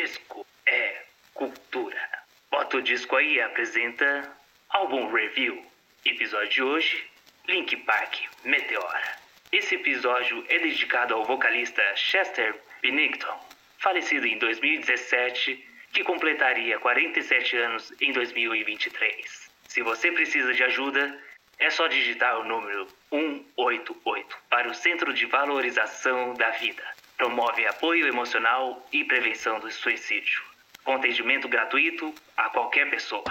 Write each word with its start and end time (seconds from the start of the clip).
Disco 0.00 0.46
é 0.64 1.02
cultura. 1.34 2.08
Bota 2.52 2.76
o 2.76 2.82
disco 2.82 3.16
aí 3.16 3.40
apresenta 3.40 4.32
álbum 4.68 5.10
review. 5.10 5.60
Episódio 6.04 6.48
de 6.48 6.62
hoje: 6.62 7.10
Link 7.48 7.76
Park 7.78 8.14
Meteora. 8.44 9.16
Esse 9.50 9.74
episódio 9.74 10.44
é 10.48 10.60
dedicado 10.60 11.14
ao 11.14 11.24
vocalista 11.24 11.82
Chester 11.96 12.54
Bennington, 12.80 13.36
falecido 13.78 14.24
em 14.24 14.38
2017, 14.38 15.68
que 15.92 16.04
completaria 16.04 16.78
47 16.78 17.56
anos 17.56 17.92
em 18.00 18.12
2023. 18.12 19.50
Se 19.66 19.82
você 19.82 20.12
precisa 20.12 20.54
de 20.54 20.62
ajuda, 20.62 21.20
é 21.58 21.70
só 21.70 21.88
digitar 21.88 22.38
o 22.38 22.44
número 22.44 22.86
188 23.10 24.38
para 24.48 24.68
o 24.68 24.74
Centro 24.74 25.12
de 25.12 25.26
Valorização 25.26 26.34
da 26.34 26.50
Vida. 26.50 26.84
Promove 27.18 27.66
apoio 27.66 28.06
emocional 28.06 28.80
e 28.92 29.02
prevenção 29.02 29.58
do 29.58 29.68
suicídio. 29.72 30.40
Com 30.84 30.94
atendimento 30.94 31.48
gratuito 31.48 32.14
a 32.36 32.48
qualquer 32.48 32.88
pessoa. 32.90 33.24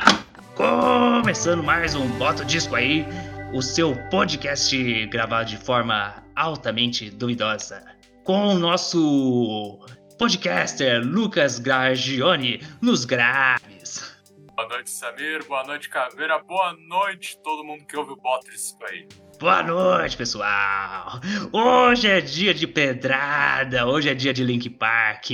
Começando 0.58 1.64
mais 1.64 1.95
um 1.95 2.05
Bota 2.18 2.44
Disco 2.44 2.76
aí, 2.76 3.05
o 3.54 3.62
seu 3.62 3.95
podcast 4.09 5.05
gravado 5.05 5.52
de 5.52 5.58
forma 5.58 6.22
altamente 6.36 7.09
duvidosa. 7.09 7.81
Com 8.26 8.55
o 8.55 8.59
nosso 8.59 9.80
podcaster 10.20 11.02
Lucas 11.02 11.58
Gragione 11.58 12.59
nos 12.81 13.06
graves. 13.06 14.22
Boa 14.54 14.67
noite, 14.67 14.90
Samir. 14.90 15.45
Boa 15.45 15.64
noite, 15.64 15.88
Caveira. 15.88 16.40
Boa 16.40 16.73
noite, 16.73 17.38
todo 17.42 17.64
mundo 17.64 17.86
que 17.86 17.95
ouve 17.95 18.12
o 18.12 18.17
Bota 18.17 18.52
Disco 18.52 18.84
aí. 18.84 19.08
Boa 19.40 19.62
noite, 19.62 20.18
pessoal! 20.18 21.22
Hoje 21.52 22.08
é 22.08 22.20
dia 22.20 22.54
de 22.55 22.66
pedrada, 22.66 23.86
hoje 23.86 24.09
é 24.09 24.16
dia 24.16 24.34
de 24.34 24.44
Link 24.44 24.68
Park. 24.70 25.30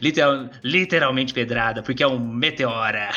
Literal, 0.00 0.48
literalmente 0.62 1.34
pedrada, 1.34 1.82
porque 1.82 2.02
é 2.02 2.06
um 2.06 2.18
meteora. 2.18 3.10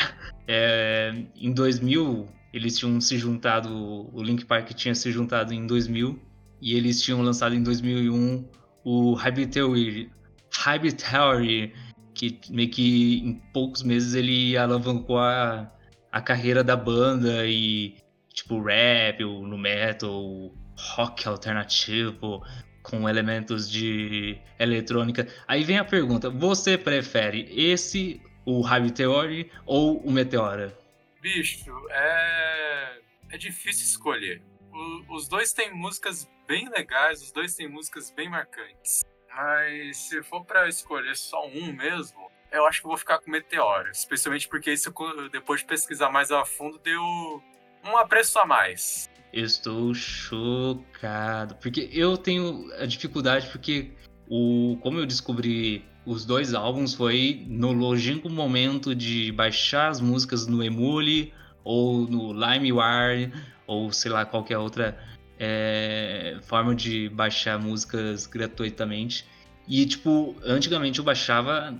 É, 0.48 1.14
em 1.36 1.52
2000, 1.52 2.26
eles 2.52 2.76
tinham 2.76 3.00
se 3.00 3.16
juntado, 3.16 3.70
o 4.12 4.22
Link 4.22 4.44
Park 4.44 4.70
tinha 4.70 4.94
se 4.94 5.12
juntado 5.12 5.54
em 5.54 5.66
2000, 5.66 6.20
e 6.60 6.74
eles 6.74 7.00
tinham 7.00 7.22
lançado 7.22 7.54
em 7.54 7.62
2001 7.62 8.44
o 8.84 9.14
Hybrid 9.14 9.52
Theory, 9.52 10.10
Hybrid 10.52 10.96
Theory 10.96 11.72
que 12.14 12.40
meio 12.50 12.70
que 12.70 13.18
em 13.18 13.34
poucos 13.52 13.82
meses 13.82 14.14
ele 14.14 14.56
alavancou 14.56 15.18
a, 15.18 15.70
a 16.10 16.20
carreira 16.20 16.62
da 16.62 16.76
banda 16.76 17.46
e 17.46 17.96
tipo 18.34 18.60
rap, 18.60 19.24
ou 19.24 19.46
no 19.46 19.56
metal, 19.56 20.52
rock 20.76 21.26
alternativo 21.26 22.42
com 22.82 23.08
elementos 23.08 23.70
de 23.70 24.38
eletrônica. 24.58 25.26
Aí 25.48 25.64
vem 25.64 25.78
a 25.78 25.84
pergunta: 25.84 26.28
você 26.28 26.76
prefere 26.76 27.48
esse, 27.50 28.20
o 28.44 28.60
Hybrid 28.60 28.94
Theory 28.94 29.50
ou 29.64 29.98
o 29.98 30.12
Meteora? 30.12 30.76
Bicho, 31.22 31.72
é 31.90 32.98
é 33.34 33.36
difícil 33.36 33.84
escolher. 33.86 34.40
O, 34.72 35.16
os 35.16 35.28
dois 35.28 35.52
têm 35.52 35.74
músicas 35.74 36.28
bem 36.46 36.68
legais, 36.68 37.20
os 37.20 37.32
dois 37.32 37.54
têm 37.54 37.68
músicas 37.68 38.10
bem 38.10 38.28
marcantes. 38.28 39.04
Mas 39.28 39.96
se 39.96 40.22
for 40.22 40.44
para 40.44 40.68
escolher 40.68 41.16
só 41.16 41.44
um 41.48 41.72
mesmo, 41.72 42.30
eu 42.52 42.64
acho 42.66 42.80
que 42.80 42.86
vou 42.86 42.96
ficar 42.96 43.18
com 43.18 43.30
Meteora. 43.30 43.90
Especialmente 43.90 44.46
porque 44.46 44.72
isso, 44.72 44.92
depois 45.32 45.60
de 45.60 45.66
pesquisar 45.66 46.10
mais 46.10 46.30
a 46.30 46.44
fundo, 46.44 46.78
deu 46.78 47.42
um 47.84 47.96
apreço 47.96 48.38
a 48.38 48.46
mais. 48.46 49.08
Estou 49.32 49.94
chocado. 49.94 51.56
Porque 51.56 51.88
eu 51.92 52.16
tenho 52.16 52.70
a 52.78 52.86
dificuldade, 52.86 53.48
porque 53.48 53.92
o, 54.28 54.78
como 54.80 54.98
eu 54.98 55.06
descobri 55.06 55.84
os 56.06 56.24
dois 56.24 56.54
álbuns 56.54 56.94
foi 56.94 57.44
no 57.48 57.72
longínquo 57.72 58.28
momento 58.28 58.94
de 58.94 59.32
baixar 59.32 59.88
as 59.88 60.00
músicas 60.00 60.46
no 60.46 60.62
Emule 60.62 61.32
ou 61.64 62.06
no 62.06 62.32
LimeWire 62.32 63.32
ou 63.66 63.90
sei 63.90 64.10
lá 64.10 64.24
qualquer 64.24 64.58
outra 64.58 64.98
é, 65.38 66.38
forma 66.42 66.74
de 66.74 67.08
baixar 67.08 67.58
músicas 67.58 68.26
gratuitamente. 68.26 69.26
E, 69.66 69.86
tipo, 69.86 70.36
antigamente 70.44 70.98
eu 70.98 71.04
baixava 71.04 71.74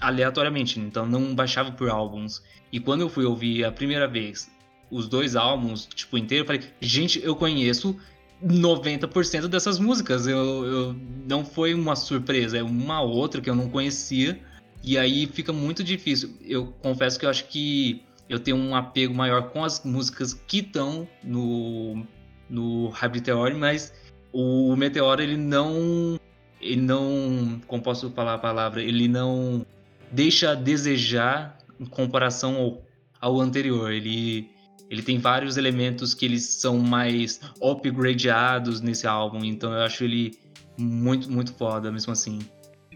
aleatoriamente, 0.00 0.78
então 0.78 1.06
não 1.06 1.34
baixava 1.34 1.72
por 1.72 1.88
álbuns. 1.88 2.42
E 2.70 2.78
quando 2.78 3.00
eu 3.00 3.08
fui 3.08 3.24
ouvir 3.24 3.64
a 3.64 3.72
primeira 3.72 4.06
vez 4.06 4.50
os 4.90 5.08
dois 5.08 5.36
álbuns, 5.36 5.86
tipo, 5.86 6.18
inteiro, 6.18 6.42
eu 6.42 6.46
falei, 6.46 6.62
gente, 6.80 7.22
eu 7.22 7.36
conheço 7.36 7.96
90% 8.44 9.46
dessas 9.48 9.78
músicas. 9.78 10.26
Eu, 10.26 10.64
eu, 10.64 10.96
não 11.28 11.44
foi 11.44 11.74
uma 11.74 11.94
surpresa, 11.94 12.58
é 12.58 12.62
uma 12.62 13.00
outra 13.00 13.40
que 13.40 13.48
eu 13.48 13.54
não 13.54 13.68
conhecia. 13.68 14.40
E 14.82 14.96
aí 14.96 15.26
fica 15.26 15.52
muito 15.52 15.84
difícil. 15.84 16.30
Eu 16.40 16.66
confesso 16.82 17.18
que 17.18 17.26
eu 17.26 17.30
acho 17.30 17.46
que 17.48 18.02
eu 18.28 18.38
tenho 18.38 18.56
um 18.56 18.74
apego 18.74 19.14
maior 19.14 19.50
com 19.50 19.62
as 19.62 19.84
músicas 19.84 20.34
que 20.34 20.58
estão 20.58 21.06
no 21.22 22.06
no 22.48 22.88
Hybrid 22.88 23.24
Theory, 23.24 23.54
mas 23.54 23.92
o 24.32 24.74
Meteoro 24.74 25.22
ele 25.22 25.36
não 25.36 26.18
ele 26.60 26.80
não, 26.80 27.60
como 27.66 27.82
posso 27.82 28.10
falar 28.10 28.34
a 28.34 28.38
palavra, 28.38 28.82
ele 28.82 29.08
não 29.08 29.64
deixa 30.12 30.50
a 30.50 30.54
desejar 30.54 31.56
em 31.78 31.86
comparação 31.86 32.56
ao, 32.56 32.82
ao 33.20 33.40
anterior. 33.40 33.90
Ele 33.90 34.50
ele 34.90 35.02
tem 35.02 35.18
vários 35.18 35.56
elementos 35.56 36.12
que 36.12 36.24
eles 36.24 36.44
são 36.44 36.76
mais 36.78 37.40
upgradeados 37.62 38.80
nesse 38.80 39.06
álbum, 39.06 39.44
então 39.44 39.72
eu 39.72 39.82
acho 39.82 40.02
ele 40.02 40.36
muito, 40.76 41.30
muito 41.30 41.54
foda 41.54 41.92
mesmo 41.92 42.12
assim. 42.12 42.40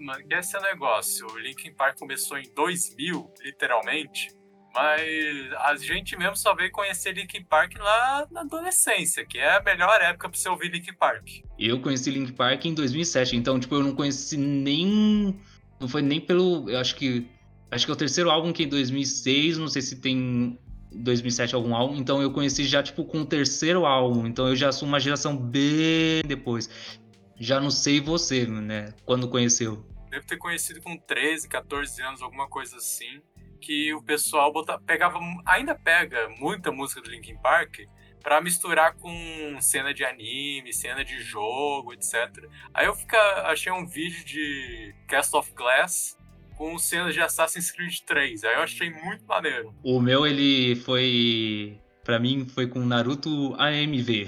Mano, 0.00 0.24
esse 0.28 0.56
é 0.56 0.58
o 0.58 0.62
negócio. 0.62 1.26
O 1.28 1.38
Linkin 1.38 1.72
Park 1.72 1.96
começou 1.96 2.36
em 2.36 2.50
2000, 2.54 3.32
literalmente, 3.44 4.28
mas 4.74 5.52
a 5.56 5.76
gente 5.76 6.18
mesmo 6.18 6.36
só 6.36 6.52
veio 6.52 6.72
conhecer 6.72 7.12
Linkin 7.12 7.44
Park 7.44 7.78
lá 7.78 8.26
na 8.28 8.40
adolescência, 8.40 9.24
que 9.24 9.38
é 9.38 9.56
a 9.56 9.62
melhor 9.62 10.00
época 10.02 10.28
pra 10.28 10.36
você 10.36 10.48
ouvir 10.48 10.72
Linkin 10.72 10.94
Park. 10.94 11.28
Eu 11.56 11.80
conheci 11.80 12.10
Linkin 12.10 12.32
Park 12.32 12.64
em 12.64 12.74
2007, 12.74 13.36
então, 13.36 13.60
tipo, 13.60 13.72
eu 13.76 13.84
não 13.84 13.94
conheci 13.94 14.36
nem. 14.36 15.40
Não 15.80 15.88
foi 15.88 16.02
nem 16.02 16.20
pelo. 16.20 16.68
Eu 16.68 16.80
acho 16.80 16.96
que. 16.96 17.30
Acho 17.70 17.86
que 17.86 17.92
é 17.92 17.94
o 17.94 17.96
terceiro 17.96 18.30
álbum 18.30 18.52
que 18.52 18.64
é 18.64 18.66
em 18.66 18.68
2006, 18.68 19.58
não 19.58 19.68
sei 19.68 19.80
se 19.80 20.00
tem 20.00 20.58
2007 20.94 21.54
algum 21.54 21.74
álbum, 21.74 21.96
então 21.96 22.22
eu 22.22 22.30
conheci 22.32 22.64
já, 22.64 22.82
tipo, 22.82 23.04
com 23.04 23.20
o 23.20 23.26
terceiro 23.26 23.84
álbum, 23.86 24.26
então 24.26 24.48
eu 24.48 24.56
já 24.56 24.72
sou 24.72 24.88
uma 24.88 25.00
geração 25.00 25.36
bem 25.36 26.22
depois. 26.26 26.98
Já 27.38 27.60
não 27.60 27.70
sei 27.70 28.00
você, 28.00 28.46
né, 28.46 28.92
quando 29.04 29.28
conheceu. 29.28 29.84
Devo 30.10 30.26
ter 30.26 30.36
conhecido 30.36 30.80
com 30.80 30.96
13, 30.96 31.48
14 31.48 32.02
anos, 32.02 32.22
alguma 32.22 32.48
coisa 32.48 32.76
assim 32.76 33.20
que 33.64 33.94
o 33.94 34.02
pessoal 34.02 34.52
bota, 34.52 34.78
pegava, 34.78 35.18
ainda 35.46 35.74
pega 35.74 36.28
muita 36.38 36.70
música 36.70 37.00
do 37.00 37.10
Linkin 37.10 37.36
Park 37.38 37.80
para 38.22 38.40
misturar 38.40 38.94
com 38.94 39.58
cena 39.60 39.92
de 39.92 40.04
anime, 40.04 40.72
cena 40.72 41.04
de 41.04 41.20
jogo, 41.22 41.92
etc. 41.92 42.46
Aí 42.72 42.86
eu 42.86 42.94
fica, 42.94 43.18
achei 43.46 43.72
um 43.72 43.86
vídeo 43.86 44.24
de 44.24 44.94
Cast 45.08 45.34
of 45.36 45.52
Glass 45.52 46.18
com 46.56 46.78
cenas 46.78 47.14
de 47.14 47.20
Assassin's 47.20 47.70
Creed 47.70 47.98
3. 48.06 48.44
Aí 48.44 48.54
eu 48.54 48.62
achei 48.62 48.90
muito 48.90 49.24
maneiro. 49.26 49.74
O 49.82 50.00
meu 50.00 50.26
ele 50.26 50.76
foi 50.76 51.80
para 52.04 52.18
mim 52.18 52.46
foi 52.46 52.66
com 52.66 52.80
Naruto 52.80 53.54
AMV. 53.54 54.26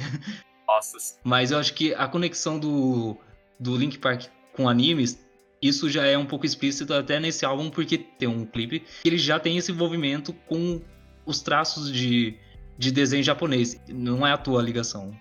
Nossa. 0.66 1.18
Mas 1.22 1.50
eu 1.50 1.58
acho 1.58 1.74
que 1.74 1.94
a 1.94 2.08
conexão 2.08 2.58
do 2.58 3.16
do 3.58 3.76
Link 3.76 3.98
Park 3.98 4.24
com 4.52 4.68
animes 4.68 5.26
isso 5.60 5.88
já 5.88 6.04
é 6.04 6.16
um 6.16 6.26
pouco 6.26 6.44
explícito 6.44 6.92
até 6.92 7.18
nesse 7.18 7.44
álbum, 7.44 7.70
porque 7.70 7.98
tem 7.98 8.28
um 8.28 8.44
clipe 8.44 8.80
que 8.80 9.08
ele 9.08 9.18
já 9.18 9.38
tem 9.38 9.56
esse 9.56 9.72
envolvimento 9.72 10.32
com 10.46 10.80
os 11.24 11.40
traços 11.40 11.90
de, 11.90 12.36
de 12.78 12.92
desenho 12.92 13.24
japonês. 13.24 13.80
Não 13.88 14.26
é 14.26 14.32
a 14.32 14.36
tua 14.36 14.62
ligação. 14.62 15.16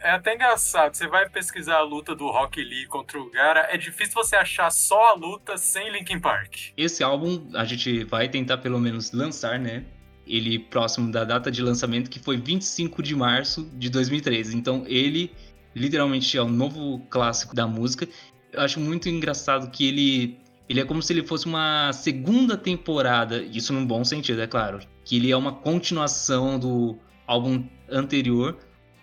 É 0.00 0.10
até 0.10 0.34
engraçado, 0.34 0.94
você 0.94 1.06
vai 1.06 1.28
pesquisar 1.28 1.76
a 1.76 1.82
luta 1.82 2.14
do 2.14 2.26
Rock 2.30 2.62
Lee 2.62 2.86
contra 2.86 3.20
o 3.20 3.30
Gara, 3.30 3.68
é 3.70 3.76
difícil 3.76 4.14
você 4.14 4.36
achar 4.36 4.70
só 4.70 5.10
a 5.10 5.14
luta 5.14 5.56
sem 5.56 5.90
Linkin 5.90 6.20
Park. 6.20 6.54
Esse 6.76 7.02
álbum 7.02 7.50
a 7.54 7.64
gente 7.64 8.04
vai 8.04 8.28
tentar 8.28 8.58
pelo 8.58 8.78
menos 8.78 9.12
lançar, 9.12 9.58
né? 9.58 9.84
Ele 10.26 10.58
próximo 10.58 11.10
da 11.10 11.24
data 11.24 11.50
de 11.50 11.62
lançamento, 11.62 12.10
que 12.10 12.20
foi 12.20 12.36
25 12.36 13.02
de 13.02 13.16
março 13.16 13.68
de 13.74 13.90
2013. 13.90 14.56
Então 14.56 14.84
ele 14.86 15.34
literalmente 15.74 16.36
é 16.36 16.42
o 16.42 16.48
novo 16.48 17.00
clássico 17.08 17.54
da 17.54 17.66
música 17.66 18.08
eu 18.52 18.60
acho 18.60 18.80
muito 18.80 19.08
engraçado 19.08 19.70
que 19.70 19.86
ele 19.86 20.38
ele 20.68 20.80
é 20.80 20.84
como 20.84 21.00
se 21.00 21.14
ele 21.14 21.26
fosse 21.26 21.46
uma 21.46 21.90
segunda 21.94 22.54
temporada, 22.54 23.42
isso 23.42 23.72
num 23.72 23.86
bom 23.86 24.04
sentido, 24.04 24.42
é 24.42 24.46
claro, 24.46 24.80
que 25.02 25.16
ele 25.16 25.30
é 25.32 25.36
uma 25.36 25.50
continuação 25.50 26.58
do 26.58 26.98
álbum 27.26 27.66
anterior, 27.90 28.58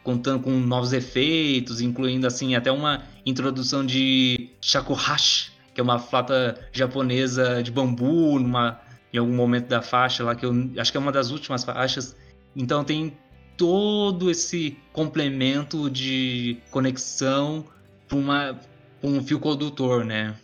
contando 0.05 0.43
com 0.43 0.51
novos 0.51 0.93
efeitos, 0.93 1.81
incluindo 1.81 2.27
assim 2.27 2.55
até 2.55 2.71
uma 2.71 3.03
introdução 3.25 3.83
de 3.83 4.51
shakuhachi, 4.61 5.51
que 5.73 5.81
é 5.81 5.83
uma 5.83 5.97
flauta 5.97 6.69
japonesa 6.71 7.61
de 7.63 7.71
bambu 7.71 8.39
numa 8.39 8.79
em 9.11 9.17
algum 9.17 9.33
momento 9.33 9.67
da 9.67 9.81
faixa 9.81 10.23
lá 10.23 10.35
que 10.35 10.45
eu 10.45 10.53
acho 10.77 10.91
que 10.91 10.97
é 10.97 10.99
uma 10.99 11.11
das 11.11 11.31
últimas 11.31 11.63
faixas. 11.63 12.15
Então 12.55 12.83
tem 12.83 13.17
todo 13.57 14.29
esse 14.29 14.77
complemento 14.93 15.89
de 15.89 16.61
conexão 16.69 17.65
para 18.07 18.17
uma 18.17 18.59
um 19.01 19.23
fio 19.23 19.39
condutor, 19.39 20.05
né? 20.05 20.35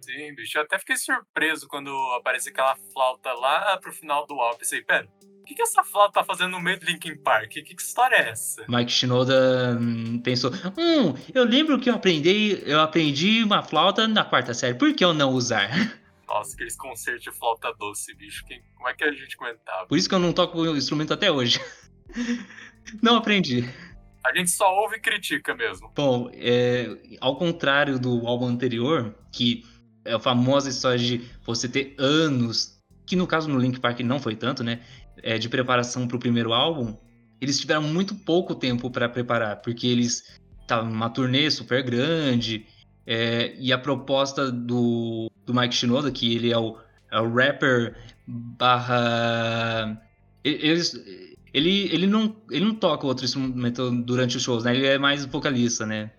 Sim, 0.00 0.34
bicho. 0.34 0.58
Eu 0.58 0.62
até 0.62 0.78
fiquei 0.78 0.96
surpreso 0.96 1.66
quando 1.68 1.90
apareceu 2.16 2.52
aquela 2.52 2.76
flauta 2.92 3.32
lá 3.32 3.76
pro 3.78 3.92
final 3.92 4.26
do 4.26 4.34
álbum. 4.34 4.58
Pensei, 4.58 4.82
pera, 4.82 5.08
que, 5.48 5.54
que 5.54 5.62
essa 5.62 5.82
flauta 5.82 6.20
tá 6.20 6.24
fazendo 6.24 6.52
no 6.52 6.60
meio 6.60 6.78
do 6.78 6.84
Linkin 6.84 7.16
Park? 7.16 7.48
Que, 7.48 7.62
que 7.62 7.74
história 7.80 8.16
é 8.16 8.28
essa? 8.30 8.64
Mike 8.68 8.92
Shinoda 8.92 9.78
hum, 9.80 10.20
pensou: 10.20 10.50
Hum, 10.76 11.14
eu 11.34 11.44
lembro 11.44 11.80
que 11.80 11.88
eu 11.88 11.94
aprendi, 11.94 12.62
eu 12.66 12.80
aprendi 12.80 13.42
uma 13.42 13.62
flauta 13.62 14.06
na 14.06 14.24
quarta 14.24 14.52
série, 14.52 14.74
por 14.74 14.92
que 14.94 15.02
eu 15.02 15.14
não 15.14 15.30
usar? 15.30 15.70
Nossa, 16.28 16.54
aqueles 16.54 16.76
concertos 16.76 17.22
de 17.22 17.32
flauta 17.32 17.72
doce, 17.78 18.14
bicho. 18.14 18.44
Quem, 18.44 18.62
como 18.76 18.88
é 18.88 18.94
que 18.94 19.02
a 19.02 19.10
gente 19.10 19.34
aguentava? 19.40 19.86
Por 19.86 19.96
isso 19.96 20.06
que 20.06 20.14
eu 20.14 20.18
não 20.18 20.34
toco 20.34 20.58
o 20.58 20.76
instrumento 20.76 21.14
até 21.14 21.32
hoje. 21.32 21.58
não 23.00 23.16
aprendi. 23.16 23.66
A 24.26 24.36
gente 24.36 24.50
só 24.50 24.70
ouve 24.82 24.96
e 24.96 25.00
critica 25.00 25.54
mesmo. 25.54 25.90
Bom, 25.96 26.30
é, 26.34 27.16
ao 27.18 27.36
contrário 27.36 27.98
do 27.98 28.26
álbum 28.26 28.46
anterior, 28.46 29.14
que 29.32 29.64
é 30.04 30.12
a 30.12 30.20
famosa 30.20 30.68
história 30.68 30.98
de 30.98 31.24
você 31.46 31.66
ter 31.66 31.94
anos, 31.98 32.78
que 33.06 33.16
no 33.16 33.26
caso 33.26 33.48
no 33.48 33.58
Link 33.58 33.80
Park 33.80 34.00
não 34.00 34.20
foi 34.20 34.36
tanto, 34.36 34.62
né? 34.62 34.82
É, 35.22 35.38
de 35.38 35.48
preparação 35.48 36.06
para 36.06 36.16
o 36.16 36.20
primeiro 36.20 36.52
álbum, 36.52 36.96
eles 37.40 37.58
tiveram 37.58 37.82
muito 37.82 38.14
pouco 38.14 38.54
tempo 38.54 38.90
para 38.90 39.08
preparar, 39.08 39.56
porque 39.62 39.86
eles 39.86 40.38
estavam 40.60 40.90
numa 40.90 41.08
turnê 41.08 41.50
super 41.50 41.82
grande, 41.82 42.66
é, 43.06 43.54
e 43.58 43.72
a 43.72 43.78
proposta 43.78 44.52
do, 44.52 45.30
do 45.46 45.54
Mike 45.54 45.74
Shinoda, 45.74 46.12
que 46.12 46.34
ele 46.34 46.52
é 46.52 46.58
o, 46.58 46.78
é 47.10 47.18
o 47.18 47.32
rapper 47.32 47.96
barra. 48.26 49.98
Eles, 50.44 50.94
ele, 51.54 51.88
ele, 51.92 52.06
não, 52.06 52.36
ele 52.50 52.66
não 52.66 52.74
toca 52.74 53.06
outro 53.06 53.24
instrumento 53.24 53.90
durante 54.02 54.36
os 54.36 54.42
shows, 54.42 54.64
né? 54.64 54.76
Ele 54.76 54.86
é 54.86 54.98
mais 54.98 55.24
vocalista, 55.24 55.86
né? 55.86 56.12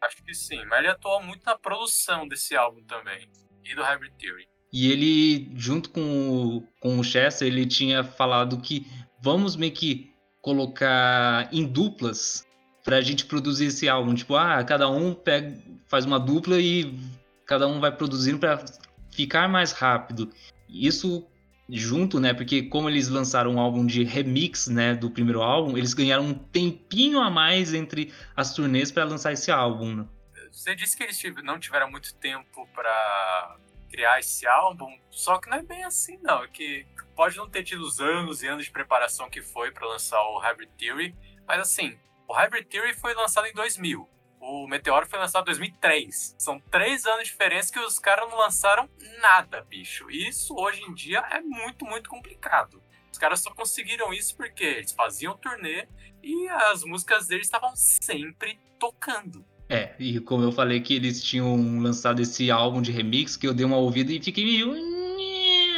Acho 0.00 0.22
que 0.22 0.32
sim, 0.34 0.64
mas 0.66 0.78
ele 0.78 0.88
atuou 0.88 1.20
muito 1.20 1.44
na 1.44 1.58
produção 1.58 2.28
desse 2.28 2.54
álbum 2.54 2.82
também. 2.84 3.28
E 3.64 3.74
do 3.74 3.82
Hybrid 3.82 4.12
Theory. 4.16 4.46
E 4.72 4.90
ele, 4.90 5.50
junto 5.54 5.90
com 5.90 6.00
o, 6.00 6.62
com 6.80 6.98
o 6.98 7.04
Chester, 7.04 7.48
ele 7.48 7.66
tinha 7.66 8.04
falado 8.04 8.60
que 8.60 8.86
vamos 9.20 9.56
meio 9.56 9.72
que 9.72 10.10
colocar 10.42 11.48
em 11.52 11.64
duplas 11.64 12.46
pra 12.84 13.00
gente 13.00 13.24
produzir 13.24 13.66
esse 13.66 13.88
álbum. 13.88 14.14
Tipo, 14.14 14.36
ah, 14.36 14.62
cada 14.62 14.88
um 14.88 15.14
pega, 15.14 15.56
faz 15.88 16.04
uma 16.04 16.20
dupla 16.20 16.60
e 16.60 16.98
cada 17.44 17.66
um 17.66 17.80
vai 17.80 17.90
produzindo 17.90 18.38
para 18.38 18.64
ficar 19.10 19.48
mais 19.48 19.72
rápido. 19.72 20.30
Isso 20.68 21.26
junto, 21.68 22.20
né? 22.20 22.32
Porque 22.32 22.62
como 22.62 22.88
eles 22.88 23.08
lançaram 23.08 23.54
um 23.54 23.60
álbum 23.60 23.84
de 23.84 24.04
remix, 24.04 24.68
né, 24.68 24.94
do 24.94 25.10
primeiro 25.10 25.42
álbum, 25.42 25.76
eles 25.76 25.94
ganharam 25.94 26.24
um 26.24 26.34
tempinho 26.34 27.18
a 27.20 27.30
mais 27.30 27.74
entre 27.74 28.12
as 28.36 28.54
turnês 28.54 28.92
para 28.92 29.04
lançar 29.04 29.32
esse 29.32 29.50
álbum. 29.50 29.96
Né? 29.96 30.06
Você 30.52 30.74
disse 30.74 30.96
que 30.96 31.02
eles 31.02 31.20
não 31.42 31.58
tiveram 31.58 31.90
muito 31.90 32.14
tempo 32.14 32.68
para 32.74 33.56
criar 33.96 34.20
esse 34.20 34.46
álbum, 34.46 34.94
só 35.10 35.38
que 35.38 35.48
não 35.48 35.56
é 35.56 35.62
bem 35.62 35.82
assim 35.82 36.18
não, 36.20 36.44
é 36.44 36.48
que 36.48 36.86
pode 37.14 37.34
não 37.38 37.48
ter 37.48 37.64
tido 37.64 37.80
os 37.80 37.98
anos 37.98 38.42
e 38.42 38.46
anos 38.46 38.66
de 38.66 38.70
preparação 38.70 39.30
que 39.30 39.40
foi 39.40 39.70
para 39.70 39.86
lançar 39.86 40.20
o 40.20 40.38
Hybrid 40.38 40.70
Theory, 40.76 41.16
mas 41.46 41.60
assim, 41.60 41.98
o 42.28 42.34
Hybrid 42.34 42.66
Theory 42.66 42.92
foi 42.92 43.14
lançado 43.14 43.46
em 43.46 43.54
2000. 43.54 44.06
O 44.38 44.68
Meteoro 44.68 45.06
foi 45.06 45.18
lançado 45.18 45.44
em 45.44 45.46
2003. 45.46 46.36
São 46.38 46.60
três 46.60 47.06
anos 47.06 47.24
de 47.24 47.30
diferença 47.30 47.72
que 47.72 47.80
os 47.80 47.98
caras 47.98 48.28
não 48.28 48.36
lançaram 48.36 48.88
nada, 49.20 49.62
bicho. 49.62 50.10
Isso 50.10 50.54
hoje 50.54 50.82
em 50.82 50.92
dia 50.92 51.20
é 51.30 51.40
muito, 51.40 51.86
muito 51.86 52.10
complicado. 52.10 52.82
Os 53.10 53.18
caras 53.18 53.40
só 53.40 53.50
conseguiram 53.54 54.12
isso 54.12 54.36
porque 54.36 54.62
eles 54.62 54.92
faziam 54.92 55.36
turnê 55.38 55.88
e 56.22 56.48
as 56.48 56.84
músicas 56.84 57.26
deles 57.26 57.46
estavam 57.46 57.74
sempre 57.74 58.60
tocando. 58.78 59.44
É, 59.68 59.94
e 59.98 60.20
como 60.20 60.44
eu 60.44 60.52
falei 60.52 60.80
que 60.80 60.94
eles 60.94 61.22
tinham 61.22 61.80
lançado 61.80 62.22
esse 62.22 62.50
álbum 62.50 62.80
de 62.80 62.92
remix, 62.92 63.36
que 63.36 63.46
eu 63.46 63.54
dei 63.54 63.66
uma 63.66 63.76
ouvida 63.76 64.12
e 64.12 64.22
fiquei 64.22 64.44
meio. 64.44 64.74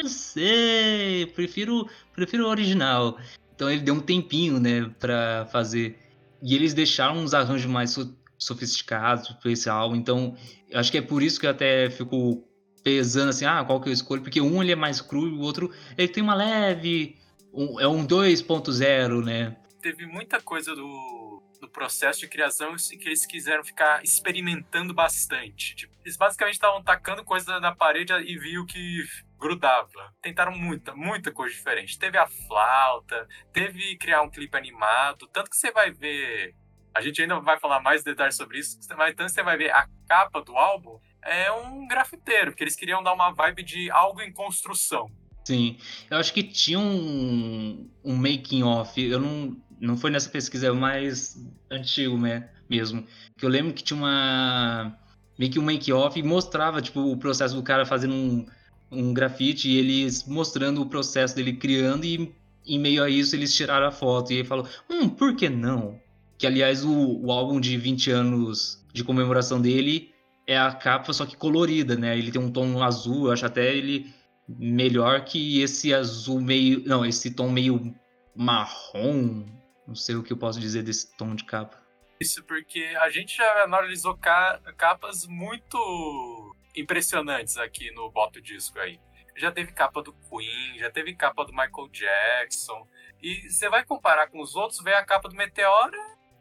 Não 0.02 0.08
sei, 0.08 1.26
prefiro, 1.35 1.88
prefiro 2.12 2.44
o 2.44 2.49
original. 2.49 3.19
Então 3.55 3.70
ele 3.70 3.81
deu 3.81 3.94
um 3.94 4.00
tempinho, 4.00 4.61
né, 4.61 4.90
pra 4.99 5.49
fazer. 5.50 5.99
E 6.43 6.55
eles 6.55 6.75
deixaram 6.75 7.17
uns 7.17 7.35
arranjos 7.35 7.67
mais 7.67 7.96
sofisticados 8.38 9.29
para 9.31 9.50
esse 9.50 9.69
álbum. 9.69 9.96
Então, 9.96 10.37
acho 10.73 10.93
que 10.93 10.99
é 10.99 11.02
por 11.02 11.23
isso 11.23 11.40
que 11.40 11.46
eu 11.46 11.50
até 11.50 11.90
fico 11.90 12.44
pesando 12.85 13.31
assim, 13.31 13.44
ah, 13.44 13.64
qual 13.64 13.81
que 13.81 13.88
eu 13.88 13.93
escolho? 13.93 14.23
Porque 14.23 14.40
um 14.40 14.62
ele 14.62 14.73
é 14.73 14.76
mais 14.76 15.00
cru 15.00 15.26
e 15.26 15.32
o 15.32 15.40
outro 15.40 15.73
ele 15.96 16.08
tem 16.08 16.23
uma 16.23 16.35
leve. 16.35 17.17
Um, 17.52 17.81
é 17.81 17.88
um 17.88 18.06
2.0, 18.06 19.25
né? 19.25 19.56
Teve 19.82 20.06
muita 20.06 20.40
coisa 20.40 20.75
do, 20.76 21.38
do 21.60 21.69
processo 21.69 22.20
de 22.20 22.28
criação 22.28 22.75
que 22.76 23.08
eles 23.08 23.26
quiseram 23.26 23.64
ficar 23.64 24.02
experimentando 24.02 24.94
bastante. 24.94 25.75
Tipo, 25.75 25.94
eles 26.05 26.16
basicamente 26.16 26.55
estavam 26.55 26.82
tacando 26.82 27.25
coisa 27.25 27.58
na 27.60 27.75
parede 27.75 28.12
e 28.12 28.38
viu 28.38 28.64
que 28.66 29.05
grudava. 29.38 30.14
Tentaram 30.22 30.52
muita, 30.56 30.94
muita 30.94 31.32
coisa 31.32 31.55
diferente. 31.55 31.99
Teve 31.99 32.19
a 32.19 32.26
flauta, 32.26 33.26
teve 33.52 33.96
criar 33.96 34.22
um 34.22 34.31
clipe 34.31 34.56
animado. 34.56 35.26
Tanto 35.28 35.50
que 35.50 35.56
você 35.56 35.70
vai 35.70 35.90
ver 35.90 36.55
a 36.94 37.00
gente 37.00 37.22
ainda 37.22 37.38
vai 37.38 37.56
falar 37.61 37.81
mais 37.81 38.02
detalhes 38.02 38.34
sobre 38.34 38.58
isso, 38.58 38.76
mas 38.96 39.12
então 39.12 39.28
você 39.28 39.40
vai 39.40 39.56
ver 39.56 39.70
a 39.70 39.87
capa 40.08 40.43
do 40.43 40.56
álbum 40.56 40.99
é 41.22 41.50
um 41.52 41.87
grafiteiro, 41.87 42.50
porque 42.50 42.64
eles 42.64 42.75
queriam 42.75 43.02
dar 43.02 43.12
uma 43.12 43.31
vibe 43.31 43.62
de 43.62 43.90
algo 43.90 44.20
em 44.20 44.32
construção. 44.32 45.11
Sim, 45.44 45.78
eu 46.11 46.19
acho 46.19 46.32
que 46.32 46.43
tinha 46.43 46.78
um, 46.78 47.90
um 48.04 48.16
making 48.16 48.62
off, 48.64 49.00
eu 49.00 49.19
não, 49.19 49.56
não 49.80 49.96
foi 49.96 50.10
nessa 50.10 50.28
pesquisa, 50.28 50.69
é 50.69 50.72
mais 50.72 51.36
antigo 51.70 52.19
né, 52.19 52.48
mesmo, 52.69 53.04
que 53.36 53.44
eu 53.44 53.48
lembro 53.48 53.72
que 53.72 53.82
tinha 53.82 53.98
uma 53.98 54.96
meio 55.38 55.52
que 55.52 55.58
um 55.58 55.62
make 55.62 55.92
off 55.92 56.19
e 56.19 56.22
mostrava 56.22 56.82
tipo 56.82 57.00
o 57.00 57.16
processo 57.16 57.54
do 57.54 57.62
cara 57.62 57.86
fazendo 57.86 58.14
um, 58.14 58.46
um 58.90 59.14
grafite 59.14 59.69
e 59.69 59.76
eles 59.76 60.26
mostrando 60.26 60.82
o 60.82 60.86
processo 60.86 61.36
dele 61.36 61.52
criando 61.52 62.04
e 62.04 62.34
em 62.66 62.78
meio 62.78 63.02
a 63.02 63.08
isso 63.08 63.36
eles 63.36 63.54
tiraram 63.54 63.86
a 63.86 63.92
foto 63.92 64.32
e 64.32 64.36
ele 64.36 64.48
falou, 64.48 64.66
hum, 64.90 65.08
por 65.08 65.36
que 65.36 65.48
não? 65.48 66.00
Que, 66.36 66.46
aliás, 66.46 66.84
o, 66.84 67.20
o 67.25 67.32
álbum 67.32 67.60
de 67.60 67.76
20 67.76 68.10
anos 68.10 68.84
de 68.92 69.02
comemoração 69.02 69.60
dele 69.60 70.10
é 70.46 70.58
a 70.58 70.72
capa, 70.72 71.12
só 71.12 71.26
que 71.26 71.36
colorida, 71.36 71.96
né? 71.96 72.16
Ele 72.16 72.30
tem 72.30 72.40
um 72.40 72.50
tom 72.50 72.82
azul, 72.82 73.26
eu 73.26 73.32
acho 73.32 73.44
até 73.44 73.75
ele 73.75 74.12
melhor 74.48 75.25
que 75.25 75.60
esse 75.60 75.92
azul 75.92 76.40
meio. 76.40 76.82
Não, 76.86 77.04
esse 77.04 77.32
tom 77.32 77.50
meio 77.50 77.94
marrom. 78.34 79.44
Não 79.88 79.94
sei 79.94 80.17
o 80.17 80.23
que 80.23 80.31
eu 80.31 80.37
posso 80.37 80.61
dizer 80.61 80.82
desse 80.82 81.17
tom 81.17 81.35
de 81.35 81.44
capa. 81.44 81.82
Isso 82.20 82.44
porque 82.44 82.85
a 83.00 83.08
gente 83.08 83.35
já 83.35 83.64
analisou 83.64 84.14
ca 84.19 84.61
capas 84.76 85.26
muito 85.26 86.55
impressionantes 86.76 87.56
aqui 87.56 87.90
no 87.93 88.11
Boto 88.11 88.38
Disco 88.43 88.79
aí. 88.79 89.00
Já 89.35 89.50
teve 89.50 89.73
capa 89.73 90.02
do 90.02 90.12
Queen, 90.12 90.78
já 90.78 90.90
teve 90.90 91.14
capa 91.14 91.42
do 91.45 91.52
Michael 91.52 91.88
Jackson. 91.90 92.87
E 93.23 93.49
você 93.49 93.71
vai 93.71 93.83
comparar 93.83 94.28
com 94.28 94.42
os 94.42 94.54
outros, 94.54 94.83
vê 94.83 94.92
a 94.92 95.04
capa 95.04 95.28
do 95.28 95.35
Meteora, 95.35 95.97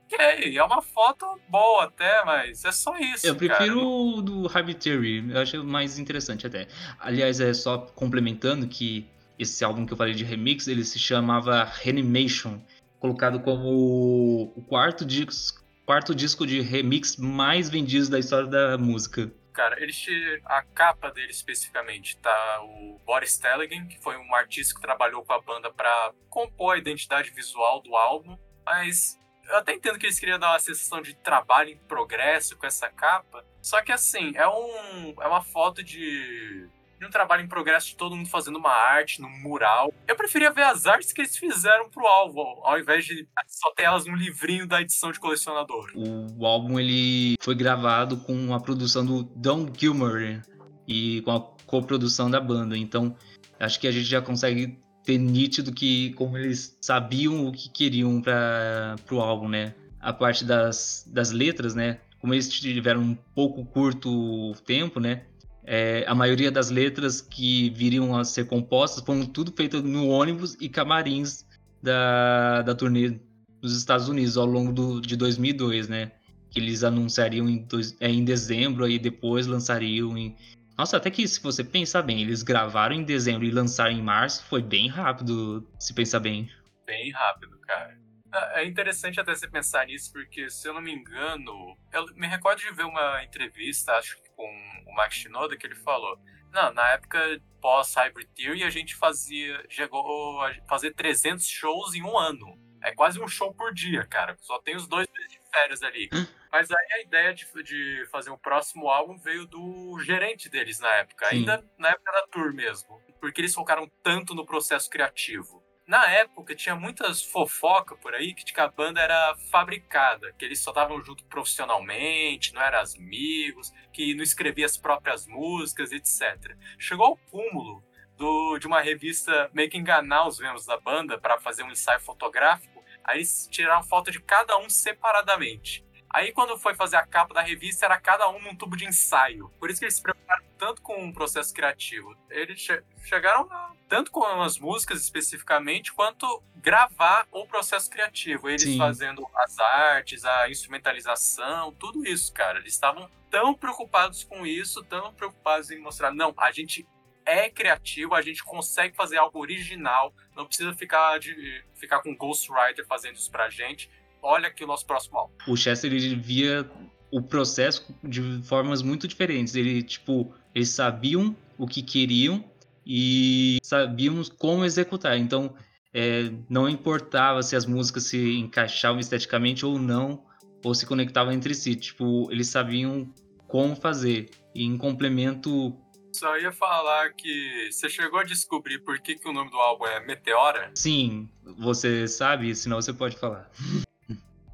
ok, 0.05 0.57
é 0.57 0.63
uma 0.63 0.81
foto 0.81 1.25
boa 1.47 1.85
até, 1.85 2.25
mas 2.25 2.65
é 2.65 2.71
só 2.71 2.97
isso. 2.97 3.25
Eu 3.25 3.35
prefiro 3.35 3.79
o 3.79 4.21
do 4.21 4.49
Theory, 4.49 5.31
eu 5.31 5.39
acho 5.39 5.63
mais 5.63 5.97
interessante 5.99 6.45
até. 6.45 6.67
Aliás, 6.99 7.39
é 7.39 7.53
só 7.53 7.77
complementando 7.77 8.67
que 8.67 9.07
esse 9.37 9.63
álbum 9.63 9.85
que 9.85 9.93
eu 9.93 9.97
falei 9.97 10.13
de 10.13 10.23
remix, 10.23 10.67
ele 10.67 10.83
se 10.83 10.97
chamava 10.97 11.63
Reanimation, 11.63 12.59
colocado 12.99 13.39
como 13.39 14.53
o 14.55 14.65
quarto 14.67 15.05
disco, 15.05 15.61
quarto 15.85 16.13
disco 16.13 16.45
de 16.45 16.61
remix 16.61 17.17
mais 17.17 17.69
vendido 17.69 18.09
da 18.09 18.19
história 18.19 18.47
da 18.47 18.77
música. 18.77 19.31
Cara, 19.53 19.81
eles 19.81 20.05
a 20.45 20.61
capa 20.61 21.09
dele 21.11 21.31
especificamente 21.31 22.15
tá 22.17 22.61
o 22.63 22.99
Boris 23.05 23.37
Telegan, 23.37 23.87
que 23.87 23.99
foi 23.99 24.15
um 24.15 24.35
artista 24.35 24.75
que 24.75 24.81
trabalhou 24.81 25.25
com 25.25 25.33
a 25.33 25.41
banda 25.41 25.71
para 25.71 26.13
compor 26.29 26.75
a 26.75 26.77
identidade 26.77 27.31
visual 27.31 27.81
do 27.81 27.95
álbum, 27.95 28.37
mas 28.63 29.17
eu 29.49 29.57
até 29.57 29.73
entendo 29.73 29.97
que 29.97 30.05
eles 30.05 30.19
queriam 30.19 30.37
dar 30.37 30.51
uma 30.51 30.59
sensação 30.59 31.01
de 31.01 31.15
trabalho 31.15 31.71
em 31.71 31.77
progresso 31.77 32.57
com 32.57 32.67
essa 32.67 32.89
capa. 32.89 33.43
Só 33.61 33.81
que 33.81 33.91
assim, 33.91 34.31
é, 34.35 34.47
um, 34.47 35.15
é 35.21 35.27
uma 35.27 35.41
foto 35.41 35.81
de, 35.81 36.69
de 36.99 37.05
um 37.05 37.09
trabalho 37.09 37.43
em 37.43 37.47
progresso 37.47 37.87
de 37.89 37.95
todo 37.95 38.15
mundo 38.15 38.29
fazendo 38.29 38.57
uma 38.57 38.71
arte 38.71 39.21
no 39.21 39.29
mural. 39.29 39.93
Eu 40.07 40.15
preferia 40.15 40.51
ver 40.51 40.63
as 40.63 40.85
artes 40.85 41.13
que 41.13 41.21
eles 41.21 41.37
fizeram 41.37 41.89
pro 41.89 42.05
álbum, 42.05 42.41
ao 42.63 42.79
invés 42.79 43.05
de 43.05 43.27
só 43.47 43.71
ter 43.71 43.83
elas 43.83 44.05
no 44.05 44.15
livrinho 44.15 44.67
da 44.67 44.81
edição 44.81 45.11
de 45.11 45.19
colecionador. 45.19 45.91
O, 45.95 46.41
o 46.41 46.45
álbum 46.45 46.79
ele 46.79 47.35
foi 47.41 47.55
gravado 47.55 48.17
com 48.17 48.53
a 48.53 48.59
produção 48.59 49.05
do 49.05 49.23
Don 49.23 49.71
Gilmore 49.75 50.41
e 50.87 51.21
com 51.21 51.31
a 51.31 51.41
coprodução 51.65 52.31
da 52.31 52.39
banda. 52.39 52.77
Então, 52.77 53.15
acho 53.59 53.79
que 53.79 53.87
a 53.87 53.91
gente 53.91 54.05
já 54.05 54.21
consegue 54.21 54.79
ter 55.03 55.17
nítido 55.17 55.71
que 55.71 56.13
como 56.13 56.37
eles 56.37 56.77
sabiam 56.81 57.47
o 57.47 57.51
que 57.51 57.69
queriam 57.69 58.21
para 58.21 58.95
o 59.11 59.19
álbum, 59.19 59.47
né? 59.47 59.75
A 59.99 60.13
parte 60.13 60.43
das, 60.43 61.05
das 61.07 61.31
letras, 61.31 61.75
né? 61.75 61.99
Como 62.19 62.33
eles 62.33 62.49
tiveram 62.49 63.01
um 63.01 63.15
pouco 63.15 63.65
curto 63.65 64.53
tempo, 64.65 64.99
né? 64.99 65.25
É, 65.69 66.05
a 66.07 66.15
maioria 66.15 66.49
das 66.49 66.69
letras 66.69 67.19
que 67.19 67.69
viriam 67.71 68.15
a 68.15 68.23
ser 68.23 68.47
compostas 68.47 69.03
foram 69.03 69.25
tudo 69.25 69.51
feito 69.51 69.83
no 69.83 70.07
ônibus 70.07 70.55
e 70.61 70.69
camarins 70.69 71.45
da, 71.83 72.61
da 72.61 72.73
turnê 72.73 73.19
dos 73.61 73.77
Estados 73.77 74.07
Unidos 74.07 74.37
ao 74.37 74.45
longo 74.45 74.71
do, 74.71 75.01
de 75.01 75.17
2002, 75.17 75.89
né? 75.89 76.13
Que 76.49 76.61
eles 76.61 76.85
anunciariam 76.85 77.49
em, 77.49 77.67
é, 77.99 78.09
em 78.09 78.23
dezembro 78.23 78.87
e 78.87 78.97
depois 78.97 79.45
lançariam 79.45 80.17
em 80.17 80.37
Nossa, 80.77 80.95
até 80.95 81.11
que 81.11 81.27
se 81.27 81.43
você 81.43 81.65
pensar 81.65 82.01
bem, 82.01 82.21
eles 82.21 82.43
gravaram 82.43 82.95
em 82.95 83.03
dezembro 83.03 83.45
e 83.45 83.51
lançaram 83.51 83.91
em 83.91 84.01
março, 84.01 84.45
foi 84.45 84.61
bem 84.61 84.87
rápido, 84.87 85.67
se 85.77 85.93
pensar 85.93 86.21
bem. 86.21 86.49
Bem 86.85 87.11
rápido, 87.11 87.59
cara. 87.59 87.97
É, 88.33 88.61
é 88.61 88.65
interessante 88.65 89.19
até 89.19 89.35
você 89.35 89.49
pensar 89.49 89.85
nisso, 89.85 90.13
porque, 90.13 90.49
se 90.49 90.65
eu 90.65 90.73
não 90.73 90.81
me 90.81 90.93
engano, 90.93 91.75
eu 91.91 92.05
me 92.15 92.25
recordo 92.25 92.59
de 92.59 92.71
ver 92.71 92.85
uma 92.85 93.21
entrevista, 93.21 93.91
acho 93.93 94.15
que 94.15 94.26
com 94.37 94.47
o 94.85 94.93
Max 94.93 95.15
Shinoda, 95.15 95.57
que 95.57 95.65
ele 95.65 95.75
falou: 95.75 96.17
Não, 96.53 96.71
na 96.71 96.87
época 96.91 97.41
pós-Hybrid 97.59 98.29
Theory, 98.35 98.63
a 98.63 98.69
gente 98.69 98.95
fazia, 98.95 99.65
chegou 99.67 100.39
a 100.41 100.53
fazer 100.69 100.93
300 100.93 101.45
shows 101.45 101.95
em 101.95 102.03
um 102.03 102.17
ano. 102.17 102.57
É 102.81 102.93
quase 102.93 103.19
um 103.19 103.27
show 103.27 103.53
por 103.53 103.73
dia, 103.73 104.05
cara. 104.05 104.37
Só 104.39 104.59
tem 104.59 104.75
os 104.75 104.87
dois 104.87 105.07
meses 105.11 105.31
de 105.31 105.41
férias 105.51 105.81
ali. 105.83 106.07
Mas 106.51 106.69
aí 106.71 106.87
a 106.93 107.01
ideia 107.01 107.33
de, 107.33 107.45
de 107.63 108.05
fazer 108.11 108.29
um 108.29 108.37
próximo 108.37 108.87
álbum 108.87 109.17
veio 109.17 109.45
do 109.47 109.99
gerente 109.99 110.47
deles 110.47 110.79
na 110.79 110.89
época, 110.93 111.27
Sim. 111.27 111.37
ainda 111.37 111.65
na 111.77 111.89
época 111.89 112.11
da 112.11 112.27
tour 112.27 112.53
mesmo. 112.53 113.01
Porque 113.19 113.41
eles 113.41 113.53
focaram 113.53 113.91
tanto 114.03 114.35
no 114.35 114.45
processo 114.45 114.89
criativo. 114.89 115.63
Na 115.87 116.05
época 116.11 116.53
tinha 116.53 116.75
muitas 116.75 117.23
fofoca 117.23 117.95
por 117.95 118.13
aí 118.13 118.33
que, 118.33 118.43
que 118.43 118.59
a 118.59 118.67
banda 118.67 118.99
era 118.99 119.37
fabricada, 119.49 120.33
que 120.33 120.43
eles 120.43 120.59
só 120.59 120.71
estavam 120.71 121.01
junto 121.01 121.23
profissionalmente, 121.23 122.53
não 122.53 122.61
eram 122.61 122.83
amigos, 122.97 123.71
que 123.93 124.13
não 124.13 124.21
escrevia 124.21 124.65
as 124.65 124.75
próprias 124.75 125.25
músicas, 125.25 125.93
etc. 125.93 126.57
Chegou 126.77 127.05
ao 127.05 127.17
cúmulo 127.31 127.81
do, 128.17 128.57
de 128.59 128.67
uma 128.67 128.81
revista 128.81 129.49
meio 129.53 129.69
que 129.69 129.77
enganar 129.77 130.27
os 130.27 130.39
membros 130.39 130.65
da 130.65 130.77
banda 130.77 131.17
para 131.17 131.39
fazer 131.39 131.63
um 131.63 131.71
ensaio 131.71 132.01
fotográfico. 132.01 132.83
Aí 133.01 133.19
eles 133.19 133.47
tiraram 133.49 133.81
foto 133.81 134.11
de 134.11 134.19
cada 134.19 134.57
um 134.57 134.69
separadamente. 134.69 135.86
Aí 136.09 136.31
quando 136.31 136.57
foi 136.57 136.73
fazer 136.73 136.95
a 136.95 137.05
capa 137.05 137.33
da 137.33 137.41
revista, 137.41 137.85
era 137.85 137.99
cada 137.99 138.29
um 138.29 138.41
num 138.41 138.55
tubo 138.55 138.75
de 138.75 138.85
ensaio. 138.85 139.49
Por 139.59 139.69
isso 139.69 139.79
que 139.79 139.85
eles 139.85 139.95
se 139.95 140.01
preocuparam 140.01 140.43
tanto 140.57 140.81
com 140.81 141.07
o 141.07 141.13
processo 141.13 141.53
criativo. 141.53 142.15
Eles 142.29 142.59
che 142.59 142.81
chegaram 143.03 143.47
a, 143.51 143.71
tanto 143.87 144.11
com 144.11 144.23
as 144.41 144.57
músicas 144.57 145.01
especificamente, 145.01 145.93
quanto 145.93 146.43
gravar 146.55 147.27
o 147.31 147.45
processo 147.45 147.89
criativo. 147.89 148.49
Eles 148.49 148.63
Sim. 148.63 148.77
fazendo 148.77 149.27
as 149.35 149.59
artes, 149.59 150.25
a 150.25 150.49
instrumentalização, 150.49 151.71
tudo 151.73 152.05
isso, 152.05 152.33
cara. 152.33 152.59
Eles 152.59 152.73
estavam 152.73 153.09
tão 153.29 153.53
preocupados 153.53 154.23
com 154.23 154.45
isso, 154.45 154.83
tão 154.83 155.13
preocupados 155.13 155.69
em 155.69 155.79
mostrar, 155.79 156.11
não, 156.11 156.33
a 156.37 156.51
gente 156.51 156.87
é 157.25 157.49
criativo, 157.49 158.15
a 158.15 158.21
gente 158.21 158.41
consegue 158.41 158.95
fazer 158.95 159.17
algo 159.17 159.37
original, 159.37 160.13
não 160.33 160.45
precisa 160.45 160.73
ficar, 160.73 161.19
de, 161.19 161.61
ficar 161.75 162.01
com 162.01 162.15
Ghostwriter 162.15 162.85
fazendo 162.87 163.15
isso 163.15 163.29
pra 163.29 163.49
gente. 163.49 163.91
Olha 164.21 164.47
aqui 164.47 164.63
o 164.63 164.67
nosso 164.67 164.85
próximo 164.85 165.17
álbum. 165.17 165.33
O 165.47 165.55
Chester 165.55 165.91
ele 165.91 166.15
via 166.15 166.69
o 167.11 167.21
processo 167.21 167.95
de 168.03 168.41
formas 168.43 168.81
muito 168.81 169.07
diferentes. 169.07 169.55
Ele, 169.55 169.81
tipo, 169.81 170.33
eles 170.53 170.69
sabiam 170.69 171.35
o 171.57 171.65
que 171.67 171.81
queriam 171.81 172.43
e 172.85 173.57
sabiam 173.63 174.21
como 174.37 174.65
executar. 174.65 175.17
Então, 175.17 175.55
é, 175.93 176.31
não 176.49 176.67
importava 176.67 177.41
se 177.41 177.55
as 177.55 177.65
músicas 177.65 178.03
se 178.03 178.37
encaixavam 178.37 178.99
esteticamente 178.99 179.65
ou 179.65 179.79
não, 179.79 180.23
ou 180.63 180.73
se 180.75 180.85
conectavam 180.85 181.31
entre 181.31 181.53
si. 181.53 181.75
Tipo, 181.75 182.31
eles 182.31 182.49
sabiam 182.49 183.11
como 183.47 183.75
fazer. 183.75 184.29
E 184.53 184.63
em 184.63 184.77
complemento, 184.77 185.75
Só 186.13 186.37
ia 186.37 186.51
falar 186.51 187.13
que 187.13 187.69
você 187.71 187.89
chegou 187.89 188.19
a 188.19 188.23
descobrir 188.23 188.79
por 188.79 188.99
que, 188.99 189.15
que 189.15 189.27
o 189.29 189.33
nome 189.33 189.51
do 189.51 189.57
álbum 189.57 189.85
é 189.85 189.99
Meteora? 190.05 190.71
sim, 190.75 191.29
você 191.57 192.07
sabe, 192.07 192.53
senão 192.55 192.81
você 192.81 192.91
pode 192.91 193.17
falar. 193.17 193.49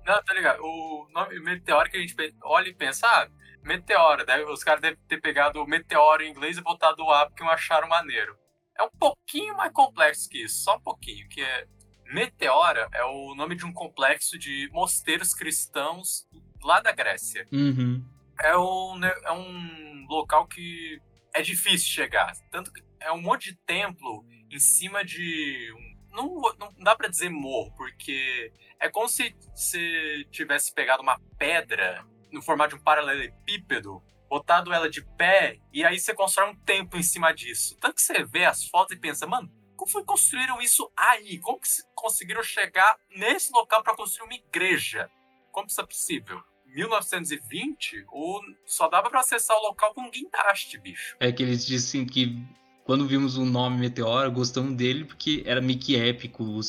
Não, 0.06 0.24
tá 0.24 0.34
ligado? 0.34 0.60
O 0.62 1.08
nome 1.12 1.40
Meteora 1.40 1.90
que 1.90 1.98
a 1.98 2.00
gente 2.00 2.16
olha 2.44 2.68
e 2.70 2.74
pensa, 2.74 3.08
ah, 3.08 3.28
Meteora. 3.64 4.26
Deve, 4.26 4.44
os 4.46 4.64
caras 4.64 4.82
devem 4.82 5.00
ter 5.08 5.22
pegado 5.22 5.62
o 5.62 5.68
Meteoro 5.68 6.24
em 6.24 6.30
inglês 6.32 6.58
e 6.58 6.62
botado 6.62 7.04
o 7.04 7.12
A 7.12 7.26
porque 7.26 7.44
acharam 7.44 7.88
maneiro. 7.88 8.38
É 8.78 8.84
um 8.84 8.90
pouquinho 9.00 9.56
mais 9.56 9.72
complexo 9.72 10.28
que 10.30 10.44
isso, 10.44 10.64
só 10.64 10.76
um 10.78 10.82
pouquinho, 10.82 11.28
que 11.30 11.42
é 11.42 11.66
Meteora 12.06 12.90
é 12.94 13.04
o 13.06 13.34
nome 13.36 13.56
de 13.56 13.66
um 13.66 13.72
complexo 13.74 14.38
de 14.38 14.70
mosteiros 14.72 15.34
cristãos 15.34 16.28
lá 16.62 16.80
da 16.80 16.92
Grécia. 16.92 17.48
Uhum. 17.52 18.04
é 18.40 18.58
um, 18.58 19.04
é 19.06 19.32
um 19.32 20.06
local 20.10 20.48
que 20.48 21.00
é 21.34 21.42
difícil 21.42 21.90
chegar. 21.92 22.32
Tanto 22.52 22.72
que 22.72 22.84
é 23.00 23.12
um 23.12 23.22
monte 23.22 23.52
de 23.52 23.58
templo 23.66 24.26
em 24.52 24.60
cima 24.60 25.04
de. 25.04 25.72
um- 25.74 25.93
Não, 26.13 26.41
não 26.60 26.74
dá 26.79 26.96
pra 26.96 27.08
dizer 27.10 27.29
morro, 27.29 27.72
porque 27.75 28.51
é 28.79 28.89
como 28.89 29.10
se 29.10 29.36
você 29.53 30.24
tivesse 30.32 30.72
pegado 30.74 31.01
uma 31.03 31.20
pedra 31.38 32.05
no 32.32 32.41
formato 32.41 32.75
de 32.75 32.82
um 32.82 32.84
paralelepípedo, 32.84 34.01
botado 34.29 34.72
ela 34.74 34.89
de 34.89 35.01
pé, 35.17 35.60
e 35.72 35.84
aí 35.86 36.00
você 36.00 36.13
constrói 36.13 36.50
um 36.51 36.55
templo 36.55 37.00
em 37.00 37.03
cima 37.03 37.32
disso. 37.34 37.77
Tanto 37.79 37.96
que 37.96 38.01
você 38.01 38.24
vê 38.24 38.46
as 38.46 38.65
fotos 38.65 38.96
e 38.96 39.00
pensa, 39.00 39.27
mano, 39.27 39.51
como 39.75 39.89
foi 39.91 40.01
que 40.01 40.08
construíram 40.08 40.62
isso 40.62 40.91
aí? 40.98 41.39
Como 41.39 41.60
que 41.60 41.67
se- 41.67 41.84
conseguiram 41.96 42.41
chegar 42.43 42.96
nesse 43.15 43.51
local 43.51 43.84
pra 43.84 43.96
construir 43.96 44.25
uma 44.27 44.36
igreja? 44.36 45.10
Como 45.51 45.67
isso 45.67 45.82
é 45.82 45.86
possível? 45.86 46.41
1920, 46.65 48.03
ou 48.08 48.41
só 48.65 48.88
dava 48.88 49.10
pra 49.10 49.20
acessar 49.20 49.55
o 49.58 49.62
local 49.62 49.93
com 49.93 50.10
guindaste, 50.10 50.79
bicho. 50.79 51.15
É 51.20 51.32
que 51.32 51.43
eles 51.43 51.65
dizem 51.65 52.05
que 52.05 52.36
quando 52.84 53.08
vimos 53.08 53.38
o 53.38 53.46
nome 53.46 53.78
Meteoro, 53.78 54.32
gostamos 54.32 54.75
dele 54.75 55.06
porque 55.06 55.44
era 55.46 55.62
meio 55.62 55.80
que 55.80 55.96
épico, 55.96 56.60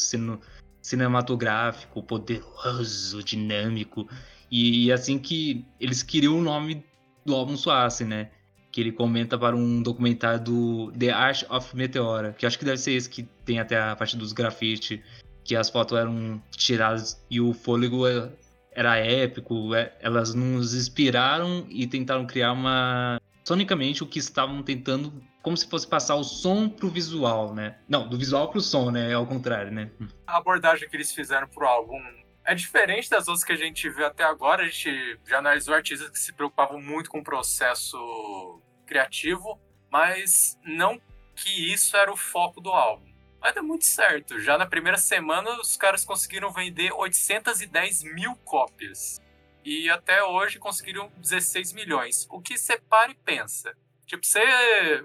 cinematográfico, 0.80 2.02
poderoso, 2.02 3.23
dinâmico. 3.23 4.09
E 4.50 4.92
assim 4.92 5.18
que 5.18 5.66
eles 5.80 6.02
queriam 6.02 6.38
o 6.38 6.42
nome 6.42 6.85
do 7.25 7.35
álbum 7.35 7.56
soasse, 7.56 8.04
né? 8.04 8.30
Que 8.71 8.80
ele 8.80 8.92
comenta 8.92 9.38
para 9.38 9.56
um 9.56 9.83
documentário 9.83 10.42
do 10.44 10.92
The 10.92 11.11
Art 11.11 11.42
of 11.50 11.75
Meteora, 11.75 12.33
que 12.33 12.47
acho 12.47 12.59
que 12.59 12.64
deve 12.64 12.78
ser 12.78 12.92
esse 12.92 13.09
que 13.09 13.25
tem 13.44 13.59
até 13.59 13.80
a 13.80 13.97
parte 13.97 14.16
dos 14.16 14.33
grafite, 14.33 15.02
que 15.44 15.56
as 15.56 15.68
fotos 15.71 15.99
eram 15.99 16.42
tiradas 16.50 17.25
e 17.30 17.40
o 17.40 17.52
fôlego 17.52 18.06
é- 18.06 18.30
era 18.73 18.97
épico, 18.97 19.75
é- 19.75 19.97
elas 20.00 20.35
nos 20.35 20.75
inspiraram 20.75 21.66
e 21.68 21.87
tentaram 21.87 22.26
criar 22.26 22.52
uma 22.52 23.21
sonicamente 23.44 24.02
o 24.02 24.06
que 24.06 24.18
estavam 24.18 24.62
tentando 24.62 25.22
como 25.42 25.56
se 25.56 25.68
fosse 25.68 25.86
passar 25.86 26.14
o 26.16 26.24
som 26.24 26.68
pro 26.68 26.88
visual, 26.88 27.54
né? 27.54 27.78
Não, 27.86 28.08
do 28.08 28.16
visual 28.16 28.50
pro 28.50 28.62
som, 28.62 28.90
né? 28.90 29.10
É 29.10 29.14
ao 29.14 29.26
contrário, 29.26 29.70
né? 29.70 29.90
A 30.26 30.38
abordagem 30.38 30.88
que 30.88 30.96
eles 30.96 31.12
fizeram 31.12 31.46
pro 31.46 31.66
álbum 31.66 32.00
é 32.44 32.54
diferente 32.54 33.10
das 33.10 33.28
outras 33.28 33.44
que 33.44 33.52
a 33.52 33.56
gente 33.56 33.88
viu 33.90 34.06
até 34.06 34.24
agora. 34.24 34.62
A 34.62 34.66
gente 34.66 35.18
já 35.26 35.38
analisou 35.38 35.74
artistas 35.74 36.08
que 36.08 36.18
se 36.18 36.32
preocupavam 36.32 36.80
muito 36.80 37.10
com 37.10 37.18
o 37.18 37.24
processo 37.24 38.62
criativo, 38.86 39.60
mas 39.90 40.58
não 40.64 40.98
que 41.36 41.72
isso 41.72 41.96
era 41.96 42.10
o 42.10 42.16
foco 42.16 42.60
do 42.60 42.70
álbum. 42.70 43.12
Mas 43.40 43.52
deu 43.52 43.62
muito 43.62 43.84
certo. 43.84 44.40
Já 44.40 44.56
na 44.56 44.64
primeira 44.64 44.96
semana, 44.96 45.60
os 45.60 45.76
caras 45.76 46.04
conseguiram 46.04 46.50
vender 46.50 46.92
810 46.92 48.02
mil 48.04 48.34
cópias. 48.36 49.20
E 49.64 49.88
até 49.90 50.23
hoje 50.23 50.59
conseguiram 50.59 51.11
16 51.16 51.73
milhões. 51.73 52.26
O 52.30 52.40
que 52.40 52.56
você 52.59 52.78
para 52.78 53.11
e 53.11 53.14
pensa? 53.14 53.75
Tipo, 54.06 54.25
você 54.26 54.42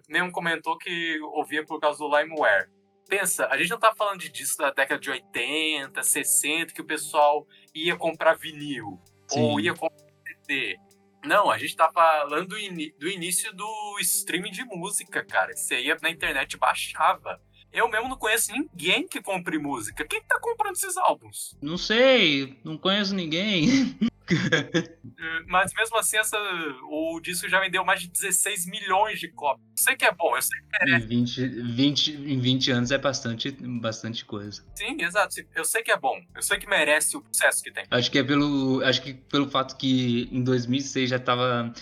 mesmo 0.09 0.31
comentou 0.31 0.77
que 0.77 1.19
ouvia 1.21 1.65
por 1.65 1.79
causa 1.79 1.99
do 1.99 2.07
LimeWare. 2.17 2.69
Pensa, 3.07 3.47
a 3.47 3.57
gente 3.57 3.69
não 3.69 3.79
tá 3.79 3.95
falando 3.95 4.19
de 4.19 4.29
disco 4.29 4.61
da 4.61 4.69
década 4.71 4.99
de 4.99 5.09
80, 5.09 6.03
60, 6.03 6.73
que 6.73 6.81
o 6.81 6.85
pessoal 6.85 7.47
ia 7.73 7.95
comprar 7.95 8.35
vinil 8.35 8.99
ou 9.31 9.57
Sim. 9.59 9.65
ia 9.65 9.73
comprar 9.73 10.05
CD. 10.27 10.77
Não, 11.25 11.49
a 11.49 11.57
gente 11.57 11.75
tá 11.75 11.89
falando 11.91 12.49
do, 12.49 12.59
ini- 12.59 12.93
do 12.99 13.07
início 13.09 13.53
do 13.53 13.97
streaming 13.99 14.51
de 14.51 14.63
música, 14.65 15.25
cara. 15.25 15.55
Você 15.55 15.79
ia 15.81 15.97
na 16.01 16.09
internet 16.09 16.55
baixava. 16.57 17.41
Eu 17.71 17.87
mesmo 17.89 18.09
não 18.09 18.17
conheço 18.17 18.51
ninguém 18.51 19.07
que 19.07 19.21
compre 19.21 19.57
música. 19.59 20.05
Quem 20.05 20.21
que 20.21 20.27
tá 20.27 20.39
comprando 20.39 20.75
esses 20.75 20.97
álbuns? 20.97 21.55
Não 21.61 21.77
sei, 21.77 22.59
não 22.63 22.77
conheço 22.77 23.13
ninguém. 23.13 23.95
Mas 25.47 25.73
mesmo 25.73 25.97
assim, 25.97 26.17
essa, 26.17 26.37
o 26.83 27.19
disco 27.19 27.49
já 27.49 27.59
vendeu 27.59 27.83
mais 27.83 28.01
de 28.01 28.09
16 28.09 28.65
milhões 28.67 29.19
de 29.19 29.27
cópias. 29.29 29.65
Eu 29.69 29.83
sei 29.83 29.95
que 29.95 30.05
é 30.05 30.11
bom, 30.11 30.35
eu 30.35 30.41
sei 30.41 30.59
Em 30.95 30.99
20, 30.99 31.47
20, 31.47 32.11
em 32.11 32.39
20 32.39 32.71
anos 32.71 32.91
é 32.91 32.97
bastante, 32.97 33.51
bastante 33.51 34.25
coisa. 34.25 34.63
que 34.75 34.85
sim, 34.85 35.01
exato. 35.01 35.35
Eu 35.55 35.65
sei 35.65 35.81
que 35.81 35.91
é 35.91 35.97
bom. 35.97 36.19
Eu 36.35 36.41
sei 36.41 36.57
que 36.57 36.67
merece 36.67 37.17
o 37.17 37.23
sucesso 37.31 37.63
que 37.63 37.71
tem. 37.71 37.85
Acho 37.89 38.11
que 38.11 38.19
é 38.19 38.23
pelo, 38.23 38.83
acho 38.83 39.01
que 39.01 39.13
pelo 39.13 39.49
fato 39.49 39.77
que 39.77 40.29
em 40.31 40.43
2006 40.43 41.09
já 41.09 41.19
tava, 41.19 41.73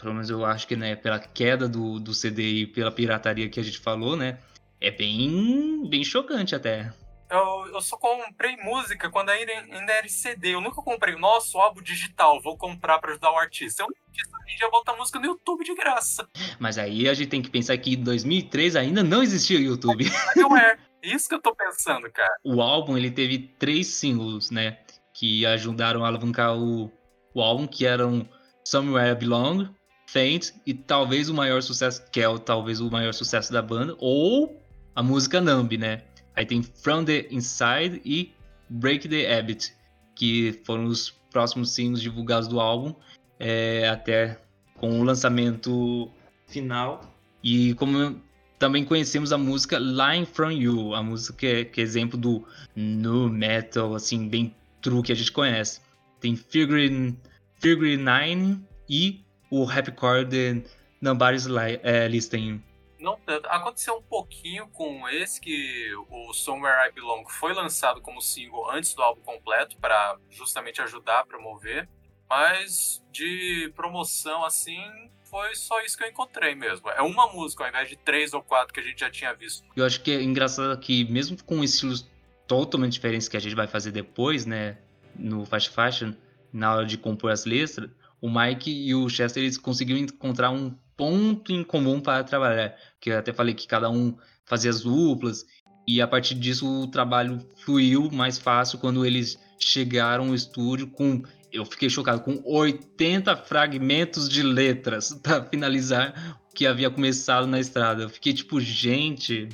pelo 0.00 0.14
menos 0.14 0.30
eu 0.30 0.44
acho 0.44 0.66
que 0.66 0.76
né, 0.76 0.96
pela 0.96 1.18
queda 1.18 1.68
do, 1.68 2.00
do 2.00 2.12
CD 2.12 2.42
e 2.42 2.66
pela 2.66 2.90
pirataria 2.90 3.48
que 3.48 3.60
a 3.60 3.62
gente 3.62 3.78
falou, 3.78 4.16
né? 4.16 4.38
É 4.80 4.90
bem, 4.90 5.88
bem 5.88 6.04
chocante 6.04 6.54
até. 6.54 6.92
Eu, 7.28 7.66
eu 7.74 7.80
só 7.80 7.96
comprei 7.96 8.56
música 8.58 9.10
quando 9.10 9.30
ainda, 9.30 9.52
era 9.92 10.08
CD. 10.08 10.54
Eu 10.54 10.60
nunca 10.60 10.80
comprei, 10.80 11.16
nossa, 11.16 11.58
o 11.58 11.60
álbum 11.60 11.82
digital, 11.82 12.40
vou 12.40 12.56
comprar 12.56 12.98
pra 12.98 13.10
ajudar 13.10 13.32
o 13.32 13.38
artista. 13.38 13.82
Eu 13.82 13.86
hoje 13.86 14.56
dia 14.56 14.70
bota 14.70 14.94
música 14.94 15.18
no 15.18 15.26
YouTube 15.26 15.64
de 15.64 15.74
graça. 15.74 16.28
Mas 16.58 16.78
aí 16.78 17.08
a 17.08 17.14
gente 17.14 17.28
tem 17.28 17.42
que 17.42 17.50
pensar 17.50 17.76
que 17.78 17.94
em 17.94 18.02
2003 18.02 18.76
ainda 18.76 19.02
não 19.02 19.22
existia 19.22 19.58
o 19.58 19.62
YouTube. 19.62 20.04
Não 20.36 20.56
é. 20.56 20.78
Isso 21.02 21.28
que 21.28 21.34
eu 21.34 21.40
tô 21.40 21.54
pensando, 21.54 22.10
cara. 22.10 22.34
O 22.42 22.60
álbum 22.60 22.96
ele 22.96 23.10
teve 23.10 23.38
três 23.38 23.86
singles, 23.86 24.50
né? 24.50 24.78
Que 25.14 25.46
ajudaram 25.46 26.04
a 26.04 26.08
alavancar 26.08 26.56
o, 26.56 26.90
o 27.34 27.40
álbum, 27.40 27.66
que 27.66 27.86
eram 27.86 28.28
Somewhere 28.64 29.10
I 29.10 29.14
Belong, 29.14 29.68
Faint 30.08 30.52
e 30.64 30.74
talvez 30.74 31.28
o 31.28 31.34
maior 31.34 31.62
sucesso, 31.62 32.02
que 32.10 32.20
é 32.20 32.28
o, 32.28 32.38
talvez 32.38 32.80
o 32.80 32.90
maior 32.90 33.12
sucesso 33.12 33.52
da 33.52 33.62
banda, 33.62 33.94
ou 33.98 34.60
a 34.96 35.02
música 35.02 35.40
Numb, 35.40 35.76
né? 35.76 36.02
Aí 36.34 36.46
tem 36.46 36.62
From 36.62 37.04
the 37.04 37.26
Inside 37.30 38.00
e 38.04 38.32
Break 38.68 39.08
the 39.08 39.38
Habit, 39.38 39.74
que 40.14 40.60
foram 40.64 40.86
os 40.86 41.10
próximos 41.30 41.70
singles 41.70 42.00
divulgados 42.00 42.48
do 42.48 42.58
álbum, 42.58 42.94
é, 43.38 43.88
até 43.88 44.40
com 44.74 45.00
o 45.00 45.04
lançamento 45.04 46.10
final. 46.48 47.14
E 47.44 47.74
como 47.74 48.20
também 48.58 48.84
conhecemos 48.84 49.32
a 49.32 49.38
música 49.38 49.78
Line 49.78 50.24
From 50.24 50.50
You, 50.50 50.94
a 50.94 51.02
música 51.02 51.36
que 51.36 51.46
é, 51.46 51.80
é 51.80 51.80
exemplo 51.84 52.18
do 52.18 52.44
nu 52.74 53.28
metal, 53.28 53.94
assim, 53.94 54.28
bem 54.28 54.54
true 54.80 55.02
que 55.02 55.12
a 55.12 55.14
gente 55.14 55.30
conhece. 55.30 55.80
Tem 56.20 56.34
Figure, 56.34 57.14
Figure 57.60 57.98
Nine 57.98 58.60
e 58.88 59.20
o 59.50 59.64
Rapcore 59.64 60.24
de 60.24 60.62
Nobody's 61.02 61.46
é, 61.82 62.08
Listening. 62.08 62.62
Não 63.06 63.16
tanto. 63.24 63.46
Aconteceu 63.46 63.98
um 63.98 64.02
pouquinho 64.02 64.66
com 64.70 65.08
esse 65.08 65.40
que 65.40 65.94
o 66.10 66.32
Somewhere 66.34 66.88
I 66.88 66.92
Belong 66.92 67.24
foi 67.28 67.54
lançado 67.54 68.00
como 68.00 68.20
single 68.20 68.68
antes 68.68 68.94
do 68.94 69.02
álbum 69.02 69.20
completo 69.20 69.76
para 69.76 70.18
justamente 70.28 70.82
ajudar 70.82 71.20
a 71.20 71.24
promover, 71.24 71.88
mas 72.28 73.00
de 73.12 73.72
promoção 73.76 74.44
assim 74.44 74.82
foi 75.22 75.54
só 75.54 75.80
isso 75.82 75.96
que 75.96 76.02
eu 76.02 76.08
encontrei 76.08 76.56
mesmo. 76.56 76.90
É 76.90 77.00
uma 77.00 77.32
música 77.32 77.62
ao 77.62 77.68
invés 77.68 77.88
de 77.88 77.94
três 77.94 78.34
ou 78.34 78.42
quatro 78.42 78.74
que 78.74 78.80
a 78.80 78.82
gente 78.82 78.98
já 78.98 79.08
tinha 79.08 79.32
visto. 79.32 79.64
Eu 79.76 79.86
acho 79.86 80.02
que 80.02 80.10
é 80.10 80.20
engraçado 80.20 80.76
que 80.80 81.04
mesmo 81.04 81.40
com 81.44 81.62
estilos 81.62 82.10
totalmente 82.48 82.94
diferentes 82.94 83.28
que 83.28 83.36
a 83.36 83.40
gente 83.40 83.54
vai 83.54 83.68
fazer 83.68 83.92
depois, 83.92 84.44
né, 84.44 84.78
no 85.14 85.46
Fast 85.46 85.70
Fashion, 85.70 86.12
na 86.52 86.74
hora 86.74 86.84
de 86.84 86.98
compor 86.98 87.30
as 87.30 87.44
letras, 87.44 87.88
o 88.20 88.28
Mike 88.28 88.68
e 88.68 88.96
o 88.96 89.08
Chester 89.08 89.44
eles 89.44 89.58
conseguiram 89.58 90.00
encontrar 90.00 90.50
um 90.50 90.76
ponto 90.96 91.52
em 91.52 91.62
comum 91.62 92.00
para 92.00 92.24
trabalhar. 92.24 92.74
Que 93.00 93.10
eu 93.10 93.18
até 93.18 93.32
falei 93.32 93.54
que 93.54 93.66
cada 93.66 93.90
um 93.90 94.16
fazia 94.44 94.70
as 94.70 94.82
duplas 94.82 95.44
e 95.86 96.00
a 96.00 96.08
partir 96.08 96.34
disso 96.34 96.66
o 96.66 96.90
trabalho 96.90 97.38
fluiu 97.64 98.10
mais 98.10 98.38
fácil 98.38 98.78
quando 98.78 99.06
eles 99.06 99.38
chegaram 99.58 100.28
ao 100.28 100.34
estúdio 100.34 100.88
com 100.88 101.22
eu 101.52 101.64
fiquei 101.64 101.88
chocado 101.88 102.20
com 102.20 102.42
80 102.44 103.36
fragmentos 103.36 104.28
de 104.28 104.42
letras 104.42 105.14
para 105.22 105.44
finalizar 105.44 106.38
o 106.50 106.54
que 106.54 106.66
havia 106.66 106.90
começado 106.90 107.46
na 107.46 107.58
estrada. 107.58 108.02
Eu 108.02 108.10
fiquei 108.10 108.34
tipo, 108.34 108.60
gente, 108.60 109.48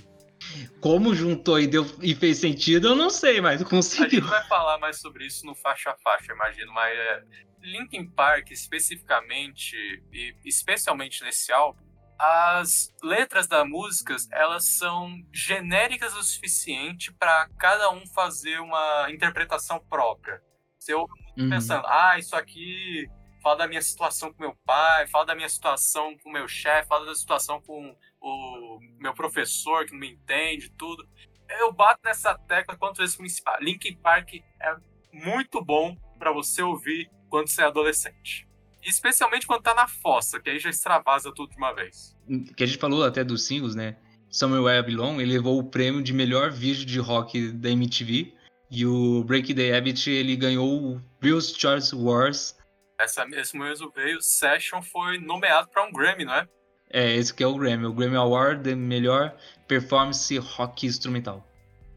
como 0.81 1.15
juntou 1.15 1.61
e, 1.61 1.67
deu, 1.67 1.87
e 2.01 2.15
fez 2.15 2.39
sentido, 2.39 2.89
eu 2.89 2.97
não 2.97 3.11
sei, 3.11 3.41
mas 3.41 3.63
conseguiu. 3.63 4.21
A 4.21 4.23
gente 4.23 4.31
vai 4.31 4.45
falar 4.49 4.79
mais 4.79 5.01
sobre 5.01 5.27
isso 5.27 5.47
no 5.47 5.55
faixa 5.55 5.91
a 5.91 5.97
faixa, 5.99 6.33
imagino, 6.33 6.73
mas 6.73 6.97
é, 6.97 7.23
Linkin 7.63 8.09
Park 8.11 8.51
especificamente, 8.51 9.77
e 10.13 10.35
especialmente 10.45 11.23
nesse 11.23 11.53
álbum, 11.53 11.83
as 12.19 12.93
letras 13.03 13.49
das 13.49 13.67
músicas 13.67 14.29
elas 14.31 14.65
são 14.65 15.13
genéricas 15.33 16.15
o 16.15 16.23
suficiente 16.23 17.13
para 17.13 17.49
cada 17.59 17.91
um 17.91 18.07
fazer 18.07 18.61
uma 18.61 19.11
interpretação 19.11 19.81
própria. 19.89 20.41
Você 20.79 20.95
ouve 20.95 21.13
uhum. 21.37 21.49
pensando, 21.51 21.87
ah, 21.87 22.19
isso 22.19 22.37
aqui 22.37 23.09
fala 23.43 23.57
da 23.57 23.69
minha 23.69 23.83
situação 23.83 24.33
com 24.33 24.43
meu 24.43 24.57
pai, 24.65 25.07
fala 25.09 25.27
da 25.27 25.35
minha 25.35 25.49
situação 25.49 26.17
com 26.19 26.31
meu 26.31 26.47
chefe, 26.47 26.89
fala 26.89 27.07
da 27.07 27.15
situação 27.15 27.61
com 27.61 27.97
o 28.21 28.79
meu 29.01 29.13
professor 29.13 29.85
que 29.85 29.93
não 29.93 29.99
me 29.99 30.13
entende, 30.13 30.71
tudo. 30.71 31.07
Eu 31.49 31.73
bato 31.73 32.01
nessa 32.05 32.39
tecla 32.39 32.77
quanto 32.77 32.99
vezes 32.99 33.17
principal. 33.17 33.59
Linkin 33.61 33.97
Park 33.97 34.35
é 34.35 34.77
muito 35.13 35.63
bom 35.63 35.97
para 36.19 36.33
você 36.33 36.63
ouvir 36.63 37.11
quando 37.33 37.49
você 37.49 37.63
é 37.63 37.65
adolescente. 37.65 38.47
Especialmente 38.83 39.47
quando 39.47 39.63
tá 39.63 39.73
na 39.73 39.89
fossa, 39.89 40.39
que 40.39 40.51
aí 40.51 40.59
já 40.59 40.69
extravasa 40.69 41.33
tudo 41.35 41.51
de 41.51 41.57
uma 41.57 41.73
vez. 41.73 42.15
Que 42.55 42.63
a 42.63 42.67
gente 42.67 42.79
falou 42.79 43.03
até 43.03 43.25
dos 43.25 43.47
singles, 43.47 43.75
né? 43.75 43.97
I 44.31 44.83
Belong, 44.83 45.19
ele 45.19 45.33
levou 45.33 45.59
o 45.59 45.65
prêmio 45.65 46.03
de 46.03 46.13
melhor 46.13 46.51
vídeo 46.51 46.85
de 46.85 46.99
rock 46.99 47.51
da 47.53 47.71
MTV. 47.71 48.35
E 48.71 48.85
o 48.85 49.25
Break 49.25 49.55
the 49.55 49.75
Habit, 49.75 50.11
ele 50.11 50.37
ganhou 50.37 50.69
o 50.69 51.03
Bill's 51.21 51.55
Choice 51.57 51.95
Wars. 51.95 52.55
Essa, 53.01 53.27
esse 53.33 53.57
mesmo 53.57 53.91
veio, 53.91 54.21
Session 54.21 54.83
foi 54.83 55.19
nomeado 55.19 55.69
para 55.69 55.87
um 55.87 55.93
Grammy, 55.93 56.27
não 56.27 56.35
é? 56.35 56.47
É, 56.91 57.15
esse 57.15 57.33
que 57.33 57.43
é 57.43 57.47
o 57.47 57.57
Grammy, 57.57 57.87
o 57.87 57.95
Grammy 57.95 58.17
Award 58.17 58.63
de 58.63 58.75
melhor 58.75 59.35
performance 59.67 60.37
rock 60.37 60.87
instrumental. 60.87 61.47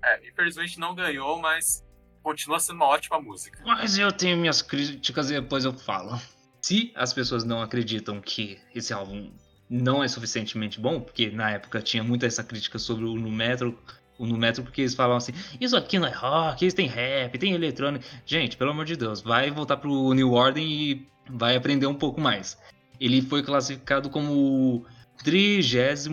É, 0.01 0.29
infelizmente 0.29 0.79
não 0.79 0.95
ganhou, 0.95 1.37
mas 1.39 1.84
continua 2.25 2.59
sendo 2.59 2.77
uma 2.77 2.87
ótima 2.87 3.21
música. 3.21 3.59
Mas 3.63 3.99
eu 3.99 4.11
tenho 4.11 4.35
minhas 4.35 4.63
críticas 4.63 5.29
e 5.29 5.39
depois 5.39 5.63
eu 5.63 5.71
falo. 5.71 6.19
Se 6.59 6.91
as 6.95 7.13
pessoas 7.13 7.43
não 7.43 7.61
acreditam 7.61 8.19
que 8.19 8.57
esse 8.73 8.91
álbum 8.91 9.31
não 9.69 10.03
é 10.03 10.07
suficientemente 10.07 10.79
bom, 10.79 10.99
porque 10.99 11.29
na 11.29 11.51
época 11.51 11.79
tinha 11.83 12.03
muita 12.03 12.25
essa 12.25 12.43
crítica 12.43 12.79
sobre 12.79 13.05
o 13.05 13.15
nu 13.15 13.31
metal, 13.31 13.71
o 14.17 14.25
nu 14.25 14.35
metal 14.37 14.63
porque 14.63 14.81
eles 14.81 14.95
falavam 14.95 15.17
assim, 15.17 15.33
isso 15.61 15.77
aqui 15.77 15.99
não 15.99 16.07
é 16.07 16.11
rock, 16.11 16.65
isso 16.65 16.75
tem 16.75 16.87
rap, 16.87 17.37
tem 17.37 17.53
eletrônico. 17.53 18.03
Gente, 18.25 18.57
pelo 18.57 18.71
amor 18.71 18.85
de 18.85 18.95
Deus, 18.95 19.21
vai 19.21 19.51
voltar 19.51 19.77
pro 19.77 20.11
New 20.13 20.33
Order 20.33 20.63
e 20.63 21.07
vai 21.29 21.55
aprender 21.55 21.85
um 21.85 21.93
pouco 21.93 22.19
mais. 22.19 22.57
Ele 22.99 23.21
foi 23.21 23.43
classificado 23.43 24.09
como 24.09 24.33
o 24.33 24.85
36 25.23 26.09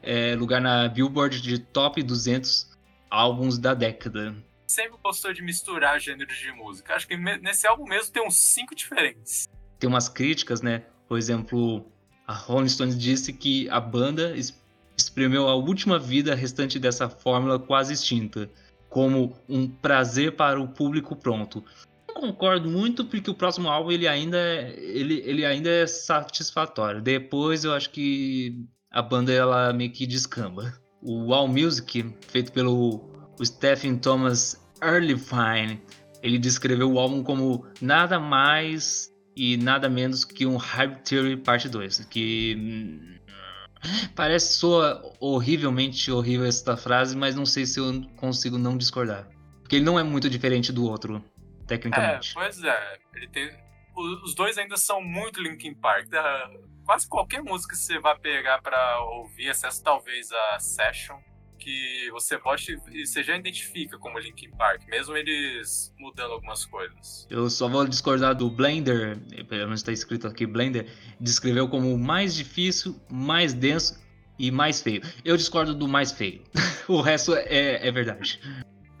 é, 0.00 0.36
lugar 0.36 0.60
na 0.60 0.86
Billboard 0.86 1.42
de 1.42 1.58
Top 1.58 2.00
200 2.00 2.70
álbuns 3.10 3.58
da 3.58 3.74
década 3.74 4.32
sempre 4.72 4.98
gostou 5.02 5.32
de 5.32 5.42
misturar 5.42 6.00
gêneros 6.00 6.36
de 6.36 6.50
música. 6.52 6.94
Acho 6.94 7.06
que 7.06 7.16
nesse 7.16 7.66
álbum 7.66 7.84
mesmo 7.84 8.12
tem 8.12 8.26
uns 8.26 8.36
cinco 8.36 8.74
diferentes. 8.74 9.48
Tem 9.78 9.88
umas 9.88 10.08
críticas, 10.08 10.62
né? 10.62 10.84
Por 11.08 11.18
exemplo, 11.18 11.86
a 12.26 12.32
Rolling 12.32 12.68
Stones 12.68 12.98
disse 12.98 13.32
que 13.32 13.68
a 13.68 13.80
banda 13.80 14.34
espremeu 14.96 15.48
a 15.48 15.54
última 15.54 15.98
vida 15.98 16.34
restante 16.34 16.78
dessa 16.78 17.08
fórmula 17.08 17.58
quase 17.58 17.92
extinta, 17.92 18.50
como 18.88 19.36
um 19.48 19.68
prazer 19.68 20.36
para 20.36 20.60
o 20.60 20.68
público 20.68 21.14
pronto. 21.16 21.64
Não 22.08 22.20
concordo 22.20 22.68
muito 22.68 23.04
porque 23.04 23.30
o 23.30 23.34
próximo 23.34 23.68
álbum 23.68 23.90
ele 23.90 24.06
ainda 24.06 24.38
é, 24.38 24.74
ele, 24.78 25.22
ele 25.24 25.44
ainda 25.44 25.68
é 25.68 25.86
satisfatório. 25.86 27.00
Depois 27.00 27.64
eu 27.64 27.72
acho 27.72 27.90
que 27.90 28.64
a 28.90 29.02
banda 29.02 29.32
ela 29.32 29.72
meio 29.72 29.90
que 29.90 30.06
descamba. 30.06 30.78
O 31.00 31.32
All 31.34 31.48
Music, 31.48 32.14
feito 32.28 32.52
pelo 32.52 33.11
o 33.38 33.44
Stephen 33.44 33.98
Thomas 33.98 34.60
Early 34.82 35.16
Fine. 35.18 35.80
Ele 36.22 36.38
descreveu 36.38 36.92
o 36.92 36.98
álbum 36.98 37.22
como 37.22 37.66
nada 37.80 38.18
mais 38.18 39.12
e 39.34 39.56
nada 39.56 39.88
menos 39.88 40.24
que 40.24 40.46
um 40.46 40.56
Hype 40.56 41.02
Theory 41.02 41.36
Parte 41.36 41.68
2, 41.68 42.04
que 42.06 42.56
hum, 42.58 43.18
parece 44.14 44.56
soa 44.56 45.02
horrivelmente 45.18 46.10
horrível 46.10 46.46
esta 46.46 46.76
frase, 46.76 47.16
mas 47.16 47.34
não 47.34 47.46
sei 47.46 47.66
se 47.66 47.80
eu 47.80 48.02
consigo 48.16 48.58
não 48.58 48.76
discordar. 48.76 49.28
Porque 49.60 49.76
ele 49.76 49.84
não 49.84 49.98
é 49.98 50.02
muito 50.02 50.28
diferente 50.28 50.72
do 50.72 50.84
outro, 50.84 51.24
tecnicamente. 51.66 52.30
É, 52.30 52.34
pois 52.34 52.62
é. 52.62 52.98
Ele 53.14 53.28
tem... 53.28 53.62
Os 54.24 54.34
dois 54.34 54.56
ainda 54.56 54.76
são 54.76 55.02
muito 55.02 55.42
Linkin 55.42 55.74
Park. 55.74 56.08
Quase 56.84 57.06
qualquer 57.08 57.42
música 57.42 57.74
que 57.74 57.80
você 57.80 57.98
vai 57.98 58.18
pegar 58.18 58.60
para 58.62 59.00
ouvir, 59.00 59.48
exceto 59.48 59.82
talvez 59.82 60.30
a 60.32 60.58
Session, 60.58 61.18
que 61.62 62.10
você 62.10 62.36
pode 62.36 62.80
e 62.90 63.06
você 63.06 63.22
já 63.22 63.36
identifica 63.36 63.96
como 63.96 64.18
Linkin 64.18 64.50
Park, 64.50 64.82
mesmo 64.88 65.16
eles 65.16 65.94
mudando 65.96 66.32
algumas 66.32 66.64
coisas. 66.64 67.26
Eu 67.30 67.48
só 67.48 67.68
vou 67.68 67.86
discordar 67.86 68.34
do 68.34 68.50
Blender, 68.50 69.16
pelo 69.48 69.64
menos 69.64 69.80
está 69.80 69.92
escrito 69.92 70.26
aqui 70.26 70.44
Blender, 70.44 70.88
descreveu 71.20 71.68
como 71.68 71.96
mais 71.96 72.34
difícil, 72.34 73.00
mais 73.08 73.54
denso 73.54 74.00
e 74.38 74.50
mais 74.50 74.82
feio. 74.82 75.02
Eu 75.24 75.36
discordo 75.36 75.72
do 75.72 75.86
mais 75.86 76.10
feio. 76.10 76.42
o 76.88 77.00
resto 77.00 77.34
é, 77.34 77.86
é 77.86 77.92
verdade. 77.92 78.40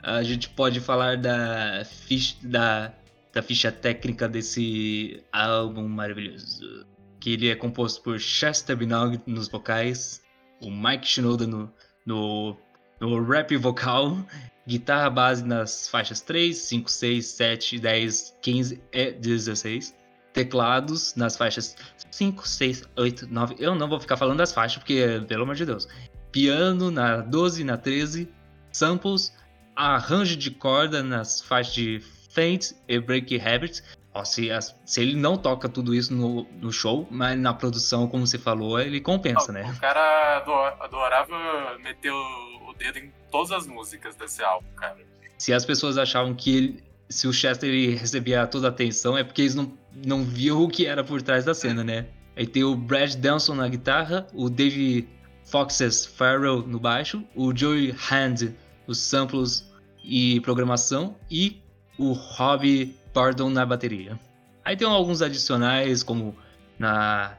A 0.00 0.22
gente 0.22 0.48
pode 0.48 0.78
falar 0.78 1.16
da 1.16 1.84
ficha, 1.84 2.36
da, 2.42 2.94
da 3.32 3.42
ficha 3.42 3.72
técnica 3.72 4.28
desse 4.28 5.22
álbum 5.32 5.88
maravilhoso. 5.88 6.86
Que 7.18 7.32
ele 7.32 7.48
é 7.48 7.56
composto 7.56 8.02
por 8.02 8.20
Chester 8.20 8.76
Binogue 8.76 9.20
nos 9.26 9.48
vocais, 9.48 10.22
o 10.60 10.70
Mike 10.70 11.06
Shinoda 11.06 11.46
no, 11.46 11.72
no, 12.04 12.56
no 13.00 13.22
rap 13.22 13.56
vocal, 13.56 14.18
guitarra 14.66 15.10
base 15.10 15.44
nas 15.44 15.88
faixas 15.88 16.20
3, 16.20 16.56
5, 16.56 16.90
6, 16.90 17.26
7, 17.26 17.78
10, 17.78 18.36
15 18.40 18.80
e 18.92 19.12
16. 19.12 19.94
Teclados 20.32 21.14
nas 21.14 21.36
faixas 21.36 21.76
5, 22.10 22.48
6, 22.48 22.84
8, 22.96 23.28
9. 23.30 23.56
Eu 23.58 23.74
não 23.74 23.88
vou 23.88 24.00
ficar 24.00 24.16
falando 24.16 24.38
das 24.38 24.52
faixas, 24.52 24.78
porque, 24.78 25.22
pelo 25.28 25.42
amor 25.42 25.54
de 25.54 25.66
Deus. 25.66 25.86
Piano 26.30 26.90
na 26.90 27.18
12, 27.18 27.64
na 27.64 27.76
13. 27.76 28.28
Samples. 28.72 29.34
Arranjo 29.74 30.36
de 30.36 30.50
corda 30.50 31.02
nas 31.02 31.40
faixas 31.40 31.74
de 31.74 32.02
Faint 32.30 32.72
e 32.88 32.98
Break 32.98 33.40
Habits. 33.40 33.82
Ó, 34.14 34.24
se, 34.24 34.48
se, 34.84 35.00
ele 35.00 35.16
não 35.16 35.38
toca 35.38 35.68
tudo 35.68 35.94
isso 35.94 36.14
no, 36.14 36.44
no, 36.60 36.70
show, 36.70 37.08
mas 37.10 37.38
na 37.38 37.54
produção, 37.54 38.06
como 38.06 38.26
você 38.26 38.38
falou, 38.38 38.78
ele 38.78 39.00
compensa, 39.00 39.52
né? 39.52 39.72
O 39.74 39.80
cara 39.80 40.44
adorava 40.80 41.78
meter 41.82 42.12
o 42.12 42.74
dedo 42.76 42.98
em 42.98 43.12
todas 43.30 43.52
as 43.52 43.66
músicas 43.66 44.14
desse 44.14 44.42
álbum, 44.42 44.66
cara. 44.76 44.98
Se 45.38 45.52
as 45.52 45.64
pessoas 45.64 45.96
achavam 45.96 46.34
que 46.34 46.56
ele, 46.56 46.84
se 47.08 47.26
o 47.26 47.32
Chester 47.32 47.98
recebia 47.98 48.46
toda 48.46 48.68
a 48.68 48.70
atenção, 48.70 49.16
é 49.16 49.24
porque 49.24 49.42
eles 49.42 49.54
não, 49.54 49.72
não 50.04 50.24
viam 50.24 50.62
o 50.62 50.68
que 50.68 50.86
era 50.86 51.02
por 51.02 51.22
trás 51.22 51.44
da 51.44 51.54
cena, 51.54 51.82
né? 51.82 52.06
Aí 52.36 52.46
tem 52.46 52.64
o 52.64 52.74
Brad 52.76 53.14
Delson 53.14 53.54
na 53.54 53.68
guitarra, 53.68 54.26
o 54.34 54.50
Dave 54.50 55.08
Foxes 55.44 56.04
Farrell 56.04 56.66
no 56.66 56.78
baixo, 56.78 57.24
o 57.34 57.54
Joey 57.56 57.94
Hand 58.10 58.52
os 58.86 58.98
samples 58.98 59.68
e 60.04 60.40
programação 60.40 61.16
e 61.30 61.60
o 61.98 62.12
Robbie 62.12 62.96
Pardon 63.12 63.50
na 63.50 63.64
bateria. 63.66 64.18
Aí 64.64 64.76
tem 64.76 64.86
alguns 64.86 65.22
adicionais 65.22 66.02
como 66.02 66.36
na 66.78 67.36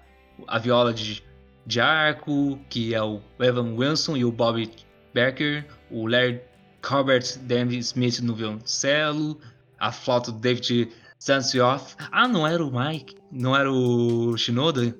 a 0.47 0.57
viola 0.57 0.93
de, 0.93 1.23
de 1.65 1.79
arco, 1.79 2.59
que 2.69 2.93
é 2.93 3.01
o 3.01 3.21
Evan 3.39 3.75
Wilson 3.75 4.17
e 4.17 4.25
o 4.25 4.31
Bobby 4.31 4.71
Becker, 5.13 5.65
o 5.91 6.07
Larry 6.07 6.41
Corbett 6.81 7.39
Danny 7.39 7.77
Smith 7.77 8.19
no 8.19 8.35
violoncelo, 8.35 9.39
a 9.79 9.91
flauta 9.91 10.31
do 10.31 10.39
David 10.39 10.91
Sansioff. 11.19 11.95
Ah, 12.11 12.27
não 12.27 12.45
era 12.45 12.63
o 12.63 12.71
Mike, 12.71 13.15
não 13.31 13.55
era 13.55 13.71
o 13.71 14.35
Shinoda? 14.37 14.95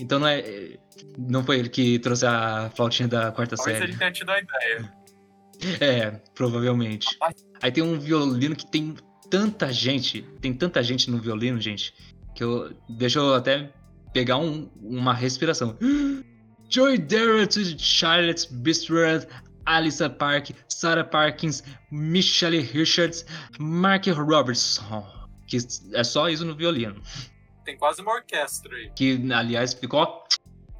Então 0.00 0.18
não 0.18 0.26
é. 0.26 0.78
Não 1.18 1.44
foi 1.44 1.58
ele 1.58 1.68
que 1.68 1.98
trouxe 1.98 2.26
a 2.26 2.70
flautinha 2.74 3.08
da 3.08 3.32
quarta 3.32 3.56
Talvez 3.56 3.78
série. 3.78 3.90
ele 3.90 3.98
tenha 3.98 4.12
tido 4.12 4.30
a 4.30 4.38
ideia. 4.38 4.92
É, 5.80 6.10
provavelmente. 6.34 7.06
Aí 7.60 7.70
tem 7.70 7.84
um 7.84 7.98
violino 7.98 8.56
que 8.56 8.68
tem 8.70 8.96
tanta 9.32 9.72
gente, 9.72 10.20
tem 10.42 10.52
tanta 10.52 10.82
gente 10.82 11.10
no 11.10 11.16
violino, 11.16 11.58
gente, 11.58 11.94
que 12.34 12.44
eu. 12.44 12.70
Deixa 12.86 13.18
eu 13.18 13.32
até 13.34 13.72
pegar 14.12 14.36
um- 14.36 14.68
uma 14.82 15.14
respiração. 15.14 15.74
Joy 16.68 16.98
Darrett, 16.98 17.78
Charlotte 17.78 18.46
Bistred, 18.52 19.26
Alyssa 19.64 20.10
Park, 20.10 20.50
Sarah 20.68 21.04
Parkins, 21.04 21.62
Michelle 21.90 22.60
Richards, 22.60 23.24
Mark 23.58 24.06
Robertson. 24.08 25.06
Que 25.46 25.56
é 25.94 26.04
só 26.04 26.28
isso 26.28 26.44
no 26.44 26.54
violino. 26.54 27.00
Tem 27.64 27.76
quase 27.78 28.02
uma 28.02 28.12
orquestra 28.12 28.74
aí. 28.76 28.90
Que, 28.96 29.20
aliás, 29.32 29.72
ficou 29.74 30.24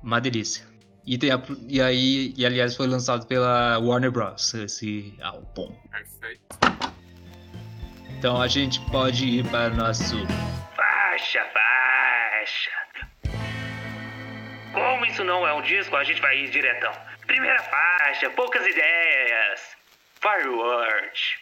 uma 0.03 0.21
delícia. 0.21 0.65
E, 1.07 1.17
tem 1.19 1.31
a- 1.31 1.43
e 1.69 1.81
aí, 1.81 2.35
e 2.37 2.45
aliás, 2.47 2.75
foi 2.77 2.87
lançado 2.87 3.27
pela 3.27 3.79
Warner 3.79 4.11
Bros. 4.11 4.53
Esse 4.55 5.15
álbum. 5.23 5.75
Perfeito. 5.91 6.92
Então 8.23 8.41
a 8.41 8.47
gente 8.47 8.81
pode 8.83 9.27
ir 9.27 9.45
para 9.49 9.69
nosso. 9.71 10.15
Faixa, 10.77 11.45
faixa. 11.53 12.71
Como 14.73 15.05
isso 15.07 15.25
não 15.25 15.45
é 15.45 15.53
um 15.53 15.61
disco, 15.61 15.97
a 15.97 16.05
gente 16.05 16.21
vai 16.21 16.39
ir 16.39 16.49
diretão. 16.49 16.93
Primeira 17.27 17.61
faixa, 17.65 18.31
poucas 18.31 18.65
ideias. 18.65 19.77
Fireworks. 20.21 21.41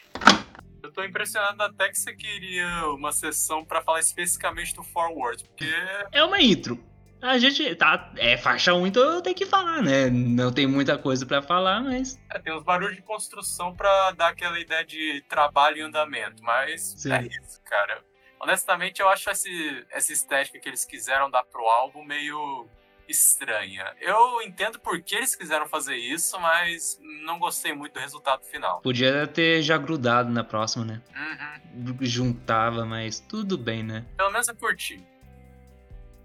Eu 0.83 0.91
tô 0.91 1.05
impressionado 1.05 1.63
até 1.63 1.91
que 1.91 1.99
você 1.99 2.15
queria 2.15 2.87
uma 2.87 3.13
sessão 3.13 3.63
pra 3.63 3.83
falar 3.83 4.01
especificamente 4.01 4.75
do 4.75 4.83
Forward, 4.83 5.45
porque 5.45 5.71
É 6.11 6.25
uma 6.25 6.41
intro. 6.41 6.83
A 7.23 7.39
gente 7.39 7.75
tá. 7.75 8.11
É 8.17 8.37
faixa 8.37 8.75
1, 8.75 8.87
então 8.87 9.03
eu 9.03 9.23
tenho 9.23 9.37
que 9.37 9.47
falar, 9.47 9.83
né? 9.83 10.09
Não 10.11 10.53
tem 10.53 10.67
muita 10.67 10.97
coisa 10.97 11.27
pra 11.27 11.43
falar, 11.43 11.83
mas. 11.83 12.19
é, 12.31 12.39
tem 12.39 12.53
uns 12.55 12.63
barulhos 12.63 12.97
de 12.97 13.03
construção 13.03 13.75
pra 13.75 14.13
dar 14.13 14.29
aquela 14.29 14.59
ideia 14.59 14.85
de 14.85 15.23
trabalho 15.29 15.79
em 15.79 15.83
andamento, 15.83 16.43
mas 16.43 16.95
Sim. 16.99 17.13
é 17.13 17.23
isso, 17.23 17.61
cara. 17.65 18.03
Honestamente, 18.41 19.01
eu 19.01 19.09
acho 19.09 19.29
esse, 19.31 19.87
essa 19.91 20.13
estética 20.13 20.59
que 20.59 20.69
eles 20.69 20.85
quiseram 20.85 21.31
dar 21.31 21.45
pro 21.45 21.63
álbum 21.67 22.03
meio 22.03 22.67
estranha. 23.07 23.93
Eu 24.01 24.41
entendo 24.41 24.79
por 24.79 25.03
que 25.03 25.17
eles 25.17 25.35
quiseram 25.35 25.67
fazer 25.67 25.97
isso, 25.97 26.41
mas 26.41 26.99
não 27.25 27.39
gostei 27.39 27.75
muito 27.75 27.95
do 27.95 28.01
resultado 28.01 28.45
final. 28.45 28.81
Podia 28.81 29.27
ter 29.27 29.61
já 29.63 29.77
grudado 29.77 30.31
na 30.31 30.45
próxima, 30.45 30.85
né? 30.85 31.03
Uhum. 31.15 31.97
Juntava, 32.01 32.87
mas 32.87 33.21
tudo 33.21 33.59
bem, 33.59 33.83
né? 33.83 34.07
Pelo 34.17 34.31
menos 34.31 34.49
eu 34.49 34.55
curti. 34.55 35.05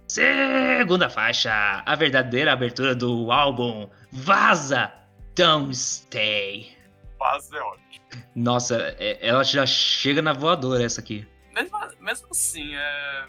Segunda 0.08 1.10
faixa, 1.10 1.52
a 1.86 1.96
verdadeira 1.96 2.54
abertura 2.54 2.94
do 2.96 3.32
álbum 3.32 3.90
Vaza, 4.12 4.92
Don't 5.36 5.76
Stay. 5.76 6.78
Paz 7.18 7.52
é 7.52 7.60
ótimo. 7.60 8.06
Nossa, 8.36 8.96
é- 9.00 9.18
ela 9.28 9.44
já 9.44 9.66
chega 9.66 10.22
na 10.22 10.32
voadora 10.34 10.84
essa 10.84 11.02
aqui. 11.02 11.28
Mesmo, 11.54 11.78
mesmo 12.00 12.28
assim, 12.30 12.76
é, 12.76 13.26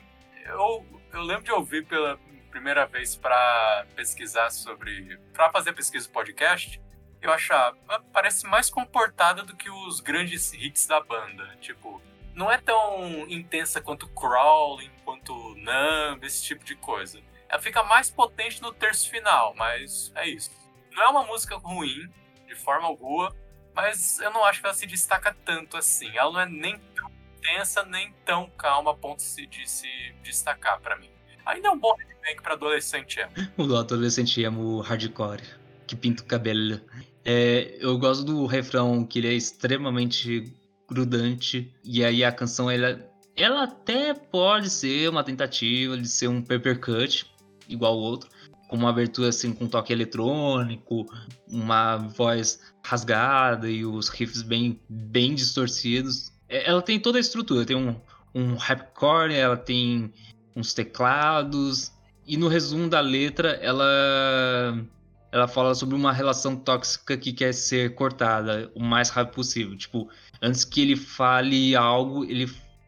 eu, 0.49 0.85
eu 1.13 1.23
lembro 1.23 1.45
de 1.45 1.53
ouvir 1.53 1.87
pela 1.87 2.19
primeira 2.51 2.87
vez 2.87 3.17
pra 3.17 3.87
pesquisar 3.95 4.51
sobre. 4.51 5.19
pra 5.33 5.51
fazer 5.51 5.73
pesquisa 5.73 6.07
do 6.07 6.13
podcast. 6.13 6.81
Eu 7.23 7.33
achava, 7.33 7.77
parece 8.13 8.47
mais 8.47 8.69
comportada 8.69 9.43
do 9.43 9.57
que 9.57 9.71
os 9.71 10.01
grandes 10.01 10.53
hits 10.53 10.87
da 10.87 11.01
banda. 11.01 11.49
Tipo, 11.61 12.01
não 12.37 12.51
é 12.53 12.59
tão 12.59 13.27
intensa 13.29 13.81
quanto 13.81 14.07
Crawling, 14.09 14.91
quanto 15.05 15.33
Numb, 15.57 16.25
esse 16.25 16.43
tipo 16.45 16.65
de 16.65 16.77
coisa. 16.77 17.21
Ela 17.49 17.61
fica 17.63 17.83
mais 17.83 18.11
potente 18.11 18.61
no 18.61 18.73
terço 18.73 19.09
final, 19.11 19.55
mas 19.57 20.13
é 20.15 20.29
isso. 20.29 20.51
Não 20.93 21.03
é 21.03 21.09
uma 21.09 21.25
música 21.25 21.57
ruim, 21.57 22.09
de 22.47 22.55
forma 22.55 22.87
alguma, 22.87 23.35
mas 23.75 24.19
eu 24.21 24.31
não 24.31 24.45
acho 24.45 24.61
que 24.61 24.67
ela 24.67 24.75
se 24.75 24.87
destaca 24.87 25.35
tanto 25.45 25.77
assim. 25.77 26.15
Ela 26.17 26.31
não 26.33 26.41
é 26.41 26.47
nem 26.47 26.79
tão 26.95 27.11
intensa, 27.39 27.85
nem 27.85 28.13
tão 28.25 28.51
calma 28.51 28.91
a 28.91 28.95
ponto 28.95 29.23
de- 29.49 29.71
se 29.71 29.89
destacar 30.23 30.79
pra 30.81 30.97
mim. 30.97 31.11
Ainda 31.45 31.69
é 31.69 31.71
um 31.71 31.79
bom 31.79 31.95
remake 31.95 32.43
pra 32.43 32.55
adolescente, 32.55 33.21
é. 33.21 33.29
O 33.57 33.77
adolescente 33.77 34.43
emo 34.43 34.81
hardcore, 34.81 35.43
que 35.87 35.95
pinta 35.97 36.23
o 36.23 36.27
cabelo. 36.27 36.81
É, 37.25 37.77
eu 37.81 37.97
gosto 37.99 38.25
do 38.25 38.45
refrão, 38.47 39.05
que 39.07 39.21
ele 39.21 39.29
é 39.29 39.33
extremamente 39.35 40.53
grudante. 40.89 41.73
E 41.85 42.05
aí 42.05 42.25
a 42.25 42.33
canção, 42.33 42.71
ela, 42.71 43.01
ela 43.37 43.65
até 43.65 44.15
pode 44.15 44.71
ser 44.71 45.09
uma 45.09 45.25
tentativa 45.25 45.97
de 45.97 46.09
ser 46.09 46.29
um 46.29 46.43
paper 46.43 46.81
cut, 46.81 47.27
igual 47.69 47.97
o 47.97 48.01
outro. 48.01 48.29
Com 48.69 48.77
uma 48.77 48.91
abertura 48.91 49.29
assim 49.29 49.53
com 49.53 49.69
toque 49.69 49.93
eletrônico, 49.93 51.07
uma 51.49 51.97
voz 51.97 52.61
rasgada 52.85 53.71
e 53.71 53.85
os 53.85 54.09
riffs 54.09 54.43
bem, 54.43 54.81
bem 54.89 55.35
distorcidos. 55.35 56.33
É, 56.49 56.69
Ela 56.69 56.83
tem 56.83 56.99
toda 56.99 57.19
a 57.19 57.21
estrutura, 57.21 57.65
tem 57.65 57.77
um, 57.77 57.95
um 58.35 58.57
rapcore, 58.57 59.35
ela 59.35 59.57
tem 59.57 60.13
uns 60.57 60.75
teclados, 60.75 61.93
e 62.27 62.37
no 62.37 62.49
resumo 62.49 62.89
da 62.89 63.01
letra, 63.01 63.51
ela 63.63 64.85
ela 65.31 65.47
fala 65.47 65.75
sobre 65.75 65.95
uma 65.95 66.13
relação 66.13 66.57
tóxica 66.57 67.17
que 67.17 67.33
quer 67.33 67.53
ser 67.53 67.95
cortada 67.95 68.71
o 68.75 68.83
mais 68.83 69.11
rápido 69.11 69.35
possível. 69.35 69.77
Tipo, 69.77 70.09
antes 70.43 70.65
que 70.65 70.83
ele 70.83 70.97
fale 70.97 71.75
algo, 71.75 72.25
ele 72.25 72.47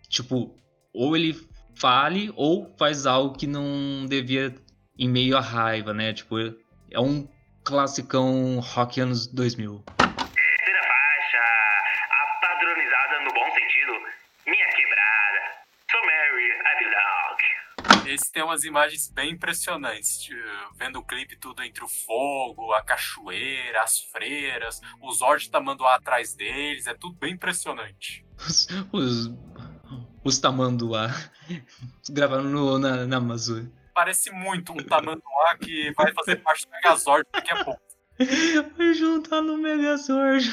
tipo, 0.08 0.54
ou 0.92 1.16
ele 1.16 1.34
fale 1.74 2.32
ou 2.36 2.74
faz 2.78 3.06
algo 3.06 3.36
que 3.36 3.46
não 3.46 4.06
devia 4.06 4.54
em 4.98 5.08
meio 5.08 5.36
à 5.36 5.40
raiva, 5.40 5.94
né? 5.94 6.12
Tipo, 6.12 6.38
é 6.90 7.00
um 7.00 7.28
classicão 7.64 8.58
rock 8.60 9.00
anos 9.00 9.26
2000. 9.26 9.84
Terceira 9.98 10.82
faixa, 10.82 11.38
a 12.10 12.40
padronizada 12.40 13.20
no 13.20 13.32
bom 13.32 13.50
sentido. 13.52 13.92
Minha 14.46 14.68
quebrada. 14.70 15.40
So 15.90 15.98
Mary, 16.04 16.46
I 16.46 16.78
tem 18.22 18.42
umas 18.42 18.64
imagens 18.64 19.08
bem 19.10 19.32
impressionantes. 19.32 20.18
tipo, 20.22 20.38
Vendo 20.76 20.98
o 20.98 21.04
clipe 21.04 21.36
tudo 21.36 21.62
entre 21.62 21.84
o 21.84 21.88
fogo, 21.88 22.72
a 22.72 22.82
cachoeira, 22.82 23.82
as 23.82 24.00
freiras, 24.00 24.80
os 25.02 25.18
Zord 25.18 25.50
tamanduá 25.50 25.96
atrás 25.96 26.34
deles. 26.34 26.86
É 26.86 26.94
tudo 26.94 27.14
bem 27.16 27.34
impressionante. 27.34 28.24
Os, 28.38 28.68
os, 28.92 29.30
os 30.24 30.38
tamanduá 30.38 31.08
gravaram 32.10 32.44
no, 32.44 32.78
na, 32.78 33.06
na 33.06 33.16
Amazônia. 33.16 33.70
Parece 33.94 34.30
muito 34.30 34.72
um 34.72 34.76
tamanduá 34.76 35.56
que 35.60 35.92
vai 35.92 36.12
fazer 36.12 36.36
parte 36.42 36.64
do 36.66 36.70
Megazord 36.70 37.26
daqui 37.32 37.50
a 37.52 37.64
pouco. 37.64 37.80
Vai 38.76 38.94
juntar 38.94 39.40
no 39.40 39.56
Megazord. 39.58 40.44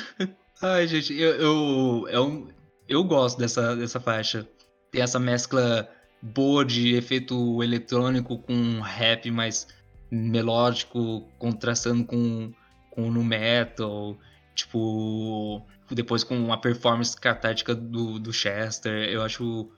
Ai, 0.61 0.87
gente, 0.87 1.13
eu, 1.13 1.35
eu, 1.35 2.07
é 2.09 2.19
um- 2.19 2.47
eu 2.87 3.03
gosto 3.03 3.37
dessa, 3.37 3.75
dessa 3.75 3.99
faixa. 3.99 4.47
Tem 4.91 5.01
essa 5.01 5.19
mescla 5.19 5.89
boa 6.33 6.65
de 6.65 6.95
efeito 6.95 7.61
eletrônico 7.61 8.39
com 8.39 8.79
rap 8.81 9.29
mais 9.29 9.67
melódico, 10.09 11.21
contrastando 11.37 12.05
com, 12.05 12.51
com 12.89 13.07
o 13.07 13.11
nu 13.11 13.23
metal. 13.23 14.17
Tipo, 14.55 15.61
depois 15.91 16.23
com 16.23 16.51
a 16.51 16.57
performance 16.57 17.19
catártica 17.19 17.75
do, 17.75 18.17
do 18.17 18.33
Chester. 18.33 19.09
Eu 19.09 19.21
acho 19.21 19.69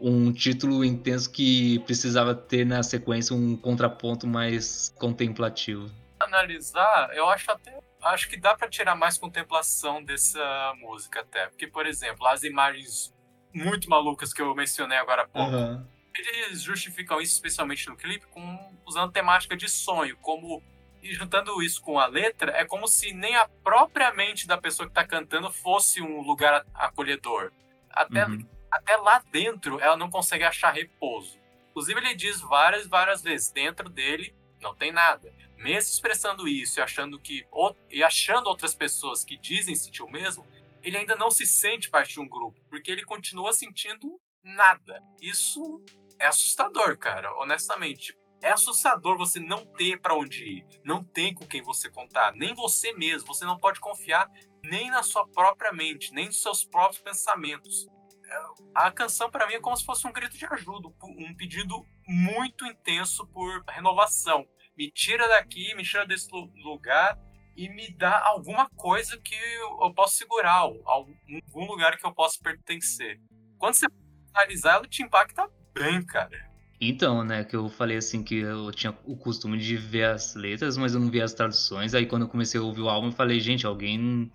um 0.00 0.32
título 0.32 0.84
intenso 0.84 1.30
que 1.30 1.78
precisava 1.80 2.34
ter 2.34 2.64
na 2.64 2.82
sequência 2.82 3.34
um 3.34 3.56
contraponto 3.56 4.26
mais 4.26 4.94
contemplativo. 4.98 5.90
analisar, 6.20 7.10
eu 7.14 7.28
acho 7.28 7.50
até 7.50 7.78
acho 8.02 8.28
que 8.28 8.36
dá 8.36 8.54
pra 8.54 8.68
tirar 8.68 8.94
mais 8.94 9.18
contemplação 9.18 10.02
dessa 10.04 10.72
música 10.78 11.20
até, 11.20 11.46
porque 11.48 11.66
por 11.66 11.86
exemplo, 11.86 12.24
as 12.26 12.44
imagens 12.44 13.12
muito 13.52 13.88
malucas 13.90 14.32
que 14.32 14.40
eu 14.40 14.54
mencionei 14.54 14.98
agora 14.98 15.22
há 15.22 15.28
pouco, 15.28 15.50
Aham. 15.50 15.95
Eles 16.18 16.62
justificam 16.62 17.20
isso 17.20 17.34
especialmente 17.34 17.88
no 17.88 17.96
clipe 17.96 18.26
com 18.26 18.74
usando 18.84 19.12
temática 19.12 19.56
de 19.56 19.68
sonho, 19.68 20.16
como 20.18 20.62
e 21.02 21.12
juntando 21.14 21.62
isso 21.62 21.80
com 21.82 21.98
a 21.98 22.06
letra, 22.06 22.52
é 22.52 22.64
como 22.64 22.88
se 22.88 23.12
nem 23.12 23.36
a 23.36 23.48
própria 23.48 24.12
mente 24.12 24.46
da 24.46 24.58
pessoa 24.58 24.88
que 24.88 24.94
tá 24.94 25.06
cantando 25.06 25.52
fosse 25.52 26.00
um 26.02 26.20
lugar 26.20 26.66
acolhedor. 26.74 27.52
Até 27.90 28.26
Uhum. 28.26 28.46
até 28.70 28.96
lá 28.96 29.22
dentro 29.30 29.80
ela 29.80 29.96
não 29.96 30.10
consegue 30.10 30.44
achar 30.44 30.72
repouso. 30.72 31.38
Inclusive, 31.70 32.00
ele 32.00 32.14
diz 32.14 32.40
várias, 32.40 32.86
várias 32.86 33.22
vezes: 33.22 33.50
dentro 33.52 33.88
dele 33.88 34.34
não 34.60 34.74
tem 34.74 34.90
nada. 34.90 35.32
Mesmo 35.56 35.90
expressando 35.90 36.48
isso 36.48 36.80
e 36.80 36.82
achando 36.82 37.18
que 37.18 37.46
e 37.90 38.02
achando 38.02 38.46
outras 38.46 38.74
pessoas 38.74 39.24
que 39.24 39.36
dizem 39.36 39.74
sentir 39.74 40.02
o 40.02 40.10
mesmo, 40.10 40.46
ele 40.82 40.96
ainda 40.96 41.16
não 41.16 41.30
se 41.30 41.46
sente 41.46 41.90
parte 41.90 42.14
de 42.14 42.20
um 42.20 42.28
grupo, 42.28 42.60
porque 42.68 42.90
ele 42.90 43.04
continua 43.04 43.52
sentindo 43.52 44.20
nada. 44.42 45.02
Isso 45.20 45.82
é 46.18 46.26
assustador, 46.26 46.98
cara, 46.98 47.32
honestamente. 47.38 48.16
É 48.42 48.50
assustador 48.50 49.16
você 49.16 49.40
não 49.40 49.64
ter 49.64 50.00
para 50.00 50.14
onde 50.14 50.44
ir, 50.44 50.66
não 50.84 51.02
tem 51.02 51.34
com 51.34 51.46
quem 51.46 51.62
você 51.62 51.90
contar, 51.90 52.32
nem 52.32 52.54
você 52.54 52.92
mesmo. 52.92 53.26
Você 53.28 53.44
não 53.44 53.58
pode 53.58 53.80
confiar 53.80 54.30
nem 54.62 54.90
na 54.90 55.02
sua 55.02 55.26
própria 55.28 55.72
mente, 55.72 56.12
nem 56.12 56.26
nos 56.26 56.42
seus 56.42 56.64
próprios 56.64 57.00
pensamentos. 57.00 57.86
É, 58.24 58.42
a 58.74 58.90
canção 58.90 59.30
para 59.30 59.46
mim 59.46 59.54
é 59.54 59.60
como 59.60 59.76
se 59.76 59.84
fosse 59.84 60.06
um 60.06 60.12
grito 60.12 60.36
de 60.36 60.44
ajuda, 60.46 60.88
um 61.02 61.34
pedido 61.34 61.86
muito 62.06 62.66
intenso 62.66 63.26
por 63.28 63.62
renovação. 63.68 64.46
Me 64.76 64.90
tira 64.90 65.26
daqui, 65.28 65.74
me 65.74 65.82
tira 65.82 66.06
desse 66.06 66.28
lugar 66.62 67.18
e 67.56 67.68
me 67.70 67.90
dá 67.90 68.22
alguma 68.26 68.68
coisa 68.70 69.18
que 69.18 69.34
eu 69.80 69.92
possa 69.94 70.16
segurar, 70.16 70.58
algum 70.58 71.66
lugar 71.66 71.96
que 71.96 72.06
eu 72.06 72.12
possa 72.12 72.38
pertencer. 72.42 73.18
Quando 73.58 73.74
você 73.74 73.86
analisar, 74.34 74.74
ela 74.74 74.86
te 74.86 75.02
impacta 75.02 75.48
bem, 75.78 76.02
cara. 76.02 76.46
Então, 76.80 77.24
né, 77.24 77.42
que 77.42 77.56
eu 77.56 77.68
falei 77.68 77.96
assim 77.96 78.22
que 78.22 78.36
eu 78.36 78.70
tinha 78.70 78.94
o 79.04 79.16
costume 79.16 79.56
de 79.56 79.76
ver 79.76 80.04
as 80.04 80.34
letras, 80.34 80.76
mas 80.76 80.94
eu 80.94 81.00
não 81.00 81.10
via 81.10 81.24
as 81.24 81.32
traduções. 81.32 81.94
Aí 81.94 82.04
quando 82.04 82.22
eu 82.22 82.28
comecei 82.28 82.60
a 82.60 82.62
ouvir 82.62 82.82
o 82.82 82.88
álbum, 82.88 83.08
eu 83.08 83.12
falei, 83.12 83.40
gente, 83.40 83.66
alguém. 83.66 84.30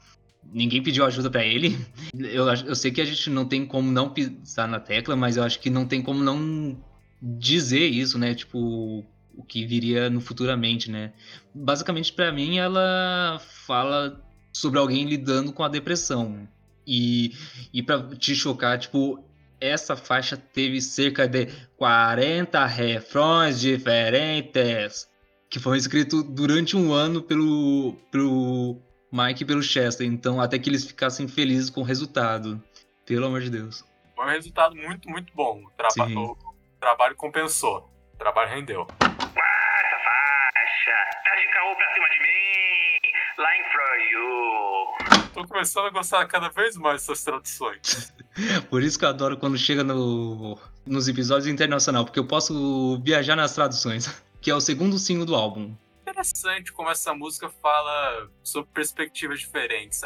Ninguém 0.52 0.82
pediu 0.82 1.06
ajuda 1.06 1.30
para 1.30 1.46
ele. 1.46 1.78
Eu, 2.18 2.48
eu 2.48 2.76
sei 2.76 2.92
que 2.92 3.00
a 3.00 3.06
gente 3.06 3.30
não 3.30 3.46
tem 3.46 3.64
como 3.64 3.92
não 3.92 4.10
pisar 4.10 4.68
na 4.68 4.80
tecla, 4.80 5.16
mas 5.16 5.38
eu 5.38 5.44
acho 5.44 5.60
que 5.60 5.70
não 5.70 5.86
tem 5.86 6.02
como 6.02 6.24
não 6.24 6.84
dizer 7.22 7.88
isso, 7.88 8.18
né? 8.18 8.34
Tipo, 8.34 9.06
o 9.36 9.44
que 9.44 9.66
viria 9.66 10.10
no 10.10 10.20
futuramente, 10.20 10.90
né? 10.90 11.14
Basicamente, 11.54 12.12
para 12.12 12.32
mim, 12.32 12.58
ela 12.58 13.40
fala 13.40 14.20
sobre 14.52 14.80
alguém 14.80 15.06
lidando 15.06 15.54
com 15.54 15.64
a 15.64 15.70
depressão. 15.70 16.48
E, 16.86 17.34
e 17.72 17.84
para 17.84 18.02
te 18.16 18.36
chocar, 18.36 18.80
tipo, 18.80 19.24
essa 19.62 19.96
faixa 19.96 20.36
teve 20.36 20.82
cerca 20.82 21.28
de 21.28 21.46
40 21.78 22.66
refrões 22.66 23.62
diferentes 23.62 25.08
que 25.50 25.60
foram 25.60 25.78
escritos 25.78 26.24
durante 26.24 26.76
um 26.76 26.92
ano 26.92 27.22
pelo, 27.22 27.94
pelo 28.10 28.82
Mike 29.12 29.44
e 29.44 29.46
pelo 29.46 29.62
Chester. 29.62 30.08
Então, 30.08 30.42
até 30.42 30.58
que 30.58 30.70
eles 30.70 30.86
ficassem 30.86 31.28
felizes 31.28 31.70
com 31.70 31.82
o 31.82 31.84
resultado. 31.84 32.62
Pelo 33.06 33.28
amor 33.28 33.42
de 33.42 33.50
Deus. 33.50 33.86
Foi 34.16 34.26
um 34.26 34.30
resultado 34.30 34.76
muito, 34.76 35.10
muito 35.10 35.34
bom. 35.36 35.62
O, 35.64 35.72
traba 35.72 36.10
o 36.10 36.38
trabalho 36.80 37.16
compensou. 37.16 37.90
O 38.14 38.18
trabalho 38.18 38.50
rendeu. 38.50 38.86
Quarta 38.86 39.98
faixa. 40.04 40.96
Tá 41.26 41.36
de 41.36 41.54
caô 41.54 41.76
pra 41.76 41.94
cima 41.94 42.08
de 42.10 42.20
mim. 42.20 43.00
Line 43.38 43.66
for 43.74 44.00
you. 44.12 45.01
Tô 45.34 45.48
começando 45.48 45.86
a 45.86 45.90
gostar 45.90 46.26
cada 46.28 46.50
vez 46.50 46.76
mais 46.76 47.02
dessas 47.02 47.24
traduções. 47.24 48.14
Por 48.70 48.84
isso 48.84 49.00
que 49.00 49.06
eu 49.06 49.10
adoro 49.10 49.38
quando 49.38 49.58
chega 49.58 49.84
no, 49.84 50.60
nos 50.86 51.08
episódios 51.08 51.48
internacional, 51.48 52.04
porque 52.04 52.20
eu 52.20 52.28
posso 52.28 53.02
viajar 53.02 53.36
nas 53.36 53.54
traduções, 53.54 54.08
que 54.42 54.52
é 54.52 54.56
o 54.56 54.60
segundo 54.60 55.00
single 55.00 55.26
do 55.26 55.36
álbum. 55.36 55.76
Interessante 56.02 56.74
como 56.74 56.90
essa 56.90 57.14
música 57.14 57.50
fala 57.50 58.30
sobre 58.44 58.70
perspectivas 58.74 59.40
diferentes. 59.40 60.02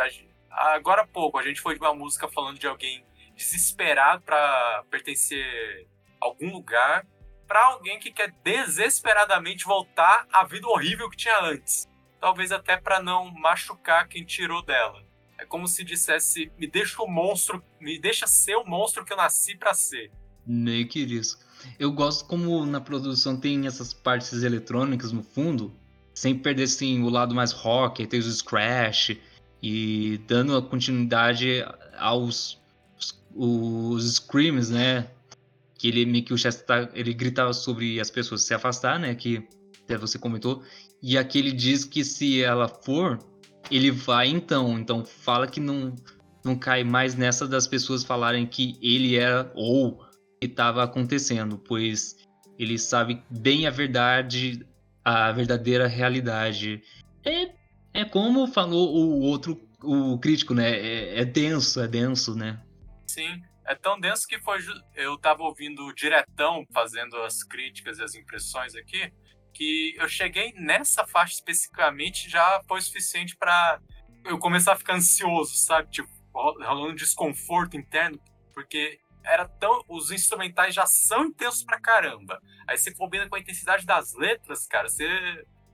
Agora 0.51 1.01
há 1.01 1.07
pouco 1.07 1.39
a 1.39 1.43
gente 1.43 1.59
foi 1.59 1.73
de 1.73 1.81
uma 1.81 1.95
música 1.95 2.27
falando 2.27 2.59
de 2.59 2.67
alguém 2.67 3.03
desesperado 3.35 4.21
para 4.21 4.83
pertencer 4.89 5.87
a 6.21 6.25
algum 6.25 6.51
lugar, 6.51 7.05
para 7.47 7.65
alguém 7.65 7.99
que 7.99 8.11
quer 8.11 8.31
desesperadamente 8.43 9.65
voltar 9.65 10.27
à 10.31 10.43
vida 10.43 10.67
horrível 10.67 11.09
que 11.09 11.17
tinha 11.17 11.39
antes. 11.41 11.87
Talvez 12.19 12.51
até 12.51 12.77
para 12.77 13.01
não 13.01 13.31
machucar 13.31 14.07
quem 14.07 14.23
tirou 14.23 14.61
dela. 14.61 15.03
É 15.37 15.45
como 15.45 15.67
se 15.67 15.83
dissesse: 15.83 16.51
me 16.57 16.67
deixa 16.67 17.01
o 17.01 17.07
monstro, 17.07 17.63
me 17.79 17.99
deixa 17.99 18.27
ser 18.27 18.55
o 18.55 18.65
monstro 18.65 19.03
que 19.03 19.13
eu 19.13 19.17
nasci 19.17 19.57
para 19.57 19.73
ser. 19.73 20.11
Meio 20.45 20.87
que 20.87 20.99
isso. 20.99 21.39
Eu 21.79 21.91
gosto 21.91 22.25
como 22.25 22.65
na 22.65 22.79
produção 22.79 23.39
tem 23.39 23.65
essas 23.65 23.93
partes 23.93 24.43
eletrônicas 24.43 25.11
no 25.11 25.23
fundo, 25.23 25.73
sem 26.13 26.37
perder 26.37 26.63
assim, 26.63 27.01
o 27.01 27.09
lado 27.09 27.33
mais 27.33 27.51
rock, 27.51 28.05
tem 28.05 28.19
os 28.19 28.37
scratch 28.37 29.17
e 29.61 30.19
dando 30.27 30.55
a 30.55 30.61
continuidade 30.61 31.65
aos 31.97 32.61
os, 33.35 34.15
screams, 34.15 34.69
né? 34.69 35.09
Que 35.77 35.89
ele 35.89 36.05
meio 36.05 36.23
que 36.23 36.33
o 36.33 36.37
Chester 36.37 36.65
tá, 36.65 36.89
ele 36.93 37.13
gritava 37.13 37.51
sobre 37.51 37.99
as 37.99 38.09
pessoas 38.09 38.43
se 38.43 38.53
afastar, 38.53 38.99
né? 38.99 39.13
Que 39.15 39.45
até 39.83 39.97
você 39.97 40.17
comentou. 40.17 40.63
E 41.01 41.17
aqui 41.17 41.39
ele 41.39 41.51
diz 41.51 41.83
que 41.83 42.03
se 42.03 42.41
ela 42.41 42.67
for, 42.67 43.19
ele 43.71 43.91
vai 43.91 44.27
então. 44.27 44.79
Então 44.79 45.05
fala 45.05 45.47
que 45.47 45.59
não, 45.59 45.95
não 46.43 46.57
cai 46.57 46.83
mais 46.83 47.15
nessa 47.15 47.47
das 47.47 47.67
pessoas 47.67 48.03
falarem 48.03 48.45
que 48.45 48.77
ele 48.81 49.15
era 49.15 49.51
ou 49.55 50.05
que 50.39 50.47
estava 50.47 50.83
acontecendo, 50.83 51.57
pois 51.57 52.15
ele 52.57 52.77
sabe 52.77 53.23
bem 53.29 53.67
a 53.67 53.71
verdade, 53.71 54.65
a 55.03 55.31
verdadeira 55.31 55.87
realidade. 55.87 56.81
É, 57.23 57.51
é 57.93 58.05
como 58.05 58.47
falou 58.47 58.95
o 58.95 59.21
outro, 59.21 59.59
o 59.83 60.17
crítico, 60.19 60.53
né? 60.53 60.71
É, 60.71 61.21
é 61.21 61.25
denso, 61.25 61.81
é 61.81 61.87
denso, 61.87 62.35
né? 62.35 62.61
Sim, 63.07 63.41
é 63.65 63.75
tão 63.75 63.99
denso 63.99 64.27
que 64.27 64.39
foi. 64.39 64.59
Eu 64.93 65.17
tava 65.17 65.43
ouvindo 65.43 65.85
o 65.85 65.93
diretão 65.93 66.65
fazendo 66.73 67.17
as 67.17 67.43
críticas 67.43 67.97
e 67.99 68.03
as 68.03 68.15
impressões 68.15 68.75
aqui 68.75 69.11
que 69.55 69.95
eu 69.97 70.07
cheguei 70.09 70.53
nessa 70.53 71.07
faixa 71.07 71.33
especificamente 71.33 72.29
já 72.29 72.61
foi 72.67 72.81
suficiente 72.81 73.35
para 73.37 73.79
eu 74.25 74.37
começar 74.37 74.73
a 74.73 74.75
ficar 74.75 74.95
ansioso, 74.95 75.55
sabe? 75.55 75.89
Tipo, 75.89 76.09
rolando 76.33 76.93
desconforto 76.93 77.77
interno, 77.77 78.19
porque 78.53 78.99
era 79.23 79.47
tão. 79.47 79.81
Os 79.87 80.11
instrumentais 80.11 80.75
já 80.75 80.85
são 80.85 81.25
intensos 81.25 81.63
pra 81.63 81.79
caramba. 81.79 82.39
Aí 82.67 82.77
você 82.77 82.93
combina 82.93 83.27
com 83.29 83.35
a 83.35 83.39
intensidade 83.39 83.85
das 83.85 84.13
letras, 84.13 84.67
cara, 84.67 84.89
você. 84.89 85.07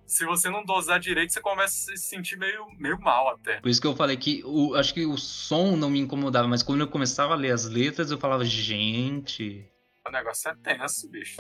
Se 0.05 0.25
você 0.25 0.49
não 0.49 0.65
dosar 0.65 0.99
direito, 0.99 1.31
você 1.31 1.39
começa 1.39 1.93
a 1.93 1.95
se 1.95 2.09
sentir 2.09 2.37
meio, 2.37 2.67
meio 2.77 2.99
mal 2.99 3.29
até. 3.29 3.61
Por 3.61 3.69
isso 3.69 3.79
que 3.79 3.87
eu 3.87 3.95
falei 3.95 4.17
que 4.17 4.43
o, 4.45 4.75
acho 4.75 4.93
que 4.93 5.05
o 5.05 5.17
som 5.17 5.77
não 5.77 5.89
me 5.89 5.99
incomodava, 5.99 6.49
mas 6.49 6.61
quando 6.61 6.81
eu 6.81 6.87
começava 6.87 7.33
a 7.33 7.37
ler 7.37 7.51
as 7.51 7.65
letras, 7.65 8.11
eu 8.11 8.17
falava, 8.17 8.43
gente. 8.43 9.65
O 10.05 10.11
negócio 10.11 10.51
é 10.51 10.55
tenso, 10.55 11.09
bicho. 11.09 11.37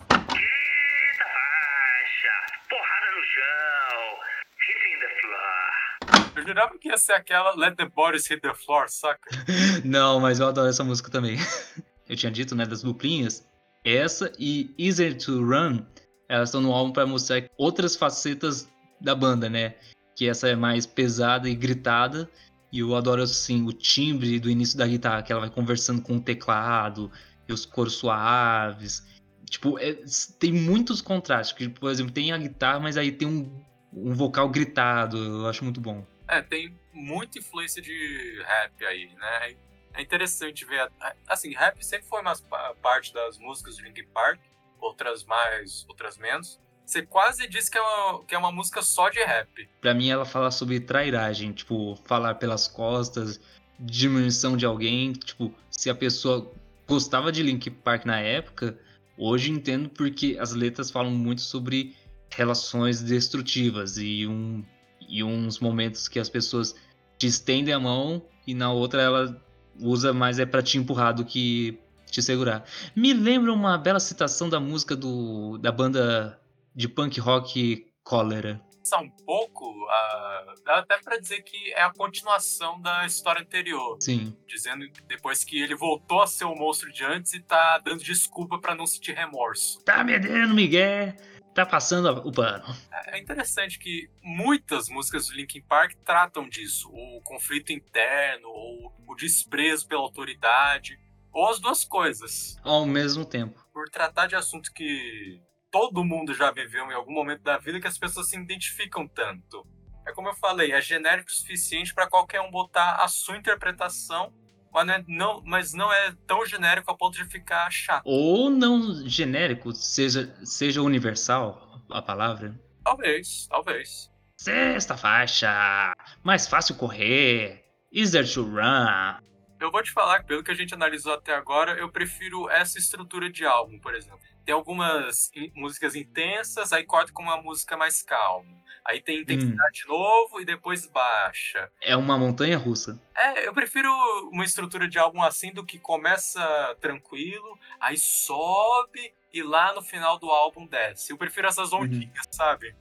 Eu 6.35 6.47
jurava 6.47 6.77
que 6.79 6.89
ia 6.89 6.97
ser 6.97 7.13
aquela 7.13 7.55
Let 7.55 7.75
the 7.75 7.85
Bodies 7.85 8.25
Hit 8.27 8.41
the 8.41 8.53
Floor, 8.53 8.89
saca? 8.89 9.29
Não, 9.85 10.19
mas 10.19 10.39
eu 10.39 10.47
adoro 10.47 10.69
essa 10.69 10.83
música 10.83 11.09
também. 11.11 11.37
Eu 12.09 12.15
tinha 12.17 12.31
dito, 12.31 12.55
né, 12.55 12.65
das 12.65 12.81
duplinhas. 12.81 13.47
Essa 13.85 14.31
e 14.37 14.73
Easier 14.77 15.17
to 15.17 15.45
Run, 15.45 15.85
elas 16.27 16.49
estão 16.49 16.59
no 16.59 16.73
álbum 16.73 16.91
para 16.91 17.05
mostrar 17.05 17.43
outras 17.57 17.95
facetas 17.95 18.67
da 18.99 19.15
banda, 19.15 19.49
né? 19.49 19.75
Que 20.15 20.27
essa 20.27 20.49
é 20.49 20.55
mais 20.55 20.85
pesada 20.85 21.47
e 21.47 21.55
gritada. 21.55 22.29
E 22.71 22.79
eu 22.79 22.95
adoro, 22.95 23.21
assim, 23.21 23.65
o 23.65 23.71
timbre 23.71 24.39
do 24.39 24.49
início 24.49 24.77
da 24.77 24.87
guitarra, 24.87 25.21
que 25.23 25.31
ela 25.31 25.41
vai 25.41 25.49
conversando 25.49 26.01
com 26.01 26.17
o 26.17 26.21
teclado, 26.21 27.11
e 27.47 27.53
os 27.53 27.65
coros 27.65 27.93
suaves. 27.93 29.05
Tipo, 29.51 29.77
é, 29.77 29.97
tem 30.39 30.53
muitos 30.53 31.01
contrastes. 31.01 31.55
Que, 31.55 31.67
por 31.67 31.91
exemplo, 31.91 32.13
tem 32.13 32.31
a 32.31 32.37
guitarra, 32.37 32.79
mas 32.79 32.95
aí 32.95 33.11
tem 33.11 33.27
um, 33.27 33.63
um 33.93 34.13
vocal 34.13 34.47
gritado. 34.47 35.17
Eu 35.17 35.47
acho 35.47 35.65
muito 35.65 35.81
bom. 35.81 36.07
É, 36.25 36.41
tem 36.41 36.73
muita 36.93 37.37
influência 37.37 37.81
de 37.81 38.41
rap 38.47 38.85
aí, 38.85 39.13
né? 39.13 39.55
É 39.93 40.01
interessante 40.01 40.63
ver. 40.63 40.89
Assim, 41.27 41.51
rap 41.53 41.85
sempre 41.85 42.07
foi 42.07 42.21
uma 42.21 42.33
parte 42.81 43.13
das 43.13 43.37
músicas 43.37 43.75
de 43.75 43.83
Linkin 43.83 44.07
Park, 44.13 44.39
outras 44.79 45.25
mais, 45.25 45.85
outras 45.89 46.17
menos. 46.17 46.57
Você 46.85 47.01
quase 47.01 47.45
disse 47.45 47.69
que 47.69 47.77
é, 47.77 47.81
uma, 47.81 48.23
que 48.23 48.33
é 48.33 48.37
uma 48.37 48.53
música 48.53 48.81
só 48.81 49.09
de 49.09 49.19
rap. 49.19 49.69
Pra 49.81 49.93
mim, 49.93 50.09
ela 50.09 50.23
fala 50.23 50.49
sobre 50.49 50.79
trairagem, 50.79 51.51
tipo, 51.51 51.97
falar 52.05 52.35
pelas 52.35 52.69
costas, 52.69 53.37
diminuição 53.77 54.55
de 54.55 54.65
alguém. 54.65 55.11
Tipo, 55.11 55.53
se 55.69 55.89
a 55.89 55.95
pessoa 55.95 56.49
gostava 56.87 57.33
de 57.33 57.43
Linkin 57.43 57.71
Park 57.71 58.05
na 58.05 58.21
época, 58.21 58.79
hoje 59.17 59.51
entendo 59.51 59.89
porque 59.89 60.37
as 60.39 60.53
letras 60.53 60.89
falam 60.89 61.11
muito 61.11 61.41
sobre 61.41 61.95
relações 62.29 63.01
destrutivas 63.01 63.97
e 63.97 64.25
um 64.27 64.63
e 65.07 65.23
uns 65.23 65.59
momentos 65.59 66.07
que 66.07 66.19
as 66.19 66.29
pessoas 66.29 66.73
te 67.17 67.27
estendem 67.27 67.73
a 67.73 67.79
mão 67.79 68.21
e 68.47 68.53
na 68.53 68.71
outra 68.71 69.01
ela 69.01 69.41
usa 69.79 70.13
mais 70.13 70.39
é 70.39 70.45
para 70.45 70.61
te 70.61 70.77
empurrar 70.77 71.13
do 71.13 71.25
que 71.25 71.77
te 72.09 72.21
segurar. 72.21 72.65
Me 72.95 73.13
lembra 73.13 73.51
uma 73.51 73.77
bela 73.77 73.99
citação 73.99 74.49
da 74.49 74.59
música 74.59 74.95
do, 74.95 75.57
da 75.57 75.71
banda 75.71 76.39
de 76.75 76.87
punk 76.87 77.19
rock 77.19 77.87
Cólera. 78.03 78.61
Um 78.99 79.09
pouco, 79.09 79.69
uh, 79.69 80.63
dá 80.63 80.79
até 80.79 80.97
para 80.97 81.17
dizer 81.17 81.41
que 81.43 81.73
é 81.73 81.81
a 81.81 81.93
continuação 81.93 82.81
da 82.81 83.05
história 83.05 83.41
anterior. 83.41 83.97
Sim. 83.99 84.35
Dizendo 84.47 84.89
que 84.89 85.01
depois 85.03 85.43
que 85.43 85.61
ele 85.61 85.75
voltou 85.75 86.21
a 86.21 86.27
ser 86.27 86.45
o 86.45 86.55
monstro 86.55 86.91
de 86.91 87.03
antes 87.03 87.33
e 87.33 87.41
tá 87.41 87.79
dando 87.79 88.03
desculpa 88.03 88.59
para 88.59 88.75
não 88.75 88.85
sentir 88.85 89.13
remorso. 89.13 89.83
Tá 89.83 90.03
me 90.03 90.17
dando, 90.17 90.53
Miguel. 90.53 91.13
Tá 91.53 91.65
passando 91.65 92.09
o 92.25 92.31
pano. 92.31 92.63
É 93.07 93.19
interessante 93.19 93.77
que 93.77 94.09
muitas 94.23 94.87
músicas 94.87 95.27
do 95.27 95.33
Linkin 95.33 95.61
Park 95.61 95.95
tratam 96.05 96.47
disso, 96.47 96.89
o 96.89 97.21
conflito 97.23 97.73
interno, 97.73 98.47
ou 98.47 98.93
o 99.05 99.15
desprezo 99.15 99.85
pela 99.85 100.01
autoridade, 100.01 100.97
ou 101.33 101.49
as 101.49 101.59
duas 101.59 101.83
coisas. 101.83 102.57
Ao 102.63 102.85
mesmo 102.85 103.25
tempo. 103.25 103.61
Por 103.73 103.89
tratar 103.89 104.27
de 104.27 104.35
assuntos 104.35 104.69
que 104.69 105.41
todo 105.71 106.03
mundo 106.03 106.33
já 106.33 106.51
viveu 106.51 106.91
em 106.91 106.93
algum 106.93 107.13
momento 107.13 107.41
da 107.41 107.57
vida 107.57 107.79
que 107.79 107.87
as 107.87 107.97
pessoas 107.97 108.29
se 108.29 108.37
identificam 108.37 109.07
tanto. 109.07 109.65
É 110.05 110.11
como 110.11 110.27
eu 110.27 110.35
falei, 110.35 110.73
é 110.73 110.81
genérico 110.81 111.29
o 111.29 111.33
suficiente 111.33 111.93
para 111.93 112.09
qualquer 112.09 112.41
um 112.41 112.51
botar 112.51 112.95
a 112.95 113.07
sua 113.07 113.37
interpretação, 113.37 114.33
mas 114.73 114.85
não, 114.85 114.93
é, 114.93 115.03
não, 115.07 115.41
mas 115.45 115.73
não 115.73 115.93
é 115.93 116.13
tão 116.27 116.45
genérico 116.45 116.91
a 116.91 116.97
ponto 116.97 117.17
de 117.17 117.25
ficar 117.25 117.71
chato. 117.71 118.03
Ou 118.05 118.49
não 118.49 119.07
genérico, 119.07 119.71
seja, 119.73 120.35
seja 120.43 120.81
universal 120.81 121.81
a 121.89 122.01
palavra. 122.01 122.59
Talvez, 122.83 123.47
talvez. 123.47 124.11
Sexta 124.37 124.97
faixa, 124.97 125.93
mais 126.23 126.47
fácil 126.47 126.75
correr, 126.75 127.63
easier 127.91 128.27
to 128.27 128.43
run. 128.43 129.19
Eu 129.59 129.69
vou 129.69 129.83
te 129.83 129.91
falar 129.91 130.19
que 130.19 130.25
pelo 130.25 130.43
que 130.43 130.49
a 130.49 130.55
gente 130.55 130.73
analisou 130.73 131.13
até 131.13 131.35
agora, 131.35 131.73
eu 131.77 131.91
prefiro 131.91 132.49
essa 132.49 132.79
estrutura 132.79 133.29
de 133.29 133.45
álbum, 133.45 133.79
por 133.79 133.93
exemplo 133.93 134.30
tem 134.45 134.53
algumas 134.53 135.31
músicas 135.53 135.95
intensas, 135.95 136.73
aí 136.73 136.83
corta 136.83 137.11
com 137.11 137.23
uma 137.23 137.41
música 137.41 137.77
mais 137.77 138.01
calma. 138.01 138.61
Aí 138.83 138.99
tem 138.99 139.21
intensidade 139.21 139.81
hum. 139.81 139.83
de 139.83 139.87
novo 139.87 140.41
e 140.41 140.45
depois 140.45 140.87
baixa. 140.87 141.69
É 141.81 141.95
uma 141.95 142.17
montanha 142.17 142.57
russa. 142.57 142.99
É, 143.15 143.47
eu 143.47 143.53
prefiro 143.53 143.89
uma 144.31 144.43
estrutura 144.43 144.87
de 144.87 144.97
álbum 144.97 145.21
assim 145.21 145.53
do 145.53 145.63
que 145.63 145.77
começa 145.77 146.75
tranquilo, 146.81 147.57
aí 147.79 147.97
sobe 147.97 149.13
e 149.33 149.43
lá 149.43 149.73
no 149.73 149.81
final 149.81 150.17
do 150.17 150.29
álbum 150.29 150.65
desce. 150.65 151.11
Eu 151.11 151.17
prefiro 151.17 151.47
essas 151.47 151.71
uhum. 151.71 151.81
ondinhas, 151.81 152.25
uhum. 152.25 152.33
sabe? 152.33 152.75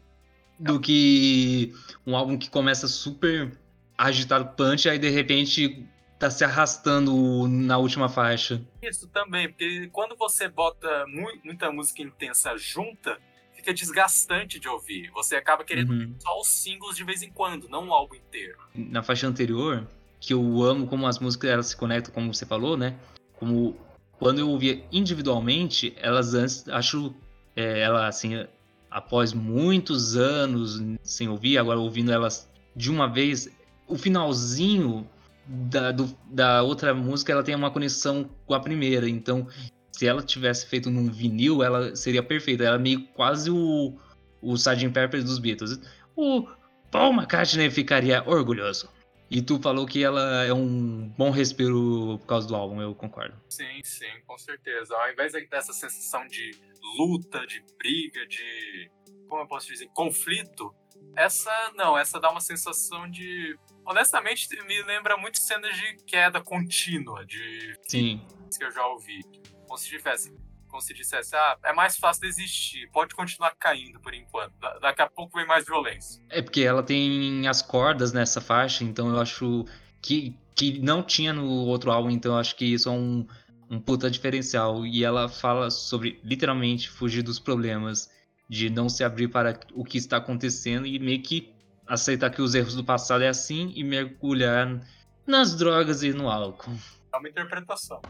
Do 0.59 0.81
que 0.81 1.73
um 2.07 2.17
álbum 2.17 2.39
que 2.39 2.51
começa 2.51 2.89
super 2.89 3.53
agitado 3.97 4.57
punch, 4.57 4.89
aí 4.89 4.99
de 4.99 5.11
repente 5.11 5.87
tá 6.21 6.31
se 6.31 6.45
arrastando 6.45 7.49
na 7.49 7.79
última 7.79 8.07
faixa. 8.07 8.63
Isso 8.83 9.09
também, 9.09 9.49
porque 9.49 9.89
quando 9.91 10.15
você 10.15 10.49
bota 10.49 11.07
mu 11.09 11.27
muita 11.43 11.73
música 11.73 12.03
intensa 12.03 12.59
junta, 12.59 13.19
fica 13.55 13.73
desgastante 13.73 14.61
de 14.61 14.69
ouvir. 14.69 15.11
Você 15.13 15.35
acaba 15.35 15.65
querendo 15.65 15.93
uhum. 15.93 16.15
só 16.19 16.39
os 16.39 16.49
singles 16.49 16.95
de 16.95 17.05
vez 17.05 17.23
em 17.23 17.31
quando, 17.31 17.71
não 17.71 17.89
o 17.89 17.95
álbum 17.95 18.17
inteiro. 18.17 18.59
Na 18.75 19.03
faixa 19.03 19.27
anterior, 19.27 19.89
que 20.21 20.35
eu 20.35 20.63
amo 20.63 20.87
como 20.87 21.07
as 21.07 21.19
músicas 21.19 21.51
elas 21.51 21.67
se 21.69 21.77
conectam, 21.77 22.13
como 22.13 22.35
você 22.35 22.45
falou, 22.45 22.77
né? 22.77 22.99
Como 23.39 23.75
quando 24.19 24.41
eu 24.41 24.51
ouvia 24.51 24.85
individualmente, 24.93 25.95
elas 25.97 26.35
antes, 26.35 26.69
acho, 26.69 27.15
é, 27.57 27.81
ela 27.81 28.07
assim, 28.07 28.47
após 28.91 29.33
muitos 29.33 30.17
anos 30.17 30.83
sem 31.03 31.31
ouvir, 31.31 31.57
agora 31.57 31.79
ouvindo 31.79 32.13
elas 32.13 32.47
de 32.77 32.91
uma 32.91 33.07
vez, 33.09 33.49
o 33.89 33.97
finalzinho 33.97 35.09
da, 35.51 35.91
do, 35.91 36.17
da 36.31 36.63
outra 36.63 36.95
música 36.95 37.33
ela 37.33 37.43
tem 37.43 37.55
uma 37.55 37.71
conexão 37.71 38.25
com 38.47 38.55
a 38.55 38.61
primeira. 38.61 39.09
Então, 39.09 39.49
se 39.91 40.07
ela 40.07 40.23
tivesse 40.23 40.67
feito 40.67 40.89
num 40.89 41.11
vinil, 41.11 41.63
ela 41.63 41.97
seria 41.97 42.23
perfeita. 42.23 42.63
Ela 42.63 42.77
é 42.77 42.79
meio 42.79 43.07
quase 43.09 43.51
o, 43.51 43.99
o 44.41 44.55
Sgt. 44.55 44.89
Pepper 44.91 45.23
dos 45.25 45.41
Beatles. 45.41 45.81
O 46.15 46.47
Paul 46.91 47.13
McCartney 47.13 47.69
ficaria 47.69 48.23
orgulhoso. 48.27 48.89
E 49.29 49.41
tu 49.43 49.61
falou 49.61 49.87
que 49.87 50.03
ela 50.03 50.45
é 50.45 50.53
um 50.53 51.09
bom 51.17 51.31
respiro 51.31 52.19
por 52.19 52.27
causa 52.27 52.49
do 52.49 52.57
álbum, 52.57 52.81
eu 52.81 52.95
concordo. 52.95 53.41
Sim, 53.49 53.81
sim, 53.85 54.11
com 54.27 54.37
certeza. 54.37 54.95
Ao 54.97 55.11
invés 55.11 55.33
dessa 55.49 55.73
sensação 55.73 56.27
de 56.27 56.51
luta, 56.99 57.47
de 57.47 57.63
briga, 57.79 58.27
de. 58.27 58.91
Como 59.29 59.43
eu 59.43 59.47
posso 59.47 59.69
dizer? 59.69 59.89
Conflito, 59.95 60.75
essa 61.17 61.73
não, 61.77 61.97
essa 61.97 62.19
dá 62.19 62.29
uma 62.29 62.41
sensação 62.41 63.09
de 63.09 63.57
honestamente, 63.85 64.49
me 64.67 64.83
lembra 64.83 65.17
muito 65.17 65.39
cenas 65.39 65.77
de 65.77 65.97
queda 66.07 66.41
contínua, 66.41 67.25
de 67.25 67.79
Sim. 67.87 68.23
que 68.57 68.65
eu 68.65 68.71
já 68.71 68.87
ouvi. 68.87 69.23
Como 69.67 69.79
se 69.79 69.89
tivesse, 69.89 70.33
como 70.69 70.81
se 70.81 70.93
dissesse, 70.95 71.35
ah, 71.35 71.59
é 71.65 71.73
mais 71.73 71.97
fácil 71.97 72.23
desistir, 72.23 72.89
pode 72.93 73.15
continuar 73.15 73.55
caindo 73.59 74.01
por 74.01 74.15
enquanto. 74.15 74.53
Da 74.59 74.79
daqui 74.79 75.03
a 75.03 75.09
pouco 75.09 75.37
vem 75.37 75.47
mais 75.47 75.65
violência. 75.65 76.23
É 76.29 76.43
porque 76.43 76.63
ela 76.63 76.83
tem 76.83 77.47
as 77.47 77.63
cordas 77.63 78.13
nessa 78.13 78.41
faixa, 78.41 78.85
então 78.85 79.09
eu 79.09 79.21
acho 79.21 79.65
que, 80.01 80.37
que 80.55 80.79
não 80.81 81.03
tinha 81.03 81.33
no 81.33 81.47
outro 81.67 81.91
álbum, 81.91 82.11
então 82.11 82.33
eu 82.33 82.39
acho 82.39 82.57
que 82.57 82.65
isso 82.65 82.89
é 82.89 82.93
um, 82.93 83.27
um 83.71 83.81
puta 83.81 84.11
diferencial. 84.11 84.85
E 84.87 85.05
ela 85.05 85.29
fala 85.29 85.71
sobre 85.71 86.21
literalmente 86.25 86.89
fugir 86.89 87.23
dos 87.23 87.39
problemas, 87.39 88.11
de 88.49 88.69
não 88.69 88.89
se 88.89 89.05
abrir 89.05 89.29
para 89.29 89.61
o 89.73 89.85
que 89.85 89.99
está 89.99 90.17
acontecendo 90.17 90.85
e 90.85 90.99
meio 90.99 91.23
que 91.23 91.55
aceitar 91.91 92.31
que 92.31 92.41
os 92.41 92.55
erros 92.55 92.75
do 92.75 92.85
passado 92.85 93.25
é 93.25 93.29
assim 93.29 93.73
e 93.75 93.83
mergulhar 93.83 94.81
nas 95.27 95.57
drogas 95.57 96.05
e 96.05 96.13
no 96.13 96.31
álcool. 96.31 96.73
É 97.13 97.17
uma 97.17 97.29
interpretação. 97.29 98.01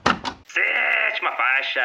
Sétima 0.46 1.32
faixa, 1.32 1.80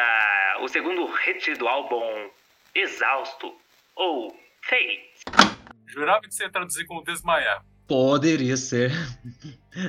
o 0.60 0.68
segundo 0.68 1.06
hit 1.06 1.54
do 1.54 1.66
álbum, 1.66 2.30
Exausto, 2.74 3.54
ou 3.94 4.36
Fate. 4.60 5.56
Jurava 5.86 6.20
que 6.20 6.34
você 6.34 6.44
ia 6.44 6.50
traduzir 6.50 6.84
como 6.84 7.02
desmaiar. 7.02 7.64
Poderia 7.88 8.56
ser. 8.56 8.92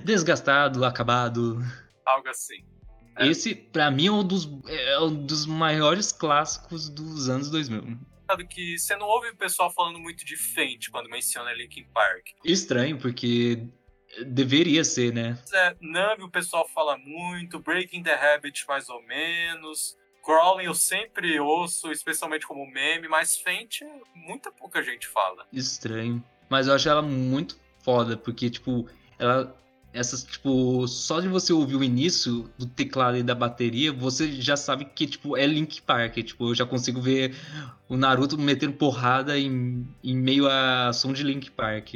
Desgastado, 0.05 0.85
acabado. 0.85 1.59
Algo 2.05 2.29
assim. 2.29 2.63
É. 3.17 3.27
Esse, 3.27 3.53
pra 3.53 3.91
mim, 3.91 4.07
é 4.07 4.11
um, 4.11 4.23
dos, 4.23 4.47
é 4.67 4.99
um 4.99 5.25
dos 5.25 5.45
maiores 5.45 6.11
clássicos 6.13 6.87
dos 6.87 7.27
anos 7.27 7.49
2000 7.49 7.97
que 8.47 8.77
você 8.77 8.95
não 8.95 9.07
ouve 9.07 9.29
o 9.29 9.37
pessoal 9.37 9.71
falando 9.71 9.99
muito 9.99 10.25
de 10.25 10.35
Fate 10.35 10.91
quando 10.91 11.09
menciona 11.09 11.53
Linkin 11.53 11.85
Park. 11.93 12.27
Estranho, 12.43 12.97
porque 12.97 13.63
deveria 14.25 14.83
ser, 14.83 15.13
né? 15.13 15.37
É, 15.53 15.75
Numb 15.79 16.23
o 16.23 16.31
pessoal 16.31 16.67
fala 16.67 16.97
muito, 16.97 17.59
Breaking 17.59 18.03
the 18.03 18.13
Habit 18.13 18.65
mais 18.67 18.89
ou 18.89 19.01
menos, 19.03 19.95
Crawling 20.27 20.65
eu 20.65 20.73
sempre 20.73 21.39
ouço, 21.39 21.89
especialmente 21.89 22.45
como 22.45 22.69
meme, 22.69 23.07
mas 23.07 23.37
Fate 23.37 23.85
muita 24.13 24.51
pouca 24.51 24.83
gente 24.83 25.07
fala. 25.07 25.47
Estranho. 25.53 26.21
Mas 26.49 26.67
eu 26.67 26.73
acho 26.73 26.89
ela 26.89 27.01
muito 27.01 27.57
foda, 27.81 28.17
porque, 28.17 28.49
tipo, 28.49 28.89
ela 29.17 29.55
essas, 29.97 30.23
tipo, 30.23 30.87
só 30.87 31.19
de 31.19 31.27
você 31.27 31.51
ouvir 31.51 31.75
o 31.75 31.83
início 31.83 32.49
do 32.57 32.67
teclado 32.67 33.17
e 33.17 33.23
da 33.23 33.33
bateria, 33.33 33.91
você 33.91 34.31
já 34.31 34.55
sabe 34.55 34.85
que, 34.85 35.07
tipo, 35.07 35.35
é 35.35 35.45
Link 35.45 35.81
Park. 35.81 36.15
Tipo, 36.17 36.51
eu 36.51 36.55
já 36.55 36.65
consigo 36.65 37.01
ver 37.01 37.35
o 37.89 37.97
Naruto 37.97 38.37
metendo 38.37 38.73
porrada 38.73 39.37
em, 39.37 39.87
em 40.03 40.15
meio 40.15 40.47
a 40.47 40.93
som 40.93 41.11
de 41.11 41.23
Link 41.23 41.49
Park. 41.51 41.93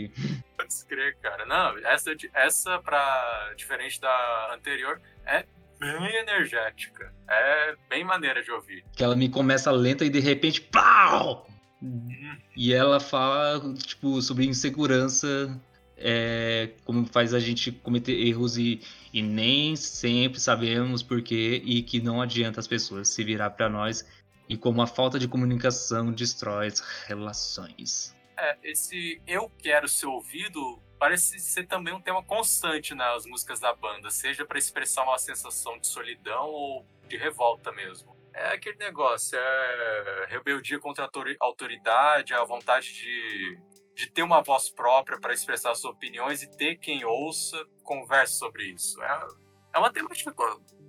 Pode 0.57 0.85
crer, 0.87 1.15
cara. 1.21 1.45
Não, 1.45 1.77
essa, 1.85 2.11
essa 2.33 2.79
pra, 2.79 3.53
diferente 3.55 4.01
da 4.01 4.55
anterior, 4.55 4.99
é 5.25 5.45
bem 5.79 6.15
energética. 6.15 7.13
É 7.29 7.75
bem 7.87 8.03
maneira 8.03 8.43
de 8.43 8.51
ouvir. 8.51 8.83
Que 8.93 9.03
ela 9.03 9.15
me 9.15 9.29
começa 9.29 9.71
lenta 9.71 10.03
e 10.03 10.09
de 10.09 10.19
repente, 10.19 10.59
pau! 10.59 11.47
Uhum. 11.81 12.37
E 12.55 12.73
ela 12.73 12.99
fala, 12.99 13.73
tipo, 13.75 14.21
sobre 14.21 14.45
insegurança 14.45 15.59
é, 16.03 16.69
como 16.85 17.05
faz 17.05 17.33
a 17.33 17.39
gente 17.39 17.71
cometer 17.71 18.13
erros 18.13 18.57
e, 18.57 18.81
e 19.13 19.21
nem 19.21 19.75
sempre 19.75 20.39
sabemos 20.39 21.01
porquê 21.03 21.61
e 21.63 21.83
que 21.83 22.01
não 22.01 22.21
adianta 22.21 22.59
as 22.59 22.67
pessoas 22.67 23.09
se 23.09 23.23
virar 23.23 23.51
para 23.51 23.69
nós 23.69 24.05
e 24.49 24.57
como 24.57 24.81
a 24.81 24.87
falta 24.87 25.17
de 25.17 25.27
comunicação 25.27 26.11
destrói 26.11 26.67
as 26.67 26.79
relações. 27.07 28.15
É, 28.37 28.57
esse 28.63 29.21
eu 29.27 29.49
quero 29.59 29.87
ser 29.87 30.07
ouvido 30.07 30.81
parece 31.01 31.39
ser 31.39 31.65
também 31.65 31.93
um 31.93 32.01
tema 32.01 32.23
constante 32.23 32.93
nas 32.93 33.25
músicas 33.25 33.59
da 33.59 33.73
banda, 33.73 34.11
seja 34.11 34.45
para 34.45 34.59
expressar 34.59 35.03
uma 35.03 35.17
sensação 35.17 35.79
de 35.79 35.87
solidão 35.87 36.47
ou 36.47 36.85
de 37.07 37.17
revolta 37.17 37.71
mesmo. 37.71 38.15
É 38.33 38.53
aquele 38.53 38.77
negócio, 38.77 39.37
é 39.37 40.25
rebeldia 40.29 40.79
contra 40.79 41.05
a 41.05 41.09
autoridade, 41.39 42.33
a 42.33 42.43
vontade 42.43 42.93
de 42.93 43.59
de 44.01 44.09
ter 44.09 44.23
uma 44.23 44.41
voz 44.41 44.67
própria 44.67 45.19
para 45.19 45.31
expressar 45.31 45.75
suas 45.75 45.93
opiniões 45.93 46.41
e 46.41 46.47
ter 46.57 46.77
quem 46.77 47.05
ouça, 47.05 47.63
converse 47.83 48.33
sobre 48.33 48.63
isso. 48.63 48.99
É, 49.03 49.27
é 49.75 49.77
uma 49.77 49.93
temática 49.93 50.33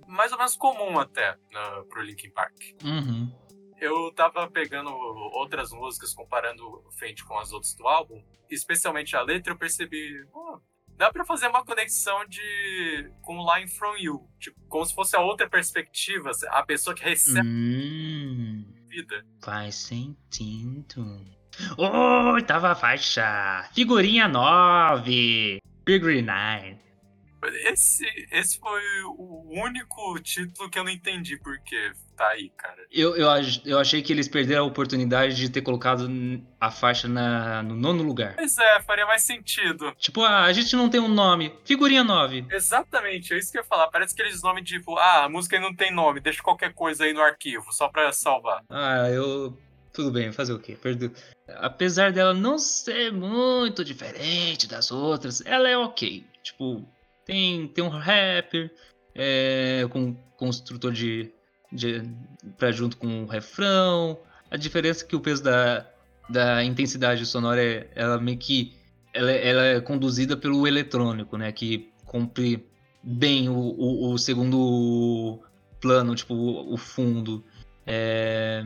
mais 0.07 0.31
ou 0.31 0.37
menos 0.39 0.55
comum 0.55 0.97
até 0.99 1.33
uh, 1.33 1.85
pro 1.89 2.01
Linkin 2.01 2.31
Park. 2.31 2.55
Uhum. 2.83 3.31
Eu 3.79 4.11
tava 4.13 4.49
pegando 4.49 4.89
outras 4.89 5.71
músicas, 5.71 6.13
comparando 6.13 6.65
o 6.65 6.91
Fate 6.93 7.23
com 7.23 7.37
as 7.37 7.53
outras 7.53 7.75
do 7.75 7.87
álbum, 7.87 8.23
especialmente 8.49 9.15
a 9.15 9.21
letra, 9.21 9.53
eu 9.53 9.57
percebi, 9.57 10.25
oh, 10.33 10.59
dá 10.97 11.11
para 11.11 11.23
fazer 11.23 11.47
uma 11.47 11.63
conexão 11.63 12.25
de 12.25 13.11
com 13.21 13.37
Line 13.53 13.69
From 13.69 13.95
You, 13.97 14.27
tipo, 14.39 14.59
como 14.67 14.85
se 14.85 14.95
fosse 14.95 15.15
a 15.15 15.21
outra 15.21 15.47
perspectiva, 15.47 16.31
a 16.49 16.63
pessoa 16.63 16.95
que 16.95 17.03
recebe 17.03 17.47
hum, 17.47 18.73
vida. 18.87 19.23
Faz 19.43 19.75
sentido. 19.75 21.42
Oitava 21.77 22.75
faixa, 22.75 23.69
figurinha 23.73 24.27
9, 24.27 25.59
Figure 25.85 26.21
9. 26.21 26.83
Esse, 27.65 28.05
esse 28.31 28.57
foi 28.57 28.81
o 29.17 29.49
único 29.61 30.17
título 30.21 30.69
que 30.69 30.79
eu 30.79 30.83
não 30.83 30.91
entendi 30.91 31.37
porque 31.37 31.91
tá 32.15 32.29
aí, 32.29 32.49
cara. 32.55 32.81
Eu, 32.89 33.17
eu, 33.17 33.27
eu 33.65 33.79
achei 33.79 34.01
que 34.01 34.13
eles 34.13 34.29
perderam 34.29 34.63
a 34.63 34.67
oportunidade 34.67 35.35
de 35.35 35.49
ter 35.49 35.61
colocado 35.61 36.09
a 36.59 36.71
faixa 36.71 37.09
na, 37.09 37.61
no 37.61 37.75
nono 37.75 38.01
lugar. 38.01 38.35
Pois 38.35 38.57
é, 38.57 38.81
faria 38.83 39.05
mais 39.05 39.23
sentido. 39.23 39.93
Tipo, 39.97 40.21
ah, 40.23 40.43
a 40.45 40.53
gente 40.53 40.73
não 40.75 40.89
tem 40.89 41.01
um 41.01 41.09
nome. 41.09 41.53
Figurinha 41.65 42.03
9. 42.03 42.45
Exatamente, 42.49 43.33
é 43.33 43.37
isso 43.37 43.51
que 43.51 43.57
eu 43.57 43.61
ia 43.61 43.67
falar. 43.67 43.89
Parece 43.89 44.13
aqueles 44.13 44.41
nomes 44.41 44.63
tipo, 44.63 44.97
ah, 44.97 45.25
a 45.25 45.29
música 45.29 45.59
não 45.59 45.75
tem 45.75 45.91
nome, 45.91 46.21
deixa 46.21 46.41
qualquer 46.41 46.73
coisa 46.73 47.03
aí 47.03 47.11
no 47.11 47.21
arquivo, 47.21 47.73
só 47.73 47.89
pra 47.89 48.11
salvar. 48.13 48.63
Ah, 48.69 49.09
eu. 49.09 49.57
Tudo 49.93 50.11
bem, 50.11 50.31
fazer 50.31 50.53
o 50.53 50.59
quê? 50.59 50.75
Perdo. 50.75 51.11
Apesar 51.47 52.11
dela 52.11 52.33
não 52.33 52.57
ser 52.57 53.13
muito 53.13 53.85
diferente 53.85 54.67
das 54.67 54.91
outras, 54.91 55.41
ela 55.45 55.69
é 55.69 55.77
ok. 55.77 56.25
Tipo, 56.41 56.83
tem, 57.23 57.67
tem 57.67 57.83
um 57.83 57.89
rapper 57.89 58.73
é, 59.13 59.85
com 59.91 60.15
construtor 60.35 60.91
de, 60.91 61.31
de 61.71 62.03
para 62.57 62.71
junto 62.71 62.97
com 62.97 63.23
o 63.23 63.27
refrão. 63.27 64.17
A 64.49 64.57
diferença 64.57 65.05
é 65.05 65.07
que 65.07 65.15
o 65.15 65.19
peso 65.19 65.43
da, 65.43 65.85
da 66.27 66.63
intensidade 66.63 67.23
sonora 67.25 67.63
é 67.63 67.87
ela 67.95 68.19
meio 68.19 68.37
que 68.37 68.73
ela, 69.13 69.31
ela 69.31 69.65
é 69.65 69.79
conduzida 69.79 70.35
pelo 70.35 70.67
eletrônico, 70.67 71.37
né? 71.37 71.51
Que 71.51 71.91
cumpre 72.03 72.67
bem 73.03 73.47
o, 73.47 73.53
o, 73.53 74.13
o 74.13 74.17
segundo 74.17 75.39
plano, 75.79 76.15
tipo 76.15 76.33
o, 76.33 76.73
o 76.73 76.77
fundo. 76.77 77.43
É, 77.85 78.65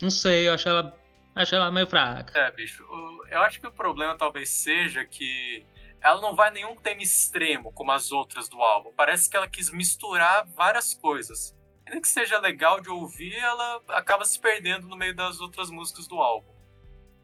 não 0.00 0.10
sei, 0.10 0.48
eu 0.48 0.54
acho 0.54 0.68
ela 0.68 0.96
acho 1.34 1.54
ela 1.54 1.70
meio 1.70 1.86
fraca. 1.86 2.38
É, 2.38 2.50
bicho. 2.52 2.84
Eu 3.30 3.40
acho 3.40 3.60
que 3.60 3.66
o 3.66 3.72
problema 3.72 4.16
talvez 4.16 4.48
seja 4.48 5.04
que 5.04 5.64
ela 6.00 6.20
não 6.20 6.34
vai 6.34 6.50
nenhum 6.50 6.76
tema 6.76 7.02
extremo 7.02 7.72
como 7.72 7.90
as 7.90 8.12
outras 8.12 8.48
do 8.48 8.60
álbum. 8.60 8.92
Parece 8.96 9.28
que 9.28 9.36
ela 9.36 9.48
quis 9.48 9.70
misturar 9.70 10.46
várias 10.54 10.94
coisas. 10.94 11.56
Ainda 11.86 12.00
que 12.00 12.08
seja 12.08 12.38
legal 12.38 12.80
de 12.80 12.88
ouvir, 12.88 13.34
ela 13.34 13.80
acaba 13.88 14.24
se 14.24 14.38
perdendo 14.38 14.86
no 14.86 14.96
meio 14.96 15.14
das 15.14 15.40
outras 15.40 15.70
músicas 15.70 16.06
do 16.06 16.16
álbum. 16.16 16.52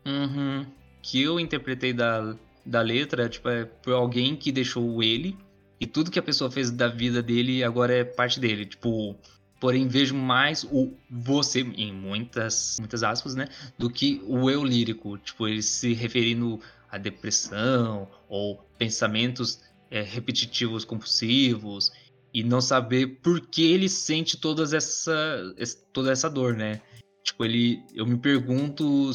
Uhum. 0.06 0.66
Que 1.02 1.22
eu 1.22 1.38
interpretei 1.38 1.92
da, 1.92 2.34
da 2.64 2.82
letra, 2.82 3.28
tipo, 3.28 3.48
é 3.48 3.64
por 3.64 3.92
alguém 3.94 4.36
que 4.36 4.50
deixou 4.50 5.02
ele 5.02 5.36
e 5.78 5.86
tudo 5.86 6.10
que 6.10 6.18
a 6.18 6.22
pessoa 6.22 6.50
fez 6.50 6.70
da 6.70 6.88
vida 6.88 7.22
dele 7.22 7.64
agora 7.64 7.94
é 7.94 8.04
parte 8.04 8.38
dele. 8.38 8.66
Tipo, 8.66 9.16
porém 9.60 9.86
vejo 9.86 10.14
mais 10.14 10.64
o 10.64 10.92
você, 11.08 11.60
em 11.60 11.92
muitas, 11.92 12.78
muitas 12.80 13.02
aspas, 13.02 13.34
né? 13.34 13.46
Do 13.78 13.90
que 13.90 14.22
o 14.26 14.48
eu 14.50 14.64
lírico. 14.64 15.18
Tipo, 15.18 15.46
ele 15.46 15.62
se 15.62 15.92
referindo 15.92 16.58
à 16.90 16.96
depressão 16.96 18.08
ou 18.28 18.56
pensamentos 18.78 19.60
é, 19.90 20.00
repetitivos 20.00 20.84
compulsivos 20.84 21.92
e 22.32 22.42
não 22.42 22.60
saber 22.60 23.18
por 23.22 23.40
que 23.40 23.70
ele 23.70 23.88
sente 23.88 24.38
todas 24.38 24.72
essa, 24.72 25.54
toda 25.92 26.10
essa 26.10 26.30
dor, 26.30 26.54
né? 26.54 26.80
Tipo, 27.22 27.44
ele, 27.44 27.82
eu 27.94 28.06
me 28.06 28.16
pergunto 28.16 29.10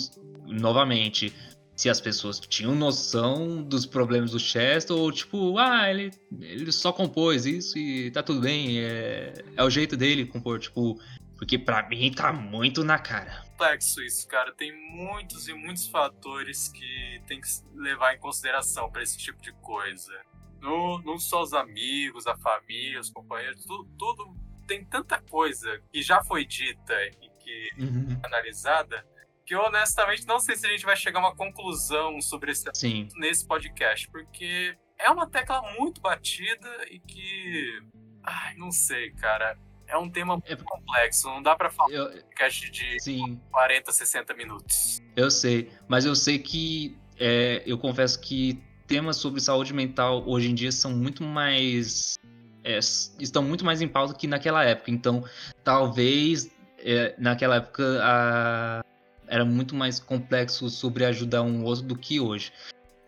novamente 0.46 1.34
se 1.76 1.90
as 1.90 2.00
pessoas 2.00 2.40
tinham 2.40 2.74
noção 2.74 3.62
dos 3.62 3.86
problemas 3.86 4.32
do 4.32 4.40
Chester 4.40 4.96
ou 4.96 5.12
tipo, 5.12 5.58
ah, 5.58 5.90
ele, 5.90 6.12
ele 6.40 6.72
só 6.72 6.92
compôs 6.94 7.46
isso 7.46 7.78
e 7.78 8.10
tá 8.12 8.24
tudo 8.24 8.42
bem, 8.42 8.80
é, 8.80 9.34
é 9.58 9.64
o 9.64 9.70
jeito 9.70 9.98
dele 9.98 10.26
compor, 10.26 10.60
tipo, 10.60 10.98
porque 11.38 11.60
para 11.60 11.88
mim 11.90 12.12
tá 12.14 12.32
muito 12.32 12.84
na 12.84 12.98
cara. 12.98 13.44
Complexo 13.52 14.02
isso, 14.02 14.28
cara. 14.28 14.54
Tem 14.54 14.72
muitos 14.92 15.48
e 15.48 15.54
muitos 15.54 15.88
fatores 15.88 16.70
que 16.70 17.22
tem 17.28 17.42
que 17.42 17.48
levar 17.74 18.14
em 18.14 18.20
consideração 18.20 18.90
para 18.90 19.04
esse 19.04 19.18
tipo 19.18 19.42
de 19.42 19.52
coisa. 19.54 20.14
Não, 20.62 21.00
não 21.00 21.20
só 21.20 21.42
os 21.42 21.54
amigos, 21.54 22.26
a 22.26 22.38
família, 22.38 23.00
os 23.00 23.10
companheiros, 23.10 23.64
tudo, 23.66 23.90
tudo 23.98 24.36
tem 24.66 24.84
tanta 24.84 25.22
coisa 25.22 25.82
que 25.92 26.02
já 26.02 26.24
foi 26.24 26.46
dita 26.46 26.94
e 27.22 27.30
que 27.40 27.70
uhum. 27.78 28.20
analisada 28.24 29.06
que 29.46 29.54
eu 29.54 29.62
honestamente 29.62 30.26
não 30.26 30.40
sei 30.40 30.56
se 30.56 30.66
a 30.66 30.70
gente 30.70 30.86
vai 30.86 30.96
chegar 30.96 31.20
a 31.20 31.28
uma 31.28 31.36
conclusão 31.36 32.20
sobre 32.20 32.52
esse 32.52 32.70
Sim. 32.74 33.08
nesse 33.16 33.46
podcast, 33.48 34.10
porque 34.10 34.76
é 34.98 35.10
uma 35.10 35.28
tecla 35.28 35.62
muito 35.78 36.02
batida 36.02 36.70
e 36.90 37.00
que. 37.00 37.80
Ai, 38.24 38.56
não 38.56 38.72
sei, 38.72 39.12
cara. 39.12 39.58
É 39.88 39.96
um 39.96 40.10
tema 40.10 40.34
muito 40.34 40.52
é... 40.52 40.56
complexo, 40.56 41.28
não 41.28 41.44
dá 41.44 41.56
para 41.56 41.70
falar 41.70 41.94
eu... 41.94 42.06
um 42.06 42.12
podcast 42.12 42.72
de 42.72 43.00
Sim. 43.00 43.40
40, 43.52 43.92
60 43.92 44.34
minutos. 44.34 45.00
Eu 45.16 45.30
sei, 45.30 45.72
mas 45.88 46.06
eu 46.06 46.16
sei 46.16 46.40
que 46.40 46.98
é, 47.20 47.62
eu 47.68 47.78
confesso 47.78 48.20
que 48.20 48.60
temas 48.88 49.18
sobre 49.18 49.40
saúde 49.40 49.74
mental 49.74 50.24
hoje 50.28 50.50
em 50.50 50.56
dia 50.56 50.72
são 50.72 50.92
muito 50.92 51.24
mais 51.24 52.16
é, 52.64 52.80
estão 53.20 53.44
muito 53.44 53.64
mais 53.64 53.80
em 53.80 53.88
pauta 53.88 54.16
que 54.16 54.26
naquela 54.26 54.64
época. 54.64 54.90
Então, 54.90 55.24
talvez 55.64 56.50
é, 56.80 57.16
naquela 57.18 57.58
época 57.58 58.00
a, 58.02 58.82
era 59.28 59.46
muito 59.46 59.76
mais 59.76 60.00
complexo 60.00 60.70
sobre 60.70 61.06
ajudar 61.06 61.42
um 61.42 61.64
outro 61.64 61.84
do 61.84 61.98
que 61.98 62.20
hoje. 62.20 62.52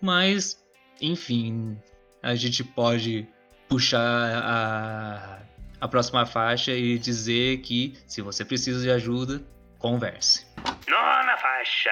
Mas, 0.01 0.63
enfim, 1.01 1.79
a 2.21 2.35
gente 2.35 2.63
pode 2.63 3.27
puxar 3.67 3.99
a, 3.99 5.39
a 5.81 5.87
próxima 5.87 6.25
faixa 6.25 6.71
e 6.71 6.97
dizer 6.97 7.59
que 7.61 7.97
se 8.05 8.21
você 8.21 8.45
precisa 8.45 8.81
de 8.81 8.91
ajuda, 8.91 9.43
converse. 9.79 10.45
Nona 10.87 11.37
faixa, 11.37 11.91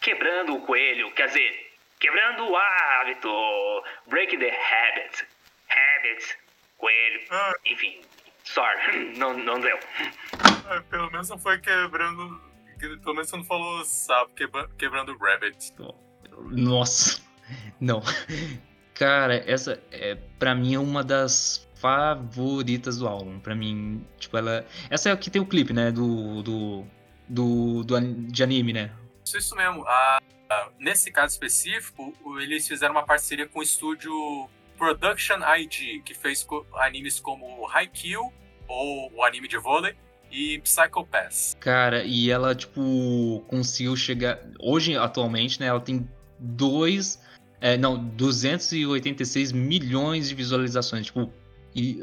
quebrando 0.00 0.54
o 0.54 0.60
coelho, 0.62 1.12
quer 1.14 1.26
dizer, 1.26 1.72
quebrando 2.00 2.48
o 2.48 2.56
hábito, 2.56 3.28
break 4.08 4.36
the 4.38 4.50
habit, 4.50 5.26
habit, 5.68 6.38
coelho, 6.76 7.20
ah. 7.30 7.54
enfim, 7.66 8.00
sorry, 8.44 9.14
não, 9.18 9.36
não 9.36 9.60
deu. 9.60 9.78
É, 10.70 10.80
pelo 10.90 11.10
menos 11.10 11.28
não 11.28 11.38
foi 11.38 11.58
quebrando 11.58 12.47
pelo 12.78 13.14
menos 13.14 13.28
você 13.28 13.36
não 13.36 13.44
falou 13.44 13.84
sapo 13.84 14.34
quebra, 14.34 14.68
quebrando 14.78 15.16
rabbit. 15.16 15.72
Nossa, 16.50 17.20
não. 17.80 18.02
Cara, 18.94 19.36
essa 19.50 19.80
é 19.92 20.16
para 20.38 20.54
mim 20.54 20.74
é 20.74 20.78
uma 20.78 21.04
das 21.04 21.68
favoritas 21.74 22.98
do 22.98 23.06
álbum. 23.06 23.38
Para 23.38 23.54
mim, 23.54 24.04
tipo, 24.18 24.36
ela. 24.36 24.66
Essa 24.90 25.10
é 25.10 25.12
a 25.12 25.16
que 25.16 25.30
tem 25.30 25.40
o 25.40 25.46
clipe, 25.46 25.72
né? 25.72 25.90
Do. 25.90 26.42
do, 26.42 26.84
do, 27.28 27.84
do 27.84 28.00
de 28.00 28.42
anime, 28.42 28.72
né? 28.72 28.92
Isso, 29.24 29.38
isso 29.38 29.56
mesmo. 29.56 29.84
Ah, 29.86 30.20
nesse 30.78 31.10
caso 31.10 31.34
específico, 31.34 32.12
eles 32.40 32.66
fizeram 32.66 32.94
uma 32.94 33.04
parceria 33.04 33.46
com 33.46 33.60
o 33.60 33.62
estúdio 33.62 34.12
Production 34.76 35.38
IG, 35.56 36.02
que 36.04 36.14
fez 36.14 36.46
animes 36.74 37.20
como 37.20 37.68
Haikyuu, 37.68 38.32
ou 38.66 39.12
o 39.12 39.24
anime 39.24 39.48
de 39.48 39.58
vôlei, 39.58 39.96
e 40.30 40.58
Psycho 40.60 41.04
Pass. 41.04 41.56
Cara, 41.58 42.04
e 42.04 42.30
ela, 42.30 42.54
tipo, 42.54 43.44
conseguiu 43.48 43.96
chegar. 43.96 44.38
Hoje, 44.60 44.96
atualmente, 44.96 45.60
né? 45.60 45.66
Ela 45.66 45.80
tem 45.80 46.08
dois. 46.38 47.20
É, 47.60 47.76
não, 47.76 48.02
286 48.10 49.52
milhões 49.52 50.28
de 50.28 50.34
visualizações. 50.34 51.06
Tipo, 51.06 51.32
e 51.74 52.02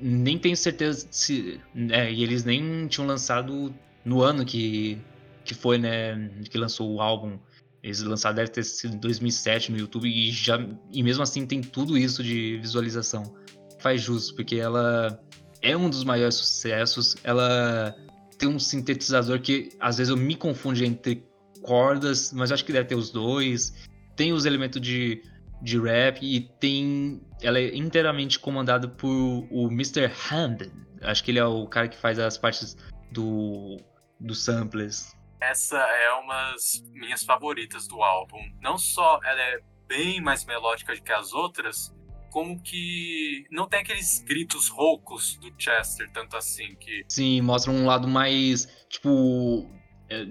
nem 0.00 0.38
tenho 0.38 0.56
certeza 0.56 1.06
se. 1.10 1.60
É, 1.90 2.10
e 2.10 2.22
eles 2.22 2.44
nem 2.44 2.86
tinham 2.86 3.06
lançado 3.06 3.74
no 4.04 4.22
ano 4.22 4.44
que, 4.44 4.98
que 5.44 5.54
foi, 5.54 5.78
né? 5.78 6.30
Que 6.48 6.56
lançou 6.56 6.94
o 6.94 7.00
álbum. 7.00 7.38
Eles 7.82 8.02
lançaram, 8.02 8.36
deve 8.36 8.50
ter 8.50 8.62
sido 8.62 8.94
em 8.94 8.98
2007 8.98 9.72
no 9.72 9.78
YouTube 9.78 10.06
e 10.06 10.30
já 10.30 10.58
e 10.92 11.02
mesmo 11.02 11.22
assim 11.22 11.46
tem 11.46 11.62
tudo 11.62 11.96
isso 11.96 12.22
de 12.22 12.58
visualização. 12.58 13.34
Faz 13.78 14.02
justo, 14.02 14.34
porque 14.34 14.56
ela 14.56 15.18
é 15.62 15.76
um 15.76 15.88
dos 15.88 16.04
maiores 16.04 16.34
sucessos. 16.36 17.16
Ela 17.22 17.94
tem 18.38 18.48
um 18.48 18.58
sintetizador 18.58 19.40
que 19.40 19.70
às 19.78 19.98
vezes 19.98 20.10
eu 20.10 20.16
me 20.16 20.34
confundo 20.34 20.82
entre 20.84 21.24
cordas, 21.62 22.32
mas 22.32 22.50
acho 22.50 22.64
que 22.64 22.72
deve 22.72 22.88
ter 22.88 22.94
os 22.94 23.10
dois. 23.10 23.88
Tem 24.16 24.32
os 24.32 24.44
elementos 24.44 24.80
de, 24.80 25.22
de 25.62 25.78
rap 25.78 26.22
e 26.22 26.40
tem. 26.40 27.20
Ela 27.42 27.58
é 27.58 27.76
inteiramente 27.76 28.38
comandada 28.38 28.88
por 28.88 29.08
o 29.50 29.68
Mr. 29.68 30.10
Hand. 30.30 30.70
Acho 31.02 31.24
que 31.24 31.30
ele 31.30 31.38
é 31.38 31.44
o 31.44 31.66
cara 31.66 31.88
que 31.88 31.96
faz 31.96 32.18
as 32.18 32.36
partes 32.36 32.76
do, 33.12 33.78
do 34.18 34.34
samplers. 34.34 35.14
Essa 35.40 35.78
é 35.78 36.12
uma 36.12 36.52
das 36.52 36.82
minhas 36.92 37.22
favoritas 37.22 37.86
do 37.86 38.02
álbum. 38.02 38.40
Não 38.60 38.76
só 38.76 39.18
ela 39.24 39.40
é 39.40 39.60
bem 39.88 40.20
mais 40.20 40.44
melódica 40.44 40.94
que 40.94 41.12
as 41.12 41.32
outras, 41.32 41.92
como 42.30 42.60
que 42.62 43.44
não 43.50 43.68
tem 43.68 43.80
aqueles 43.80 44.20
gritos 44.20 44.68
roucos 44.68 45.36
do 45.36 45.52
Chester, 45.58 46.10
tanto 46.12 46.36
assim 46.36 46.74
que. 46.76 47.04
Sim, 47.08 47.40
mostra 47.42 47.72
um 47.72 47.86
lado 47.86 48.08
mais, 48.08 48.66
tipo. 48.88 49.68
É, 50.08 50.24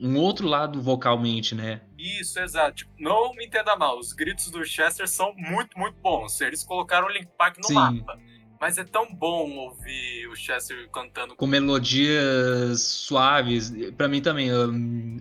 um 0.00 0.18
outro 0.18 0.46
lado 0.46 0.82
vocalmente, 0.82 1.54
né? 1.54 1.80
Isso, 1.96 2.38
exato. 2.38 2.76
Tipo, 2.78 2.92
não 2.98 3.32
me 3.34 3.46
entenda 3.46 3.76
mal, 3.76 3.98
os 3.98 4.12
gritos 4.12 4.50
do 4.50 4.64
Chester 4.64 5.08
são 5.08 5.32
muito, 5.36 5.78
muito 5.78 5.96
bons. 6.00 6.40
Eles 6.40 6.62
colocaram 6.64 7.06
o 7.06 7.10
Link 7.10 7.28
Park 7.38 7.58
no 7.58 7.68
Sim. 7.68 7.74
mapa. 7.74 8.18
Mas 8.60 8.78
é 8.78 8.84
tão 8.84 9.12
bom 9.14 9.50
ouvir 9.56 10.26
o 10.28 10.36
Chester 10.36 10.88
cantando 10.90 11.36
com 11.36 11.46
melodias 11.46 12.80
suaves. 12.80 13.72
Para 13.96 14.08
mim 14.08 14.22
também 14.22 14.48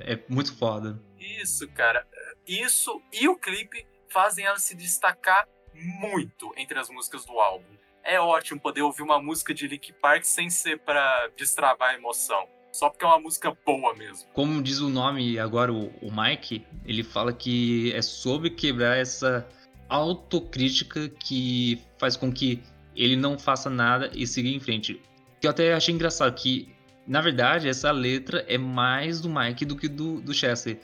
é 0.02 0.24
muito 0.30 0.56
foda. 0.56 1.02
isso, 1.20 1.68
cara. 1.70 2.08
Isso 2.48 3.02
e 3.12 3.28
o 3.28 3.38
clipe 3.38 3.86
fazem 4.10 4.46
ela 4.46 4.60
se 4.60 4.76
destacar 4.76 5.48
muito 5.74 6.54
entre 6.58 6.78
as 6.80 6.90
músicas 6.90 7.26
do 7.26 7.40
álbum. 7.40 7.76
É 8.04 8.20
ótimo 8.20 8.60
poder 8.60 8.82
ouvir 8.82 9.02
uma 9.02 9.22
música 9.22 9.54
de 9.54 9.68
Linkin 9.68 9.94
Park 9.94 10.24
sem 10.24 10.50
ser 10.50 10.80
para 10.80 11.30
destravar 11.38 11.92
a 11.92 11.94
emoção. 11.96 12.48
Só 12.72 12.90
porque 12.90 13.06
é 13.06 13.08
uma 13.08 13.20
música 13.20 13.56
boa 13.66 13.94
mesmo. 13.94 14.28
Como 14.34 14.62
diz 14.62 14.80
o 14.80 14.90
nome 14.90 15.38
agora, 15.38 15.72
o, 15.72 15.88
o 16.02 16.12
Mike, 16.12 16.66
ele 16.86 17.04
fala 17.04 17.32
que 17.32 17.94
é 17.94 18.02
sobre 18.02 18.50
quebrar 18.50 18.98
essa 18.98 19.48
autocrítica 19.88 21.08
que 21.08 21.80
faz 22.00 22.18
com 22.18 22.32
que 22.32 22.64
ele 22.96 23.16
não 23.16 23.38
faça 23.38 23.70
nada 23.70 24.10
e 24.14 24.26
siga 24.26 24.50
em 24.50 24.60
frente. 24.60 25.00
Que 25.40 25.46
eu 25.46 25.52
até 25.52 25.74
achei 25.74 25.94
engraçado 25.94 26.34
que, 26.34 26.74
na 27.08 27.22
verdade, 27.22 27.70
essa 27.70 27.92
letra 27.92 28.44
é 28.48 28.58
mais 28.58 29.22
do 29.22 29.30
Mike 29.30 29.66
do 29.66 29.76
que 29.76 29.88
do, 29.88 30.20
do 30.20 30.34
Chester. 30.34 30.80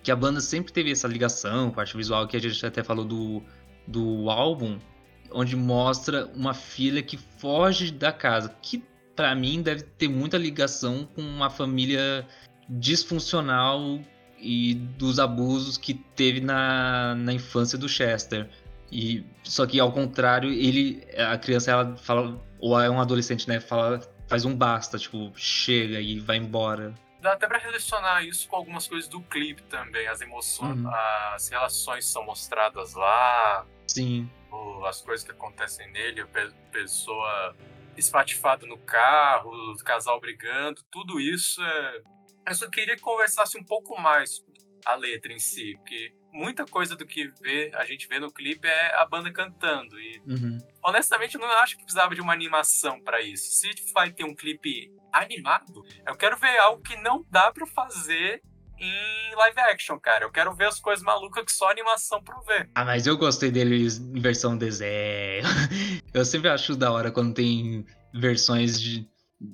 Que 0.00 0.12
a 0.12 0.16
banda 0.16 0.40
sempre 0.40 0.72
teve 0.72 0.92
essa 0.92 1.08
ligação, 1.08 1.70
parte 1.70 1.96
visual, 1.96 2.26
que 2.28 2.36
a 2.36 2.40
gente 2.40 2.64
até 2.64 2.84
falou 2.84 3.04
do, 3.04 3.42
do 3.86 4.30
álbum, 4.30 4.78
onde 5.30 5.56
mostra 5.56 6.26
uma 6.34 6.54
filha 6.54 7.02
que 7.02 7.16
foge 7.16 7.90
da 7.90 8.12
casa, 8.12 8.54
que 8.62 8.82
para 9.14 9.34
mim 9.34 9.62
deve 9.62 9.82
ter 9.82 10.08
muita 10.08 10.38
ligação 10.38 11.08
com 11.14 11.20
uma 11.20 11.50
família 11.50 12.26
disfuncional 12.68 14.00
e 14.38 14.74
dos 14.74 15.18
abusos 15.18 15.76
que 15.76 15.94
teve 15.94 16.40
na, 16.40 17.14
na 17.14 17.32
infância 17.32 17.78
do 17.78 17.88
Chester. 17.88 18.48
E 18.90 19.24
só 19.42 19.66
que 19.66 19.80
ao 19.80 19.92
contrário, 19.92 20.50
ele 20.50 21.02
a 21.16 21.38
criança 21.38 21.70
ela 21.70 21.96
fala 21.96 22.40
ou 22.58 22.78
é 22.80 22.90
um 22.90 23.00
adolescente, 23.00 23.48
né, 23.48 23.58
fala 23.60 24.00
faz 24.26 24.44
um 24.44 24.56
basta, 24.56 24.98
tipo, 24.98 25.30
chega 25.36 26.00
e 26.00 26.18
vai 26.18 26.38
embora. 26.38 26.94
Dá 27.22 27.32
até 27.32 27.46
para 27.46 27.58
relacionar 27.58 28.22
isso 28.24 28.48
com 28.48 28.56
algumas 28.56 28.86
coisas 28.86 29.08
do 29.08 29.22
clipe 29.22 29.62
também, 29.62 30.08
as 30.08 30.20
emoções, 30.20 30.78
uhum. 30.78 30.90
as 31.34 31.48
relações 31.48 32.04
são 32.06 32.24
mostradas 32.24 32.94
lá. 32.94 33.66
Sim. 33.86 34.28
As 34.86 35.00
coisas 35.00 35.24
que 35.24 35.30
acontecem 35.30 35.90
nele, 35.92 36.20
a 36.20 36.26
pessoa 36.70 37.56
espatifada 37.96 38.66
no 38.66 38.76
carro, 38.76 39.50
o 39.50 39.76
casal 39.84 40.20
brigando, 40.20 40.82
tudo 40.90 41.20
isso 41.20 41.62
é 41.62 42.02
eu 42.46 42.54
só 42.54 42.68
queria 42.68 42.96
que 42.96 43.02
conversasse 43.02 43.56
um 43.56 43.64
pouco 43.64 44.00
mais 44.00 44.44
a 44.84 44.94
letra 44.96 45.32
em 45.32 45.38
si, 45.38 45.76
porque 45.76 46.12
muita 46.32 46.64
coisa 46.64 46.96
do 46.96 47.06
que 47.06 47.28
vê, 47.40 47.70
a 47.74 47.84
gente 47.84 48.08
vê 48.08 48.18
no 48.18 48.32
clipe 48.32 48.66
é 48.66 48.94
a 48.96 49.04
banda 49.04 49.30
cantando. 49.32 49.98
E 50.00 50.22
uhum. 50.26 50.58
honestamente 50.82 51.34
eu 51.34 51.40
não 51.40 51.48
acho 51.58 51.76
que 51.76 51.84
precisava 51.84 52.14
de 52.14 52.20
uma 52.20 52.32
animação 52.32 53.00
para 53.00 53.20
isso. 53.20 53.50
Se 53.50 53.70
vai 53.92 54.10
ter 54.10 54.24
um 54.24 54.34
clipe 54.34 54.90
animado, 55.12 55.84
eu 56.06 56.16
quero 56.16 56.36
ver 56.38 56.58
algo 56.58 56.82
que 56.82 56.96
não 56.96 57.24
dá 57.30 57.52
para 57.52 57.66
fazer 57.66 58.42
em 58.78 59.34
live 59.36 59.60
action, 59.60 59.98
cara. 59.98 60.24
Eu 60.24 60.30
quero 60.30 60.54
ver 60.54 60.66
as 60.66 60.80
coisas 60.80 61.04
malucas 61.04 61.44
que 61.44 61.52
só 61.52 61.70
animação 61.70 62.22
pra 62.22 62.40
ver. 62.40 62.68
Ah, 62.74 62.84
mas 62.84 63.06
eu 63.06 63.16
gostei 63.16 63.50
deles 63.50 63.98
em 63.98 64.20
versão 64.20 64.56
desenho. 64.56 65.44
Eu 66.12 66.24
sempre 66.24 66.50
acho 66.50 66.76
da 66.76 66.92
hora 66.92 67.10
quando 67.10 67.32
tem 67.32 67.86
versões 68.12 68.80
de 68.80 69.08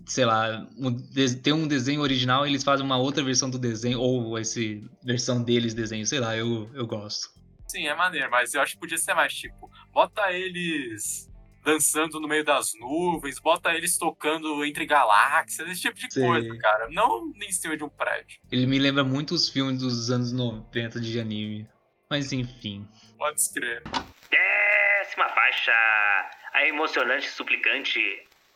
sei 0.06 0.24
lá, 0.24 0.66
um, 0.76 0.94
tem 1.42 1.52
um 1.52 1.66
desenho 1.66 2.00
original 2.00 2.46
e 2.46 2.50
eles 2.50 2.64
fazem 2.64 2.84
uma 2.84 2.96
outra 2.96 3.22
versão 3.22 3.48
do 3.48 3.58
desenho, 3.58 4.00
ou 4.00 4.38
essa 4.38 4.60
versão 5.02 5.42
deles 5.42 5.74
desenho, 5.74 6.06
sei 6.06 6.20
lá, 6.20 6.36
eu, 6.36 6.70
eu 6.74 6.86
gosto. 6.86 7.28
Sim, 7.66 7.86
é 7.86 7.94
maneiro, 7.94 8.30
mas 8.30 8.54
eu 8.54 8.60
acho 8.60 8.74
que 8.74 8.80
podia 8.80 8.98
ser 8.98 9.14
mais 9.14 9.34
tipo, 9.34 9.70
bota 9.92 10.32
eles 10.32 11.28
dançando 11.64 12.18
no 12.18 12.26
meio 12.26 12.44
das 12.44 12.72
nuvens, 12.74 13.38
bota 13.38 13.74
eles 13.74 13.98
tocando 13.98 14.64
entre 14.64 14.86
galáxias, 14.86 15.68
esse 15.68 15.82
tipo 15.82 15.94
de 15.96 16.12
Sei. 16.12 16.24
coisa, 16.24 16.58
cara. 16.58 16.88
Não 16.90 17.30
em 17.42 17.52
cima 17.52 17.76
de 17.76 17.84
um 17.84 17.88
prédio. 17.90 18.40
Ele 18.50 18.66
me 18.66 18.78
lembra 18.78 19.04
muito 19.04 19.34
os 19.34 19.50
filmes 19.50 19.80
dos 19.80 20.10
anos 20.10 20.32
90 20.32 20.98
de 20.98 21.20
anime. 21.20 21.68
Mas 22.08 22.32
enfim. 22.32 22.88
Pode 23.18 23.38
escrever. 23.40 23.82
Décima 24.30 25.28
faixa. 25.28 25.72
A 26.54 26.66
emocionante 26.66 27.28
suplicante 27.28 28.00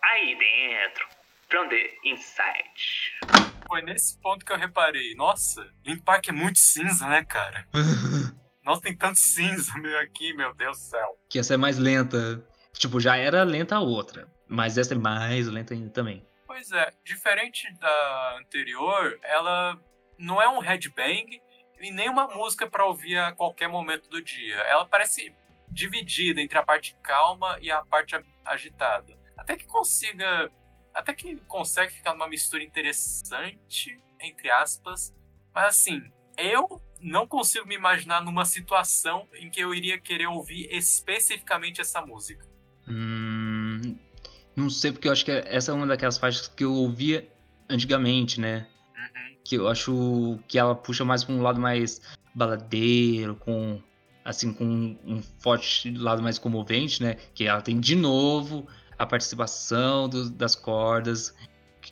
aí 0.03 0.35
dentro. 0.39 1.07
From 1.53 1.69
the 1.69 1.99
Inside. 2.03 3.45
Foi 3.69 3.83
nesse 3.83 4.19
ponto 4.23 4.43
que 4.43 4.51
eu 4.51 4.57
reparei. 4.57 5.15
Nossa, 5.15 5.63
Link 5.85 6.03
Park 6.03 6.29
é 6.29 6.33
muito 6.33 6.59
cinza, 6.59 7.07
né, 7.07 7.23
cara? 7.27 7.69
Nossa, 8.65 8.81
tem 8.81 8.97
tanto 8.97 9.19
cinza 9.19 9.77
meu 9.77 9.99
aqui, 9.99 10.33
meu 10.33 10.55
Deus 10.55 10.79
do 10.79 10.83
céu. 10.83 11.19
Que 11.29 11.39
essa 11.39 11.53
é 11.53 11.59
mais 11.59 11.77
lenta. 11.77 12.43
Tipo, 12.73 12.99
já 12.99 13.19
era 13.19 13.43
lenta 13.43 13.77
a 13.77 13.81
outra. 13.81 14.27
Mas 14.49 14.79
essa 14.79 14.95
é 14.95 14.97
mais 14.97 15.47
lenta 15.47 15.75
ainda 15.75 15.91
também. 15.91 16.27
Pois 16.47 16.73
é, 16.73 16.91
diferente 17.05 17.71
da 17.75 18.39
anterior, 18.41 19.21
ela 19.23 19.79
não 20.19 20.41
é 20.41 20.49
um 20.49 20.59
headbang 20.59 21.39
e 21.79 21.91
nem 21.91 22.09
uma 22.09 22.29
música 22.29 22.67
para 22.67 22.87
ouvir 22.87 23.19
a 23.19 23.31
qualquer 23.33 23.69
momento 23.69 24.09
do 24.09 24.23
dia. 24.23 24.57
Ela 24.57 24.87
parece 24.87 25.37
dividida 25.69 26.41
entre 26.41 26.57
a 26.57 26.63
parte 26.63 26.97
calma 27.03 27.59
e 27.61 27.71
a 27.71 27.85
parte 27.85 28.19
agitada. 28.43 29.21
Até 29.37 29.55
que 29.55 29.67
consiga 29.67 30.51
até 30.95 31.15
que 31.15 31.37
consegue 31.49 31.93
ficar 31.93 32.13
numa 32.13 32.29
mistura 32.29 32.63
interessante, 32.63 33.99
entre 34.21 34.51
aspas. 34.51 35.15
Mas 35.55 35.67
assim, 35.67 36.03
eu 36.37 36.81
não 37.01 37.27
consigo 37.27 37.67
me 37.67 37.75
imaginar 37.75 38.23
numa 38.23 38.45
situação 38.45 39.29
em 39.35 39.51
que 39.51 39.61
eu 39.61 39.75
iria 39.75 39.99
querer 39.99 40.27
ouvir 40.27 40.69
especificamente 40.71 41.81
essa 41.81 42.01
música. 42.01 42.47
Hum, 42.89 43.97
não 44.55 44.71
sei, 44.71 44.93
porque 44.93 45.09
eu 45.09 45.13
acho 45.13 45.25
que 45.25 45.31
essa 45.31 45.73
é 45.73 45.75
uma 45.75 45.87
daquelas 45.87 46.19
faixas 46.19 46.49
que 46.49 46.65
eu 46.65 46.73
ouvia 46.73 47.29
antigamente, 47.69 48.41
né? 48.41 48.69
Uhum. 48.97 49.37
Que 49.45 49.57
eu 49.57 49.69
acho 49.69 50.39
que 50.47 50.59
ela 50.59 50.75
puxa 50.75 51.05
mais 51.05 51.25
para 51.25 51.35
um 51.35 51.43
lado 51.43 51.61
mais 51.61 52.01
baladeiro, 52.35 53.35
com 53.37 53.83
assim, 54.25 54.53
com 54.53 54.65
um 55.05 55.21
forte 55.41 55.91
lado 55.91 56.23
mais 56.23 56.39
comovente, 56.39 57.03
né? 57.03 57.17
Que 57.35 57.45
ela 57.45 57.61
tem 57.61 57.81
de 57.81 57.97
novo 57.97 58.69
a 59.03 59.07
participação 59.07 60.09
do, 60.09 60.31
das 60.31 60.55
cordas 60.55 61.35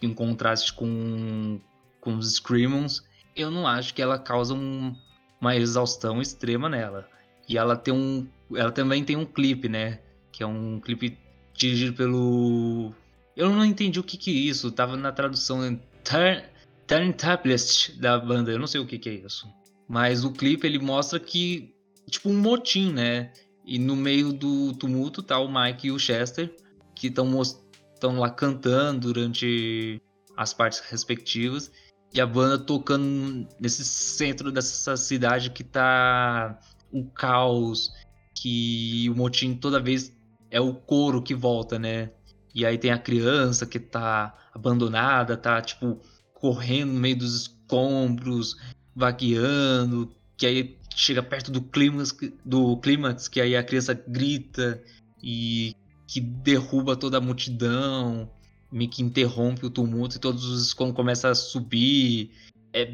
em 0.01 0.15
contraste 0.15 0.73
com, 0.73 1.61
com 2.01 2.17
os 2.17 2.35
Screamons, 2.37 3.05
eu 3.35 3.51
não 3.51 3.67
acho 3.67 3.93
que 3.93 4.01
ela 4.01 4.17
causa 4.17 4.55
um, 4.55 4.95
uma 5.41 5.57
exaustão 5.57 6.23
extrema 6.23 6.69
nela. 6.69 7.09
E 7.49 7.59
ela 7.59 7.77
tem 7.77 7.93
um. 7.93 8.29
Ela 8.55 8.71
também 8.71 9.05
tem 9.05 9.17
um 9.17 9.27
clipe, 9.27 9.69
né? 9.69 9.99
Que 10.31 10.45
é 10.45 10.47
um 10.47 10.79
clipe 10.79 11.19
dirigido 11.53 11.97
pelo. 11.97 12.95
Eu 13.37 13.51
não 13.51 13.65
entendi 13.65 13.99
o 13.99 14.05
que 14.05 14.17
que 14.17 14.31
é 14.31 14.35
isso. 14.35 14.71
Tava 14.71 14.97
na 14.97 15.11
tradução 15.11 15.59
Turn, 16.05 16.45
Turntablist 16.87 17.99
da 17.99 18.19
banda. 18.19 18.53
Eu 18.53 18.59
não 18.61 18.69
sei 18.69 18.81
o 18.81 18.87
que 18.87 18.99
que 18.99 19.09
é 19.09 19.15
isso. 19.15 19.49
Mas 19.89 20.25
o 20.25 20.33
clipe 20.33 20.65
ele 20.65 20.79
mostra 20.79 21.19
que. 21.19 21.75
Tipo 22.09 22.31
um 22.31 22.39
motim, 22.39 22.93
né? 22.93 23.33
E 23.65 23.79
no 23.79 23.97
meio 23.97 24.33
do 24.33 24.73
tumulto 24.75 25.23
tá 25.23 25.39
o 25.39 25.53
Mike 25.53 25.89
e 25.89 25.93
o 25.93 25.99
Chester 25.99 26.55
que 27.01 27.07
estão 27.07 28.19
lá 28.19 28.29
cantando 28.29 29.11
durante 29.11 30.03
as 30.37 30.53
partes 30.53 30.81
respectivas 30.81 31.73
e 32.13 32.21
a 32.21 32.27
banda 32.27 32.59
tocando 32.59 33.49
nesse 33.59 33.83
centro 33.87 34.53
dessa 34.53 34.99
cidade 34.99 35.49
que 35.49 35.65
tá 35.65 36.61
um 36.93 37.03
caos, 37.07 37.91
que 38.35 39.09
o 39.09 39.15
motim 39.15 39.55
toda 39.55 39.81
vez 39.81 40.13
é 40.51 40.61
o 40.61 40.75
coro 40.75 41.23
que 41.23 41.35
volta, 41.35 41.79
né? 41.79 42.11
E 42.55 42.67
aí 42.67 42.77
tem 42.77 42.91
a 42.91 42.99
criança 42.99 43.65
que 43.65 43.79
tá 43.79 44.37
abandonada, 44.53 45.39
tá 45.39 45.63
tipo 45.63 45.99
correndo 46.35 46.93
no 46.93 47.01
meio 47.01 47.17
dos 47.17 47.35
escombros, 47.35 48.59
vagueando, 48.95 50.13
que 50.37 50.45
aí 50.45 50.79
chega 50.95 51.23
perto 51.23 51.51
do 51.51 51.63
clímax, 51.63 52.15
do 52.45 52.77
clímax 52.77 53.27
que 53.27 53.41
aí 53.41 53.57
a 53.57 53.63
criança 53.63 53.95
grita 53.95 54.83
e 55.23 55.75
que 56.11 56.21
derruba 56.21 56.97
toda 56.97 57.19
a 57.19 57.21
multidão, 57.21 58.29
meio 58.71 58.91
que 58.91 59.01
interrompe 59.01 59.65
o 59.65 59.71
tumulto 59.71 60.17
e 60.17 60.21
todos 60.21 60.45
os 60.45 60.75
quando 60.75 60.93
começa 60.93 61.31
a 61.31 61.37
subir. 61.37 62.33
É, 62.73 62.93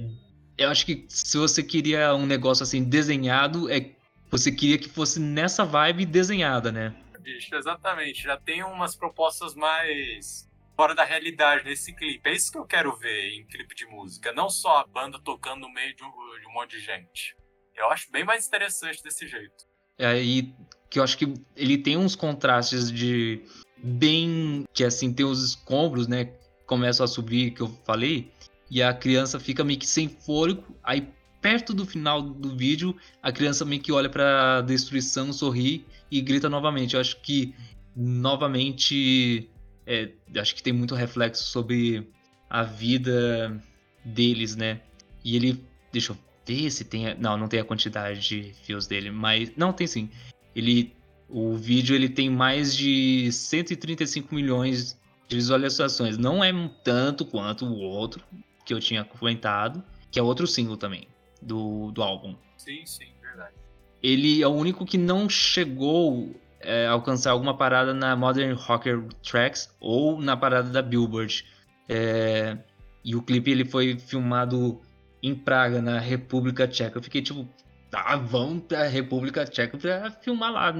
eu 0.58 0.68
acho 0.68 0.84
que 0.84 1.06
se 1.08 1.38
você 1.38 1.62
queria 1.62 2.14
um 2.14 2.26
negócio 2.26 2.62
assim 2.62 2.84
desenhado, 2.84 3.70
é 3.70 3.96
você 4.30 4.52
queria 4.52 4.76
que 4.76 4.90
fosse 4.90 5.18
nessa 5.18 5.64
vibe 5.64 6.04
desenhada, 6.04 6.70
né? 6.70 6.94
Bicho, 7.20 7.54
exatamente. 7.54 8.22
Já 8.22 8.36
tem 8.36 8.62
umas 8.62 8.94
propostas 8.94 9.54
mais 9.54 10.46
fora 10.76 10.94
da 10.94 11.02
realidade 11.02 11.64
nesse 11.64 11.94
clipe. 11.94 12.28
É 12.28 12.34
isso 12.34 12.52
que 12.52 12.58
eu 12.58 12.66
quero 12.66 12.94
ver 12.96 13.30
em 13.30 13.46
clipe 13.46 13.74
de 13.74 13.86
música, 13.86 14.30
não 14.30 14.50
só 14.50 14.80
a 14.80 14.86
banda 14.86 15.18
tocando 15.18 15.62
no 15.62 15.72
meio 15.72 15.96
de 15.96 16.04
um, 16.04 16.10
de 16.10 16.46
um 16.46 16.52
monte 16.52 16.72
de 16.72 16.84
gente. 16.84 17.34
Eu 17.74 17.90
acho 17.90 18.10
bem 18.12 18.24
mais 18.24 18.46
interessante 18.46 19.02
desse 19.02 19.26
jeito. 19.26 19.64
É, 19.98 20.22
e 20.22 20.54
que 20.88 20.98
eu 20.98 21.02
acho 21.02 21.18
que 21.18 21.32
ele 21.56 21.78
tem 21.78 21.96
uns 21.96 22.14
contrastes 22.14 22.90
de 22.90 23.42
bem 23.82 24.64
que 24.72 24.84
assim 24.84 25.12
tem 25.12 25.26
os 25.26 25.42
escombros, 25.42 26.08
né, 26.08 26.32
começam 26.66 27.04
a 27.04 27.06
subir 27.06 27.52
que 27.52 27.60
eu 27.60 27.68
falei, 27.84 28.30
e 28.70 28.82
a 28.82 28.92
criança 28.92 29.38
fica 29.38 29.62
meio 29.62 29.78
que 29.78 29.86
sem 29.86 30.08
fôlego, 30.08 30.64
aí 30.82 31.08
perto 31.40 31.72
do 31.72 31.86
final 31.86 32.20
do 32.22 32.56
vídeo, 32.56 32.96
a 33.22 33.30
criança 33.30 33.64
meio 33.64 33.80
que 33.80 33.92
olha 33.92 34.08
para 34.08 34.58
a 34.58 34.60
destruição, 34.62 35.32
sorri 35.32 35.84
e 36.10 36.20
grita 36.20 36.48
novamente. 36.48 36.94
Eu 36.94 37.00
acho 37.00 37.20
que 37.20 37.54
novamente 37.94 39.48
é, 39.86 40.10
acho 40.36 40.54
que 40.54 40.62
tem 40.62 40.72
muito 40.72 40.94
reflexo 40.94 41.44
sobre 41.44 42.10
a 42.50 42.64
vida 42.64 43.62
deles, 44.04 44.56
né? 44.56 44.80
E 45.24 45.36
ele, 45.36 45.64
deixa 45.92 46.12
eu 46.12 46.18
ver 46.44 46.70
se 46.70 46.84
tem. 46.84 47.14
Não, 47.16 47.36
não 47.36 47.48
tem 47.48 47.60
a 47.60 47.64
quantidade 47.64 48.20
de 48.20 48.52
views 48.66 48.86
dele, 48.86 49.10
mas. 49.10 49.52
Não, 49.56 49.72
tem 49.72 49.86
sim. 49.86 50.10
Ele. 50.56 50.96
O 51.28 51.56
vídeo 51.56 51.94
ele 51.94 52.08
tem 52.08 52.30
mais 52.30 52.74
de 52.74 53.30
135 53.32 54.32
milhões 54.32 54.96
de 55.28 55.36
visualizações. 55.36 56.16
Não 56.16 56.42
é 56.42 56.52
tanto 56.84 57.24
quanto 57.24 57.66
o 57.66 57.80
outro 57.80 58.24
que 58.64 58.72
eu 58.72 58.78
tinha 58.78 59.04
comentado, 59.04 59.82
que 60.10 60.20
é 60.20 60.22
outro 60.22 60.46
single 60.46 60.76
também 60.76 61.08
do, 61.42 61.90
do 61.90 62.02
álbum. 62.02 62.36
Sim, 62.56 62.86
sim, 62.86 63.06
verdade. 63.20 63.54
Ele 64.02 64.42
é 64.42 64.46
o 64.46 64.52
único 64.52 64.86
que 64.86 64.96
não 64.96 65.28
chegou 65.28 66.34
é, 66.60 66.86
a 66.86 66.92
alcançar 66.92 67.32
alguma 67.32 67.56
parada 67.56 67.92
na 67.92 68.14
Modern 68.16 68.54
Rocker 68.54 69.02
Tracks 69.22 69.68
ou 69.80 70.20
na 70.20 70.36
parada 70.36 70.70
da 70.70 70.82
Billboard. 70.82 71.44
É, 71.88 72.56
e 73.04 73.14
o 73.14 73.22
clipe 73.22 73.50
ele 73.50 73.64
foi 73.64 73.98
filmado 73.98 74.80
em 75.22 75.34
Praga, 75.34 75.80
na 75.80 75.98
República 75.98 76.66
Tcheca. 76.66 76.98
Eu 76.98 77.02
fiquei 77.02 77.22
tipo, 77.22 77.48
tá, 77.96 78.16
vamos 78.16 78.64
pra 78.64 78.86
República 78.86 79.46
Tcheca 79.46 79.78
pra 79.78 80.10
filmar 80.10 80.52
lá, 80.52 80.74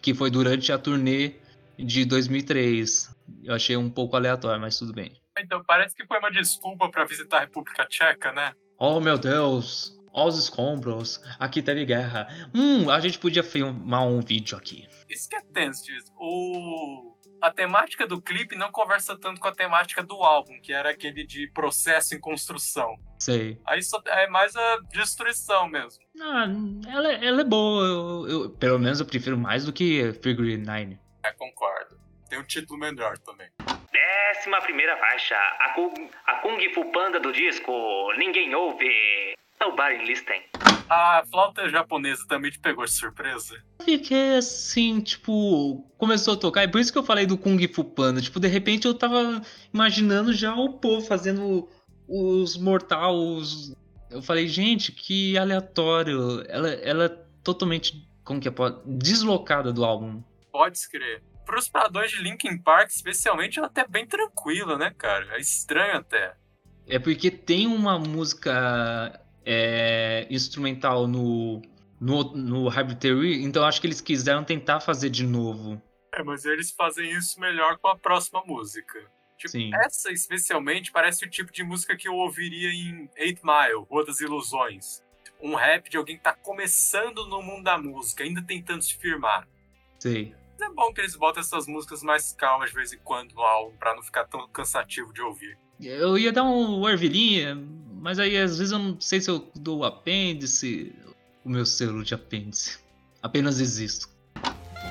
que 0.00 0.14
foi 0.14 0.30
durante 0.30 0.72
a 0.72 0.78
turnê 0.78 1.34
de 1.78 2.06
2003. 2.06 3.14
Eu 3.44 3.54
achei 3.54 3.76
um 3.76 3.90
pouco 3.90 4.16
aleatório, 4.16 4.60
mas 4.60 4.78
tudo 4.78 4.94
bem. 4.94 5.12
Então, 5.38 5.62
parece 5.66 5.94
que 5.94 6.06
foi 6.06 6.18
uma 6.18 6.30
desculpa 6.30 6.88
para 6.90 7.04
visitar 7.04 7.38
a 7.38 7.40
República 7.40 7.84
Tcheca, 7.84 8.32
né? 8.32 8.54
Oh, 8.78 9.00
meu 9.00 9.18
Deus! 9.18 9.94
Olha 10.12 10.28
os 10.28 10.38
escombros, 10.38 11.20
aqui 11.38 11.60
teve 11.60 11.84
guerra. 11.84 12.26
Hum, 12.54 12.88
a 12.88 12.98
gente 13.00 13.18
podia 13.18 13.42
filmar 13.42 14.06
um 14.06 14.22
vídeo 14.22 14.56
aqui. 14.56 14.88
Isso 15.10 15.28
que 15.28 15.36
é 15.36 15.42
tenso, 15.52 15.84
o 16.18 17.14
a 17.40 17.50
temática 17.50 18.06
do 18.06 18.20
clipe 18.20 18.56
não 18.56 18.70
conversa 18.70 19.16
tanto 19.16 19.40
com 19.40 19.48
a 19.48 19.54
temática 19.54 20.02
do 20.02 20.14
álbum, 20.16 20.60
que 20.60 20.72
era 20.72 20.90
aquele 20.90 21.24
de 21.24 21.48
processo 21.48 22.14
em 22.14 22.20
construção. 22.20 22.96
Sei. 23.18 23.58
Aí 23.66 23.82
só 23.82 24.00
é 24.06 24.26
mais 24.28 24.54
a 24.54 24.78
destruição 24.92 25.68
mesmo. 25.68 26.02
Ah, 26.20 26.46
ela, 26.88 27.12
ela 27.12 27.40
é 27.40 27.44
boa. 27.44 27.84
Eu, 27.84 28.28
eu, 28.28 28.50
pelo 28.50 28.78
menos 28.78 29.00
eu 29.00 29.06
prefiro 29.06 29.38
mais 29.38 29.64
do 29.64 29.72
que 29.72 30.12
Figure 30.22 30.56
Nine. 30.56 30.98
É, 31.22 31.32
concordo. 31.32 31.98
Tem 32.28 32.38
um 32.38 32.44
título 32.44 32.78
melhor 32.78 33.16
também. 33.18 33.48
Décima 33.92 34.60
primeira 34.60 34.96
faixa. 34.96 35.36
A 35.36 35.72
Kung, 35.74 36.10
a 36.26 36.34
Kung 36.36 36.74
Fu 36.74 36.90
Panda 36.92 37.20
do 37.20 37.32
disco. 37.32 37.72
Ninguém 38.18 38.54
ouve. 38.54 39.34
Nobody 39.60 40.04
Listen. 40.04 40.42
A 40.88 41.24
flauta 41.28 41.68
japonesa 41.68 42.24
também 42.28 42.50
te 42.50 42.60
pegou 42.60 42.84
de 42.84 42.92
surpresa? 42.92 43.60
Fiquei 43.82 44.36
assim, 44.36 45.00
tipo, 45.00 45.84
começou 45.98 46.34
a 46.34 46.36
tocar, 46.36 46.64
e 46.64 46.68
por 46.68 46.80
isso 46.80 46.92
que 46.92 46.98
eu 46.98 47.02
falei 47.02 47.26
do 47.26 47.36
Kung 47.36 47.58
Fu 47.68 47.82
Panda. 47.84 48.20
Tipo, 48.20 48.38
de 48.38 48.46
repente 48.46 48.86
eu 48.86 48.94
tava 48.94 49.42
imaginando 49.74 50.32
já 50.32 50.54
o 50.54 50.74
povo 50.74 51.04
fazendo 51.04 51.68
os 52.06 52.56
mortais. 52.56 53.74
Eu 54.10 54.22
falei, 54.22 54.46
gente, 54.46 54.92
que 54.92 55.36
aleatório. 55.36 56.44
Ela, 56.48 56.68
ela 56.68 57.04
é 57.06 57.08
totalmente, 57.42 58.08
como 58.24 58.40
que 58.40 58.48
é, 58.48 58.52
deslocada 58.84 59.72
do 59.72 59.84
álbum. 59.84 60.22
Pode 60.52 60.78
escrever. 60.78 61.22
Para 61.44 61.58
os 61.58 61.68
padrões 61.68 62.10
de 62.10 62.22
Linkin 62.22 62.58
Park, 62.58 62.88
especialmente, 62.90 63.58
ela 63.58 63.68
é 63.68 63.70
até 63.70 63.86
bem 63.86 64.06
tranquila, 64.06 64.78
né, 64.78 64.92
cara? 64.96 65.36
É 65.36 65.40
estranho 65.40 65.96
até. 65.96 66.34
É 66.88 66.98
porque 66.98 67.30
tem 67.30 67.66
uma 67.66 67.98
música 67.98 69.20
é, 69.46 70.26
instrumental 70.28 71.06
no, 71.06 71.62
no, 72.00 72.36
no 72.36 72.68
Hybrid 72.68 72.98
Theory, 72.98 73.44
então 73.44 73.64
acho 73.64 73.80
que 73.80 73.86
eles 73.86 74.00
quiseram 74.00 74.42
tentar 74.42 74.80
fazer 74.80 75.08
de 75.08 75.24
novo. 75.24 75.80
É, 76.12 76.22
mas 76.22 76.44
eles 76.44 76.72
fazem 76.72 77.10
isso 77.12 77.38
melhor 77.38 77.78
com 77.78 77.88
a 77.88 77.96
próxima 77.96 78.42
música. 78.44 78.98
Tipo, 79.36 79.50
Sim. 79.50 79.70
essa 79.74 80.10
especialmente 80.10 80.90
parece 80.90 81.24
o 81.24 81.30
tipo 81.30 81.52
de 81.52 81.62
música 81.62 81.96
que 81.96 82.08
eu 82.08 82.14
ouviria 82.14 82.70
em 82.70 83.08
Eight 83.16 83.40
Mile, 83.44 83.84
Rua 83.88 84.04
das 84.04 84.20
Ilusões. 84.20 85.04
Um 85.40 85.54
rap 85.54 85.90
de 85.90 85.98
alguém 85.98 86.16
que 86.16 86.22
tá 86.22 86.32
começando 86.32 87.26
no 87.26 87.42
mundo 87.42 87.62
da 87.62 87.76
música, 87.76 88.24
ainda 88.24 88.42
tentando 88.42 88.82
se 88.82 88.96
firmar. 88.96 89.46
Sei. 89.98 90.34
Mas 90.58 90.70
é 90.70 90.72
bom 90.72 90.90
que 90.92 91.02
eles 91.02 91.14
botem 91.14 91.40
essas 91.40 91.66
músicas 91.66 92.02
mais 92.02 92.32
calmas 92.32 92.70
de 92.70 92.76
vez 92.76 92.94
em 92.94 92.98
quando 92.98 93.34
no 93.34 93.42
álbum, 93.42 93.76
pra 93.76 93.94
não 93.94 94.02
ficar 94.02 94.24
tão 94.24 94.48
cansativo 94.48 95.12
de 95.12 95.20
ouvir. 95.20 95.58
Eu 95.80 96.16
ia 96.16 96.32
dar 96.32 96.44
um 96.44 96.88
ervilhinha, 96.88 97.54
mas 98.00 98.18
aí 98.18 98.36
às 98.36 98.58
vezes 98.58 98.72
eu 98.72 98.78
não 98.78 98.98
sei 99.00 99.20
se 99.20 99.30
eu 99.30 99.50
dou 99.54 99.80
o 99.80 99.84
apêndice, 99.84 100.94
o 101.44 101.50
meu 101.50 101.66
selo 101.66 102.02
de 102.02 102.14
apêndice. 102.14 102.78
Apenas 103.22 103.60
existo. 103.60 104.08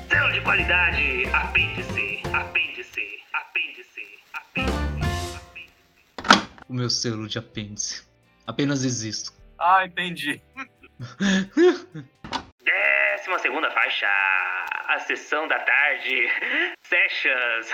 Selo 0.08 0.32
de 0.32 0.40
qualidade, 0.42 1.24
apêndice, 1.32 2.22
apêndice, 2.32 3.20
apêndice, 3.32 4.20
apêndice, 4.32 5.32
apêndice. 5.34 5.74
O 6.68 6.74
meu 6.74 6.88
selo 6.88 7.26
de 7.26 7.38
apêndice. 7.38 8.06
Apenas 8.46 8.84
existo. 8.84 9.32
Ah, 9.58 9.84
entendi. 9.84 10.40
Décima 12.62 13.40
segunda 13.40 13.72
faixa. 13.72 14.06
A 14.06 15.00
sessão 15.00 15.48
da 15.48 15.58
tarde. 15.58 16.28
Sessions. 16.84 17.70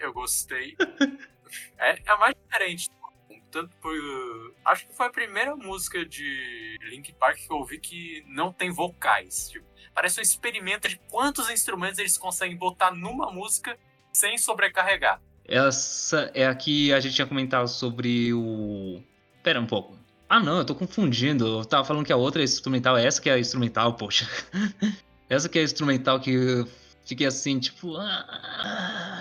Eu 0.00 0.12
gostei. 0.12 0.76
É, 1.78 1.98
é 1.98 2.10
a 2.10 2.16
mais 2.16 2.34
diferente 2.34 2.90
tanto 3.50 3.74
por. 3.76 3.94
Acho 4.64 4.86
que 4.86 4.94
foi 4.94 5.06
a 5.06 5.10
primeira 5.10 5.56
música 5.56 6.04
de 6.04 6.76
Link 6.90 7.12
Park 7.14 7.38
que 7.38 7.50
eu 7.50 7.56
ouvi 7.56 7.78
que 7.78 8.24
não 8.26 8.52
tem 8.52 8.70
vocais. 8.70 9.50
Tipo, 9.50 9.66
parece 9.94 10.20
um 10.20 10.22
experimento 10.22 10.88
de 10.88 10.96
quantos 11.10 11.50
instrumentos 11.50 11.98
eles 11.98 12.16
conseguem 12.16 12.56
botar 12.56 12.92
numa 12.92 13.30
música 13.30 13.78
sem 14.12 14.38
sobrecarregar. 14.38 15.20
Essa 15.44 16.30
é 16.34 16.46
a 16.46 16.54
que 16.54 16.92
a 16.92 17.00
gente 17.00 17.14
tinha 17.14 17.26
comentado 17.26 17.68
sobre 17.68 18.32
o. 18.32 19.02
Pera 19.42 19.60
um 19.60 19.66
pouco. 19.66 19.96
Ah 20.28 20.40
não, 20.40 20.58
eu 20.58 20.64
tô 20.64 20.74
confundindo. 20.74 21.60
Eu 21.60 21.64
tava 21.64 21.84
falando 21.84 22.04
que 22.04 22.12
a 22.12 22.16
outra 22.16 22.42
é 22.42 22.44
instrumental, 22.44 22.96
essa 22.96 23.20
que 23.20 23.30
é 23.30 23.34
a 23.34 23.38
instrumental, 23.38 23.94
poxa. 23.94 24.28
essa 25.28 25.48
que 25.48 25.58
é 25.58 25.62
a 25.62 25.64
instrumental 25.64 26.20
que 26.20 26.66
fiquei 27.06 27.26
assim, 27.26 27.58
tipo. 27.58 27.96
Ah, 27.96 29.17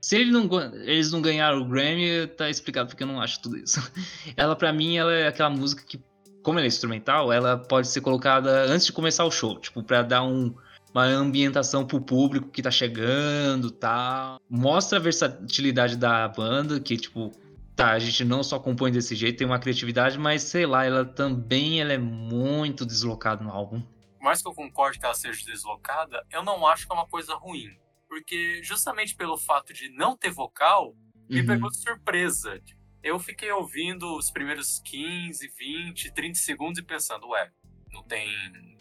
se 0.00 0.16
ele 0.16 0.30
não, 0.30 0.48
eles 0.84 1.10
não 1.10 1.20
ganharam 1.20 1.60
o 1.60 1.68
Grammy, 1.68 2.26
tá 2.28 2.48
explicado 2.48 2.88
porque 2.88 3.02
eu 3.02 3.06
não 3.06 3.20
acho 3.20 3.40
tudo 3.42 3.56
isso. 3.56 3.80
Ela, 4.36 4.54
para 4.54 4.72
mim, 4.72 4.96
ela 4.96 5.12
é 5.12 5.26
aquela 5.26 5.50
música 5.50 5.82
que, 5.84 6.00
como 6.42 6.58
ela 6.58 6.66
é 6.66 6.68
instrumental, 6.68 7.32
ela 7.32 7.56
pode 7.56 7.88
ser 7.88 8.00
colocada 8.00 8.64
antes 8.66 8.86
de 8.86 8.92
começar 8.92 9.24
o 9.24 9.30
show, 9.30 9.58
tipo, 9.58 9.82
pra 9.82 10.02
dar 10.02 10.22
um, 10.22 10.54
uma 10.94 11.04
ambientação 11.04 11.84
pro 11.84 12.00
público 12.00 12.48
que 12.48 12.62
tá 12.62 12.70
chegando 12.70 13.70
tal. 13.70 14.40
Mostra 14.48 14.98
a 14.98 15.02
versatilidade 15.02 15.96
da 15.96 16.28
banda, 16.28 16.78
que, 16.78 16.96
tipo, 16.96 17.32
tá, 17.74 17.90
a 17.90 17.98
gente 17.98 18.24
não 18.24 18.44
só 18.44 18.58
compõe 18.58 18.92
desse 18.92 19.16
jeito, 19.16 19.38
tem 19.38 19.46
uma 19.46 19.58
criatividade, 19.58 20.16
mas 20.16 20.42
sei 20.42 20.64
lá, 20.64 20.84
ela 20.84 21.04
também 21.04 21.80
ela 21.80 21.92
é 21.92 21.98
muito 21.98 22.86
deslocada 22.86 23.42
no 23.42 23.50
álbum. 23.50 23.82
Por 24.16 24.24
mais 24.24 24.40
que 24.40 24.48
eu 24.48 24.54
concorde 24.54 24.98
que 24.98 25.04
ela 25.04 25.14
seja 25.14 25.44
deslocada, 25.44 26.24
eu 26.30 26.44
não 26.44 26.66
acho 26.66 26.86
que 26.86 26.92
é 26.92 26.94
uma 26.94 27.06
coisa 27.06 27.34
ruim 27.34 27.76
porque 28.08 28.62
justamente 28.62 29.14
pelo 29.14 29.36
fato 29.36 29.72
de 29.72 29.90
não 29.90 30.16
ter 30.16 30.30
vocal, 30.30 30.94
me 31.28 31.40
uhum. 31.40 31.46
pegou 31.46 31.70
de 31.70 31.78
surpresa. 31.78 32.60
Eu 33.02 33.18
fiquei 33.18 33.52
ouvindo 33.52 34.16
os 34.16 34.30
primeiros 34.30 34.80
15, 34.80 35.46
20, 35.56 36.12
30 36.12 36.38
segundos 36.38 36.78
e 36.78 36.82
pensando, 36.82 37.28
ué, 37.28 37.52
não 37.92 38.02
tem 38.02 38.28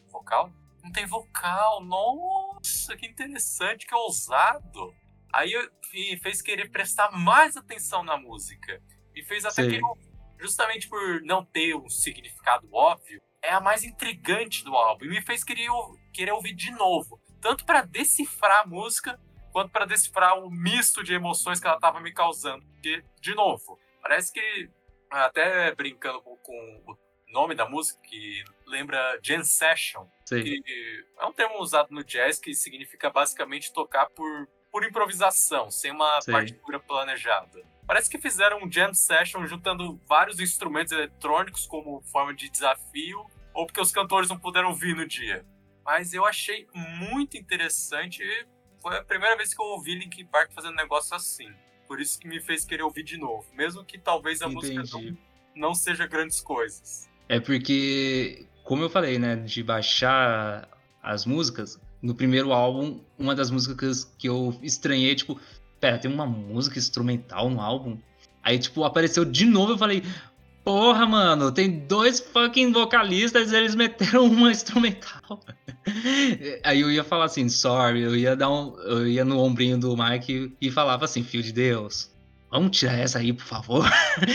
vocal? 0.09 0.51
Não 0.84 0.91
tem 0.91 1.05
vocal, 1.05 1.84
nossa, 1.84 2.95
que 2.95 3.05
interessante, 3.05 3.86
que 3.86 3.93
ousado. 3.93 4.93
Aí 5.34 5.51
me 5.93 6.17
fez 6.17 6.41
querer 6.41 6.71
prestar 6.71 7.11
mais 7.11 7.57
atenção 7.57 8.03
na 8.03 8.17
música. 8.17 8.82
Me 9.13 9.23
fez 9.25 9.45
até 9.45 9.63
Sim. 9.63 9.69
querer, 9.69 9.84
justamente 10.39 10.88
por 10.88 11.21
não 11.23 11.43
ter 11.43 11.75
um 11.75 11.89
significado 11.89 12.67
óbvio, 12.71 13.21
é 13.43 13.51
a 13.51 13.59
mais 13.59 13.84
intrigante 13.84 14.63
do 14.63 14.73
álbum. 14.73 15.05
E 15.05 15.09
me 15.09 15.21
fez 15.21 15.43
querer, 15.43 15.69
querer 16.13 16.32
ouvir 16.32 16.53
de 16.53 16.71
novo 16.71 17.21
tanto 17.48 17.64
para 17.64 17.82
decifrar 17.82 18.64
a 18.64 18.68
música 18.68 19.18
quanto 19.54 19.72
para 19.72 19.86
decifrar 19.86 20.38
o 20.38 20.52
misto 20.52 21.02
de 21.02 21.14
emoções 21.14 21.62
que 21.62 21.66
ela 21.66 21.78
estava 21.78 22.02
me 22.02 22.12
causando. 22.12 22.66
Porque, 22.74 23.02
de 23.22 23.34
novo, 23.34 23.80
parece 24.02 24.34
que 24.34 24.70
até 25.10 25.74
brincando 25.74 26.20
com, 26.20 26.36
com 26.36 26.84
o 26.86 26.98
nome 27.32 27.56
da 27.56 27.66
música 27.66 28.02
que 28.04 28.43
lembra 28.66 29.18
jam 29.24 29.45
session, 29.45 30.06
Sim. 30.26 30.43
que 30.43 30.62
é 31.18 31.26
um 31.26 31.32
termo 31.32 31.60
usado 31.60 31.88
no 31.89 32.04
jazz 32.04 32.38
que 32.38 32.54
significa 32.54 33.10
basicamente 33.10 33.72
tocar 33.72 34.08
por, 34.08 34.50
por 34.70 34.84
improvisação, 34.84 35.72
sem 35.72 35.91
uma 35.91 36.20
Sim. 36.20 36.34
partitura 36.34 36.82
planejada. 36.82 37.64
Parece 37.88 38.10
que 38.10 38.18
fizeram 38.18 38.62
um 38.62 38.70
jam 38.70 38.93
session 38.93 39.45
juntando 39.45 39.98
vários 40.06 40.41
instrumentos 40.41 40.91
eletrônicos 40.91 41.66
como 41.66 42.02
forma 42.12 42.34
de 42.34 42.50
desafio, 42.50 43.26
ou 43.54 43.66
porque 43.66 43.80
os 43.80 43.93
cantores 43.93 44.28
não 44.28 44.38
puderam 44.38 44.76
vir 44.76 44.93
no 44.98 45.08
dia. 45.08 45.45
Mas 45.88 46.14
eu 46.14 46.26
achei 46.26 46.68
muito 47.00 47.38
interessante. 47.38 48.22
Foi 48.78 48.98
a 48.98 49.04
primeira 49.06 49.38
vez 49.38 49.54
que 49.54 49.62
eu 49.62 49.66
ouvi 49.68 49.96
Linkin 49.96 50.26
Park 50.26 50.52
fazendo 50.54 50.74
um 50.74 50.76
negócio 50.76 51.16
assim. 51.16 51.48
Por 51.88 52.02
isso 52.02 52.20
que 52.20 52.28
me 52.28 52.42
fez 52.42 52.66
querer 52.66 52.84
ouvir 52.84 53.04
de 53.04 53.18
novo. 53.18 53.46
Mesmo 53.54 53.86
que 53.86 53.98
talvez 53.98 54.42
a 54.42 54.48
Entendi. 54.48 54.76
música 54.76 54.98
não, 54.98 55.18
não 55.56 55.74
seja 55.74 56.06
grandes 56.06 56.42
coisas. 56.42 57.10
É 57.30 57.40
porque, 57.40 58.46
como 58.66 58.84
eu 58.84 58.90
falei, 58.90 59.18
né, 59.18 59.38
de 59.38 59.64
baixar 59.64 60.68
as 61.02 61.26
músicas, 61.26 61.80
no 62.02 62.14
primeiro 62.14 62.52
álbum, 62.52 63.02
uma 63.18 63.34
das 63.34 63.50
músicas 63.50 64.04
que 64.20 64.28
eu 64.28 64.60
estranhei, 64.62 65.16
tipo, 65.16 65.40
pera, 65.80 65.98
tem 65.98 66.12
uma 66.12 66.26
música 66.26 66.78
instrumental 66.78 67.50
no 67.50 67.62
álbum? 67.62 67.98
Aí, 68.44 68.60
tipo, 68.60 68.84
apareceu 68.84 69.24
de 69.24 69.46
novo, 69.46 69.72
eu 69.72 69.78
falei, 69.78 70.04
Porra, 70.68 71.05
mano, 71.05 71.49
tem 71.49 71.80
dois 71.88 72.20
fucking 72.20 72.74
vocalistas, 72.74 73.53
eles 73.53 73.74
meteram 73.74 74.26
uma 74.26 74.51
instrumental. 74.51 75.39
Aí 76.61 76.82
eu 76.82 76.91
ia 76.91 77.05
falar 77.05 77.24
assim, 77.24 77.47
sorry, 77.47 78.01
eu 78.01 78.13
ia 78.13 78.36
dar 78.36 78.51
um. 78.51 78.78
Eu 78.82 79.07
ia 79.07 79.24
no 79.24 79.39
ombrinho 79.39 79.80
do 79.80 79.95
Mike 79.95 80.57
e 80.59 80.70
falava 80.70 81.05
assim, 81.05 81.24
filho 81.24 81.41
de 81.41 81.53
Deus. 81.53 82.13
Vamos 82.51 82.78
tirar 82.78 82.99
essa 82.99 83.20
aí, 83.20 83.32
por 83.32 83.45
favor. 83.45 83.86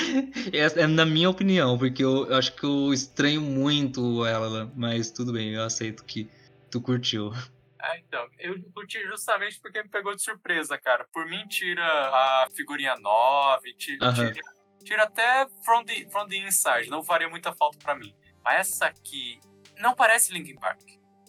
essa 0.54 0.80
é 0.80 0.86
na 0.86 1.04
minha 1.04 1.28
opinião, 1.28 1.76
porque 1.76 2.02
eu, 2.02 2.26
eu, 2.26 2.36
acho 2.38 2.56
que 2.56 2.64
eu 2.64 2.94
estranho 2.94 3.42
muito 3.42 4.24
ela, 4.24 4.72
mas 4.74 5.10
tudo 5.10 5.34
bem, 5.34 5.52
eu 5.52 5.62
aceito 5.62 6.02
que 6.02 6.30
tu 6.70 6.80
curtiu. 6.80 7.30
Ah, 7.78 7.98
então, 7.98 8.26
eu 8.38 8.58
curti 8.72 9.06
justamente 9.06 9.60
porque 9.60 9.82
me 9.82 9.88
pegou 9.90 10.16
de 10.16 10.22
surpresa, 10.22 10.78
cara. 10.78 11.06
Por 11.12 11.26
mim, 11.26 11.46
tira 11.46 11.84
a 11.84 12.48
figurinha 12.56 12.96
9, 12.96 13.74
tira, 13.74 14.08
uh 14.08 14.14
-huh. 14.14 14.32
tira, 14.32 14.61
tira, 14.82 15.04
até 15.04 15.46
From 15.64 15.84
the, 15.84 16.08
From 16.10 16.28
the 16.28 16.36
Inside, 16.36 16.90
não 16.90 17.02
faria 17.02 17.28
muita 17.28 17.54
falta 17.54 17.78
para 17.78 17.94
mim. 17.94 18.14
Mas 18.44 18.68
essa 18.68 18.86
aqui 18.86 19.40
não 19.78 19.94
parece 19.94 20.32
Linkin 20.32 20.56
Park. 20.56 20.80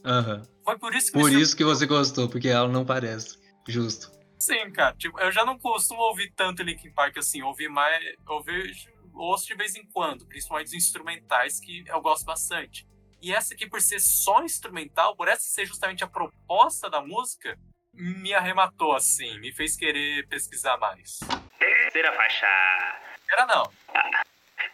Aham. 0.04 0.36
Uh 0.36 0.42
-huh. 0.42 0.54
Foi 0.64 0.80
por 0.80 0.96
isso 0.96 1.12
que 1.12 1.20
Por 1.20 1.32
isso 1.32 1.56
que 1.56 1.64
você 1.64 1.86
gostou, 1.86 2.30
porque 2.30 2.48
ela 2.48 2.68
não 2.68 2.86
parece. 2.86 3.38
Justo. 3.68 4.12
Sim, 4.40 4.72
cara. 4.72 4.96
Tipo, 4.96 5.20
eu 5.20 5.32
já 5.32 5.46
não 5.46 5.58
costumo 5.58 6.02
ouvir 6.02 6.32
tanto 6.36 6.64
Linkin 6.64 6.92
Park 6.92 7.18
assim. 7.18 7.42
Ouvir 7.42 7.70
mais. 7.70 8.04
Ouvir, 8.28 8.74
ouço 9.14 9.48
de 9.48 9.56
vez 9.56 9.76
em 9.76 9.86
quando, 9.88 10.26
principalmente 10.26 10.68
os 10.68 10.74
instrumentais, 10.74 11.60
que 11.60 11.84
eu 11.88 12.02
gosto 12.02 12.26
bastante. 12.26 12.88
E 13.22 13.34
essa 13.34 13.54
aqui, 13.54 13.70
por 13.70 13.82
ser 13.82 14.00
só 14.00 14.44
instrumental, 14.44 15.16
por 15.16 15.30
essa 15.30 15.44
ser 15.44 15.66
justamente 15.66 16.04
a 16.04 16.08
proposta 16.08 16.90
da 16.90 17.02
música, 17.02 17.58
me 17.94 18.34
arrematou 18.34 18.94
assim, 18.94 19.40
me 19.40 19.54
fez 19.54 19.78
querer 19.78 20.28
pesquisar 20.28 20.78
mais. 20.78 21.20
Terceira 21.58 22.12
faixa. 22.14 23.13
Era 23.34 23.48
não. 23.48 23.64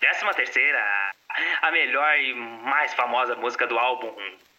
décima 0.02 0.34
terceira, 0.34 0.80
a 1.62 1.72
melhor 1.72 2.18
e 2.18 2.34
mais 2.34 2.94
famosa 2.94 3.34
música 3.38 3.66
do 3.66 3.80
álbum, 3.80 4.14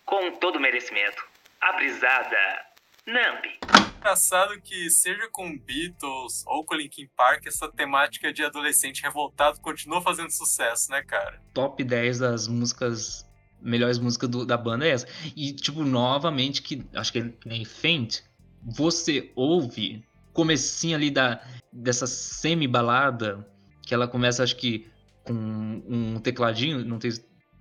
com 0.07 0.33
todo 0.39 0.59
merecimento. 0.59 1.23
A 1.61 1.75
brisada 1.75 2.65
Nambi. 3.07 3.59
Engraçado 3.99 4.59
que, 4.63 4.89
seja 4.89 5.29
com 5.31 5.55
Beatles 5.59 6.43
ou 6.47 6.65
com 6.65 6.75
Linkin 6.75 7.11
Park, 7.15 7.47
essa 7.47 7.71
temática 7.71 8.33
de 8.33 8.43
adolescente 8.43 9.03
revoltado 9.03 9.61
continua 9.61 10.01
fazendo 10.01 10.31
sucesso, 10.31 10.91
né, 10.91 11.03
cara? 11.03 11.39
Top 11.53 11.85
10 11.85 12.21
das 12.21 12.49
músicas 12.49 13.29
melhores 13.61 13.99
músicas 13.99 14.31
do, 14.31 14.47
da 14.47 14.57
banda 14.57 14.87
é 14.87 14.93
essa. 14.93 15.07
E, 15.37 15.53
tipo, 15.53 15.85
novamente, 15.85 16.63
que 16.63 16.83
acho 16.95 17.13
que 17.13 17.19
é 17.19 17.31
nem 17.45 17.67
Faint, 17.67 18.23
você 18.63 19.31
ouve 19.37 20.03
comecinho 20.33 20.97
ali 20.97 21.11
da, 21.11 21.43
dessa 21.71 22.07
semi-balada, 22.07 23.47
que 23.91 23.95
ela 23.95 24.07
começa, 24.07 24.45
acho 24.45 24.55
que, 24.55 24.89
com 25.25 25.35
um 25.35 26.21
tecladinho, 26.21 26.85
não 26.85 27.01
tenho 27.01 27.13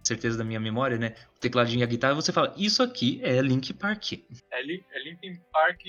certeza 0.03 0.37
da 0.37 0.43
minha 0.43 0.59
memória, 0.59 0.95
né? 0.95 1.15
O 1.35 1.39
tecladinho 1.39 1.79
e 1.79 1.83
a 1.83 1.87
guitarra, 1.87 2.13
você 2.13 2.31
fala, 2.31 2.53
isso 2.55 2.83
aqui 2.83 3.19
é 3.23 3.41
Link 3.41 3.73
Park. 3.73 4.13
É, 4.13 4.59
é 4.59 5.03
Linkin 5.03 5.41
Park 5.51 5.81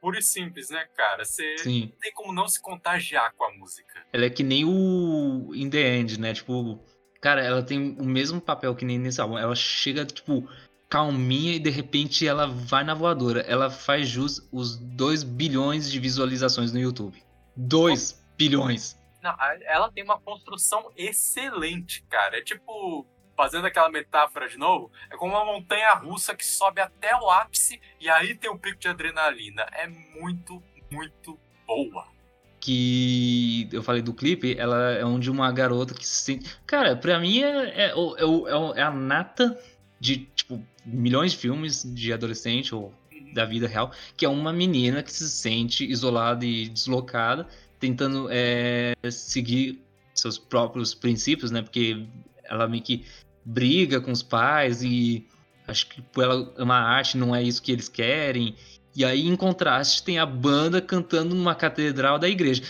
puro 0.00 0.18
e 0.18 0.22
simples, 0.22 0.68
né, 0.68 0.84
cara? 0.96 1.24
Você 1.24 1.58
Sim. 1.58 1.92
não 1.92 1.98
tem 2.00 2.12
como 2.12 2.32
não 2.32 2.48
se 2.48 2.60
contagiar 2.60 3.32
com 3.36 3.44
a 3.44 3.54
música. 3.54 4.04
Ela 4.12 4.24
é 4.24 4.30
que 4.30 4.42
nem 4.42 4.64
o 4.64 5.54
In 5.54 5.70
The 5.70 5.96
End, 5.96 6.18
né? 6.18 6.34
Tipo, 6.34 6.84
Cara, 7.20 7.40
ela 7.40 7.62
tem 7.62 7.96
o 8.00 8.04
mesmo 8.04 8.40
papel 8.40 8.74
que 8.74 8.84
nem 8.84 8.98
nesse 8.98 9.20
álbum. 9.20 9.38
Ela 9.38 9.54
chega, 9.54 10.04
tipo, 10.04 10.46
calminha 10.90 11.54
e 11.54 11.58
de 11.60 11.70
repente 11.70 12.26
ela 12.26 12.46
vai 12.46 12.82
na 12.82 12.94
voadora. 12.94 13.42
Ela 13.42 13.70
faz 13.70 14.08
jus 14.08 14.46
os 14.50 14.76
2 14.76 15.22
bilhões 15.22 15.88
de 15.88 16.00
visualizações 16.00 16.72
no 16.72 16.80
YouTube. 16.80 17.22
2 17.56 18.20
bilhões. 18.36 18.98
Não, 19.24 19.34
ela 19.62 19.90
tem 19.90 20.04
uma 20.04 20.20
construção 20.20 20.92
excelente, 20.94 22.02
cara. 22.10 22.36
É 22.36 22.42
tipo, 22.42 23.06
fazendo 23.34 23.66
aquela 23.66 23.88
metáfora 23.88 24.46
de 24.50 24.58
novo, 24.58 24.92
é 25.10 25.16
como 25.16 25.32
uma 25.32 25.46
montanha 25.46 25.94
russa 25.94 26.36
que 26.36 26.44
sobe 26.44 26.82
até 26.82 27.16
o 27.16 27.30
ápice 27.30 27.80
e 27.98 28.06
aí 28.06 28.34
tem 28.34 28.50
o 28.50 28.52
um 28.52 28.58
pico 28.58 28.78
de 28.78 28.86
adrenalina. 28.86 29.66
É 29.72 29.86
muito, 29.86 30.62
muito 30.90 31.40
boa 31.66 32.12
que 32.60 33.68
eu 33.72 33.82
falei 33.82 34.00
do 34.00 34.14
clipe, 34.14 34.56
ela 34.58 34.92
é 34.92 35.04
onde 35.04 35.30
uma 35.30 35.52
garota 35.52 35.92
que 35.92 36.06
se 36.06 36.22
sente. 36.22 36.56
Cara, 36.66 36.96
pra 36.96 37.20
mim 37.20 37.42
é, 37.42 37.68
é, 37.68 37.84
é, 37.90 38.78
é, 38.78 38.82
a 38.82 38.90
nata 38.90 39.58
de, 40.00 40.26
tipo, 40.34 40.66
milhões 40.82 41.32
de 41.32 41.38
filmes 41.38 41.82
de 41.84 42.10
adolescente 42.10 42.74
ou 42.74 42.90
da 43.34 43.44
vida 43.44 43.68
real, 43.68 43.92
que 44.16 44.24
é 44.24 44.28
uma 44.28 44.50
menina 44.50 45.02
que 45.02 45.12
se 45.12 45.28
sente 45.28 45.84
isolada 45.84 46.46
e 46.46 46.68
deslocada, 46.68 47.46
tentando 47.86 48.28
é, 48.30 48.94
seguir 49.10 49.82
seus 50.14 50.38
próprios 50.38 50.94
princípios, 50.94 51.50
né? 51.50 51.62
Porque 51.62 52.06
ela 52.44 52.68
meio 52.68 52.82
que 52.82 53.04
briga 53.44 54.00
com 54.00 54.12
os 54.12 54.22
pais 54.22 54.82
e 54.82 55.26
acho 55.66 55.88
que 55.88 56.02
por 56.02 56.24
ela 56.24 56.54
amar 56.58 56.82
arte 56.82 57.16
não 57.16 57.34
é 57.34 57.42
isso 57.42 57.62
que 57.62 57.72
eles 57.72 57.88
querem 57.88 58.54
e 58.96 59.04
aí, 59.04 59.26
em 59.26 59.34
contraste, 59.34 60.04
tem 60.04 60.18
a 60.18 60.26
banda 60.26 60.80
cantando 60.80 61.34
numa 61.34 61.54
catedral 61.54 62.16
da 62.16 62.28
igreja. 62.28 62.62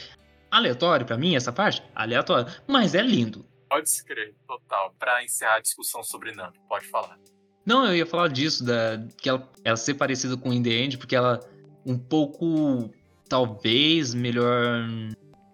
Aleatório 0.50 1.04
para 1.04 1.18
mim 1.18 1.36
essa 1.36 1.52
parte? 1.52 1.82
Aleatório. 1.94 2.50
Mas 2.66 2.94
é 2.94 3.02
lindo. 3.02 3.44
Pode 3.68 3.88
escrever, 3.88 4.34
total. 4.46 4.94
Para 4.98 5.22
encerrar 5.22 5.56
a 5.56 5.60
discussão 5.60 6.02
sobre 6.02 6.32
Nando, 6.32 6.58
pode 6.66 6.86
falar. 6.86 7.18
Não, 7.66 7.86
eu 7.86 7.96
ia 7.96 8.06
falar 8.06 8.28
disso, 8.28 8.64
da, 8.64 9.04
que 9.20 9.28
ela, 9.28 9.50
ela 9.64 9.76
ser 9.76 9.94
parecida 9.94 10.36
com 10.36 10.52
In 10.52 10.62
The 10.62 10.70
End, 10.70 10.98
porque 10.98 11.16
ela 11.16 11.40
um 11.84 11.98
pouco, 11.98 12.90
talvez, 13.29 14.14
melhor 14.14 14.89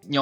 em, 0.09 0.19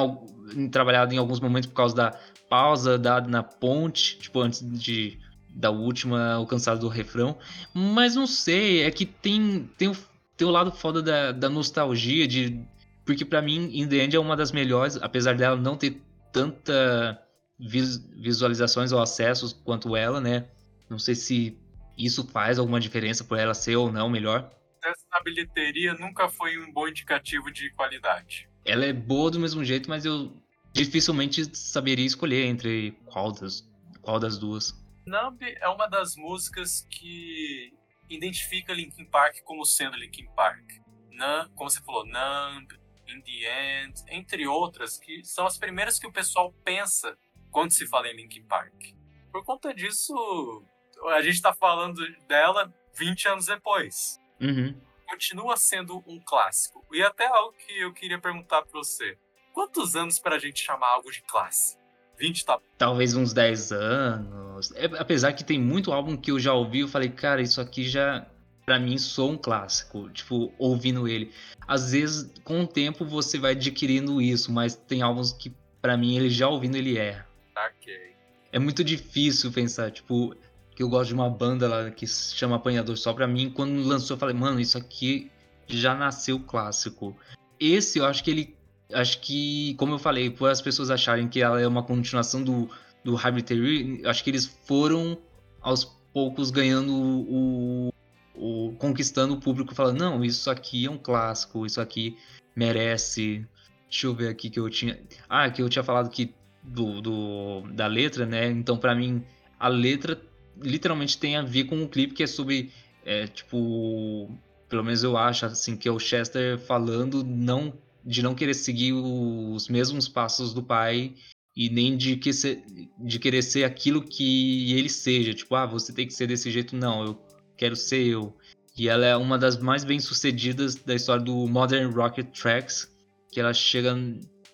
em, 0.55 0.69
trabalhado 0.69 1.13
em 1.13 1.17
alguns 1.17 1.39
momentos 1.39 1.67
por 1.69 1.75
causa 1.75 1.95
da 1.95 2.19
pausa 2.49 2.97
dada 2.97 3.27
na 3.27 3.43
ponte, 3.43 4.17
tipo, 4.19 4.39
antes 4.41 4.61
de 4.61 5.19
da 5.51 5.71
última 5.71 6.33
alcançada 6.33 6.79
do 6.79 6.87
refrão. 6.87 7.37
Mas 7.73 8.15
não 8.15 8.27
sei, 8.27 8.83
é 8.83 8.91
que 8.91 9.05
tem, 9.05 9.69
tem 9.77 9.87
o 9.87 9.95
tem 10.39 10.47
o 10.47 10.51
lado 10.51 10.71
foda 10.71 11.01
da, 11.01 11.33
da 11.33 11.49
nostalgia, 11.49 12.25
de. 12.25 12.63
Porque 13.05 13.25
para 13.25 13.41
mim, 13.41 13.69
In 13.73 13.89
The 13.89 13.97
End 13.97 14.15
é 14.15 14.19
uma 14.19 14.37
das 14.37 14.53
melhores, 14.53 14.95
apesar 15.01 15.35
dela 15.35 15.57
não 15.57 15.75
ter 15.75 16.01
tanta 16.31 17.21
vis, 17.59 17.97
visualizações 18.15 18.93
ou 18.93 19.01
acessos 19.01 19.51
quanto 19.51 19.97
ela, 19.97 20.21
né? 20.21 20.45
Não 20.89 20.97
sei 20.97 21.13
se 21.13 21.57
isso 21.97 22.25
faz 22.25 22.57
alguma 22.57 22.79
diferença 22.79 23.21
por 23.25 23.37
ela 23.37 23.53
ser 23.53 23.75
ou 23.75 23.91
não 23.91 24.09
melhor. 24.09 24.49
Essa 24.83 25.23
bilheteria 25.23 25.93
nunca 25.93 26.29
foi 26.29 26.57
um 26.57 26.71
bom 26.71 26.87
indicativo 26.87 27.51
de 27.51 27.69
qualidade. 27.71 28.49
Ela 28.65 28.85
é 28.85 28.93
boa 28.93 29.31
do 29.31 29.39
mesmo 29.39 29.63
jeito, 29.63 29.89
mas 29.89 30.05
eu 30.05 30.31
dificilmente 30.73 31.55
saberia 31.55 32.05
escolher 32.05 32.45
entre 32.45 32.91
qual 33.05 33.31
das, 33.31 33.67
qual 34.01 34.19
das 34.19 34.37
duas. 34.37 34.73
Numb 35.05 35.41
é 35.41 35.67
uma 35.67 35.87
das 35.87 36.15
músicas 36.15 36.87
que 36.89 37.73
identifica 38.09 38.73
Linkin 38.73 39.05
Park 39.05 39.41
como 39.43 39.65
sendo 39.65 39.97
Linkin 39.97 40.27
Park. 40.35 40.65
Numb, 41.11 41.49
como 41.55 41.69
você 41.69 41.81
falou, 41.81 42.05
Numb, 42.05 42.67
In 43.07 43.21
The 43.21 43.83
End, 43.83 44.03
entre 44.09 44.47
outras, 44.47 44.97
que 44.97 45.23
são 45.23 45.45
as 45.47 45.57
primeiras 45.57 45.97
que 45.97 46.07
o 46.07 46.11
pessoal 46.11 46.53
pensa 46.63 47.17
quando 47.51 47.71
se 47.71 47.87
fala 47.87 48.07
em 48.07 48.15
Linkin 48.15 48.43
Park. 48.43 48.93
Por 49.31 49.43
conta 49.43 49.73
disso, 49.73 50.63
a 51.07 51.21
gente 51.21 51.35
está 51.35 51.53
falando 51.53 52.01
dela 52.27 52.71
20 52.95 53.27
anos 53.29 53.45
depois. 53.47 54.18
Uhum. 54.41 54.75
Continua 55.07 55.57
sendo 55.57 56.03
um 56.07 56.19
clássico. 56.19 56.85
E 56.91 57.01
até 57.01 57.27
algo 57.27 57.53
que 57.53 57.79
eu 57.79 57.93
queria 57.93 58.19
perguntar 58.19 58.61
para 58.61 58.79
você. 58.79 59.17
Quantos 59.53 59.95
anos 59.95 60.19
para 60.19 60.35
a 60.35 60.39
gente 60.39 60.63
chamar 60.63 60.87
algo 60.89 61.11
de 61.11 61.21
clássico? 61.23 61.79
20 62.19 62.45
tá. 62.45 62.59
Talvez 62.77 63.15
uns 63.15 63.33
10 63.33 63.71
anos. 63.71 64.71
É, 64.75 64.85
apesar 64.97 65.33
que 65.33 65.43
tem 65.43 65.59
muito 65.59 65.91
álbum 65.91 66.17
que 66.17 66.31
eu 66.31 66.39
já 66.39 66.53
ouvi, 66.53 66.81
eu 66.81 66.87
falei, 66.87 67.09
cara, 67.09 67.41
isso 67.41 67.61
aqui 67.61 67.83
já 67.83 68.27
para 68.65 68.77
mim 68.77 68.99
sou 68.99 69.31
um 69.31 69.37
clássico, 69.37 70.09
tipo, 70.11 70.53
ouvindo 70.59 71.07
ele. 71.07 71.33
Às 71.67 71.91
vezes, 71.91 72.31
com 72.43 72.61
o 72.61 72.67
tempo 72.67 73.03
você 73.03 73.39
vai 73.39 73.53
adquirindo 73.53 74.21
isso, 74.21 74.51
mas 74.51 74.75
tem 74.75 75.01
álbuns 75.01 75.33
que 75.33 75.51
para 75.81 75.97
mim 75.97 76.15
ele 76.15 76.29
já 76.29 76.47
ouvindo 76.47 76.75
ele 76.75 76.97
é. 76.97 77.25
OK. 77.57 78.15
É 78.51 78.59
muito 78.59 78.83
difícil 78.83 79.51
pensar, 79.51 79.89
tipo, 79.89 80.35
que 80.79 80.83
eu 80.83 80.87
gosto 80.87 81.09
de 81.09 81.13
uma 81.13 81.29
banda 81.29 81.67
lá 81.67 81.91
que 81.91 82.07
se 82.07 82.33
chama 82.33 82.55
Apanhador 82.55 82.95
só 82.95 83.11
pra 83.11 83.27
mim, 83.27 83.49
quando 83.49 83.85
lançou 83.85 84.15
eu 84.15 84.17
falei, 84.17 84.33
mano, 84.33 84.61
isso 84.61 84.77
aqui 84.77 85.29
já 85.67 85.93
nasceu 85.93 86.39
clássico. 86.39 87.13
Esse 87.59 87.99
eu 87.99 88.05
acho 88.05 88.23
que 88.23 88.31
ele 88.31 88.55
acho 88.93 89.19
que, 89.19 89.73
como 89.73 89.95
eu 89.95 89.99
falei, 89.99 90.29
por 90.29 90.49
as 90.49 90.61
pessoas 90.61 90.89
acharem 90.89 91.27
que 91.27 91.41
ela 91.41 91.59
é 91.59 91.67
uma 91.67 91.83
continuação 91.83 92.41
do, 92.41 92.69
do 93.03 93.13
Hybrid 93.13 93.45
Theory, 93.45 94.01
acho 94.05 94.23
que 94.23 94.29
eles 94.29 94.45
foram 94.45 95.17
aos 95.59 95.83
poucos 96.13 96.49
ganhando 96.49 96.95
o, 96.95 97.93
o 98.33 98.73
conquistando 98.77 99.33
o 99.33 99.41
público, 99.41 99.75
falando, 99.75 99.99
não, 99.99 100.23
isso 100.23 100.49
aqui 100.49 100.85
é 100.85 100.89
um 100.89 100.97
clássico, 100.97 101.65
isso 101.65 101.81
aqui 101.81 102.15
merece. 102.55 103.45
Deixa 103.89 104.07
eu 104.07 104.15
ver 104.15 104.29
aqui 104.29 104.49
que 104.49 104.61
eu 104.61 104.69
tinha. 104.69 104.97
Ah, 105.27 105.49
que 105.49 105.61
eu 105.61 105.67
tinha 105.67 105.83
falado 105.83 106.09
que 106.09 106.33
do, 106.63 107.01
do 107.01 107.61
da 107.73 107.85
letra, 107.85 108.25
né? 108.25 108.49
Então, 108.49 108.77
para 108.77 108.95
mim, 108.95 109.21
a 109.59 109.67
letra 109.67 110.28
literalmente 110.61 111.17
tem 111.17 111.35
a 111.35 111.41
ver 111.41 111.65
com 111.65 111.81
o 111.83 111.89
clipe 111.89 112.13
que 112.13 112.23
é 112.23 112.27
sobre, 112.27 112.71
é, 113.05 113.27
tipo, 113.27 114.29
pelo 114.67 114.83
menos 114.83 115.03
eu 115.03 115.17
acho 115.17 115.45
assim 115.45 115.75
que 115.75 115.87
é 115.87 115.91
o 115.91 115.99
Chester 115.99 116.57
falando 116.59 117.23
não 117.23 117.73
de 118.05 118.23
não 118.23 118.33
querer 118.33 118.53
seguir 118.53 118.93
os 118.93 119.67
mesmos 119.67 120.07
passos 120.07 120.53
do 120.53 120.63
pai 120.63 121.13
e 121.55 121.69
nem 121.69 121.97
de, 121.97 122.15
que 122.15 122.31
ser, 122.31 122.63
de 122.97 123.19
querer 123.19 123.41
ser 123.41 123.65
aquilo 123.65 124.01
que 124.01 124.73
ele 124.73 124.89
seja. 124.89 125.33
Tipo, 125.33 125.55
ah, 125.55 125.65
você 125.65 125.91
tem 125.91 126.07
que 126.07 126.13
ser 126.13 126.27
desse 126.27 126.49
jeito. 126.49 126.75
Não, 126.75 127.03
eu 127.03 127.21
quero 127.57 127.75
ser 127.75 128.01
eu. 128.05 128.35
E 128.77 128.87
ela 128.87 129.05
é 129.05 129.15
uma 129.17 129.37
das 129.37 129.57
mais 129.57 129.83
bem 129.83 129.99
sucedidas 129.99 130.75
da 130.75 130.95
história 130.95 131.23
do 131.23 131.47
Modern 131.47 131.91
Rocket 131.91 132.27
Tracks, 132.31 132.89
que 133.31 133.39
ela 133.39 133.53
chega. 133.53 133.93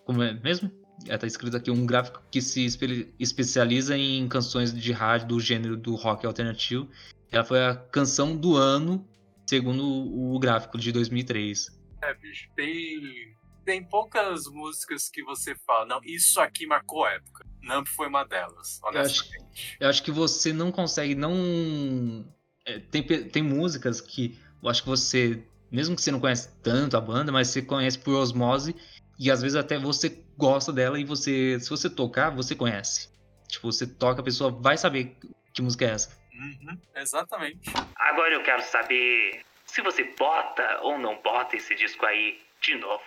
Como 0.03 0.23
é 0.23 0.33
mesmo? 0.33 0.71
Ela 1.07 1.17
tá 1.17 1.27
escrito 1.27 1.57
aqui 1.57 1.69
um 1.69 1.85
gráfico 1.85 2.21
que 2.31 2.41
se 2.41 2.65
espe 2.65 3.13
especializa 3.19 3.97
em 3.97 4.27
canções 4.27 4.73
de 4.73 4.91
rádio 4.91 5.27
do 5.27 5.39
gênero 5.39 5.75
do 5.75 5.95
rock 5.95 6.25
alternativo. 6.25 6.89
Ela 7.31 7.43
foi 7.43 7.63
a 7.63 7.75
canção 7.75 8.35
do 8.35 8.55
ano, 8.55 9.07
segundo 9.47 9.83
o 9.83 10.39
gráfico 10.39 10.77
de 10.77 10.91
2003. 10.91 11.67
É, 12.01 12.13
bicho, 12.13 12.49
tem 12.55 13.35
tem 13.65 13.83
poucas 13.83 14.45
músicas 14.45 15.09
que 15.09 15.23
você 15.23 15.55
fala, 15.65 15.85
não, 15.87 15.99
isso 16.03 16.39
aqui 16.39 16.67
marcou 16.67 17.07
época. 17.07 17.43
Nump 17.63 17.87
foi 17.87 18.07
uma 18.07 18.23
delas, 18.23 18.79
honestamente. 18.83 19.33
Eu 19.33 19.47
acho, 19.49 19.77
eu 19.79 19.89
acho 19.89 20.03
que 20.03 20.11
você 20.11 20.53
não 20.53 20.71
consegue, 20.71 21.15
não. 21.15 22.23
É, 22.63 22.79
tem, 22.79 23.03
tem 23.03 23.41
músicas 23.41 23.99
que 23.99 24.37
eu 24.61 24.69
acho 24.69 24.83
que 24.83 24.89
você, 24.89 25.43
mesmo 25.71 25.95
que 25.95 26.01
você 26.01 26.11
não 26.11 26.19
conhece 26.19 26.49
tanto 26.61 26.95
a 26.95 27.01
banda, 27.01 27.31
mas 27.31 27.47
você 27.49 27.61
conhece 27.61 27.97
por 27.97 28.13
osmose 28.13 28.75
e 29.17 29.31
às 29.31 29.41
vezes 29.41 29.55
até 29.55 29.77
você 29.77 30.23
gosta 30.37 30.71
dela 30.71 30.99
e 30.99 31.03
você, 31.03 31.59
se 31.59 31.69
você 31.69 31.89
tocar, 31.89 32.29
você 32.29 32.55
conhece. 32.55 33.09
Tipo, 33.47 33.71
você 33.71 33.87
toca, 33.87 34.21
a 34.21 34.23
pessoa 34.23 34.51
vai 34.51 34.77
saber 34.77 35.17
que 35.53 35.61
música 35.61 35.85
é 35.85 35.89
essa. 35.89 36.17
Uhum, 36.33 36.77
exatamente. 36.95 37.71
Agora 37.95 38.33
eu 38.33 38.43
quero 38.43 38.61
saber 38.63 39.43
se 39.65 39.81
você 39.81 40.03
bota 40.17 40.79
ou 40.81 40.99
não 40.99 41.21
bota 41.21 41.55
esse 41.55 41.75
disco 41.75 42.05
aí 42.05 42.41
de 42.61 42.75
novo. 42.75 43.03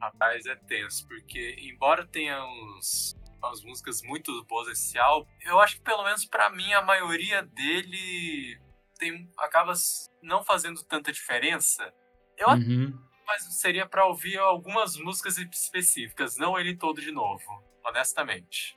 Rapaz, 0.00 0.44
é 0.46 0.56
tenso, 0.56 1.06
porque 1.06 1.56
embora 1.60 2.06
tenha 2.06 2.44
uns, 2.44 3.14
umas 3.38 3.62
músicas 3.62 4.02
muito 4.02 4.44
boas 4.44 4.68
esse 4.68 4.98
álbum, 4.98 5.30
eu 5.46 5.60
acho 5.60 5.76
que 5.76 5.82
pelo 5.82 6.04
menos 6.04 6.26
para 6.26 6.50
mim 6.50 6.72
a 6.72 6.82
maioria 6.82 7.42
dele 7.42 8.60
tem, 8.98 9.30
acaba 9.38 9.72
não 10.22 10.44
fazendo 10.44 10.82
tanta 10.84 11.12
diferença. 11.12 11.92
Eu 12.36 12.48
uhum. 12.48 12.98
Mas 13.26 13.42
seria 13.54 13.86
para 13.86 14.06
ouvir 14.06 14.38
algumas 14.38 14.96
músicas 14.96 15.38
específicas, 15.38 16.36
não 16.36 16.58
ele 16.58 16.76
todo 16.76 17.00
de 17.00 17.10
novo, 17.10 17.62
honestamente. 17.84 18.76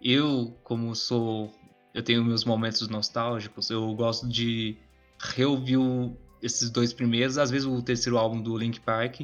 Eu, 0.00 0.56
como 0.62 0.94
sou, 0.94 1.52
eu 1.92 2.02
tenho 2.02 2.24
meus 2.24 2.44
momentos 2.44 2.88
nostálgicos, 2.88 3.70
eu 3.70 3.92
gosto 3.94 4.28
de 4.28 4.76
reouvir 5.18 5.78
esses 6.40 6.70
dois 6.70 6.92
primeiros, 6.92 7.38
às 7.38 7.50
vezes 7.50 7.66
o 7.66 7.82
terceiro 7.82 8.16
álbum 8.16 8.40
do 8.40 8.56
Link 8.56 8.80
Park, 8.80 9.22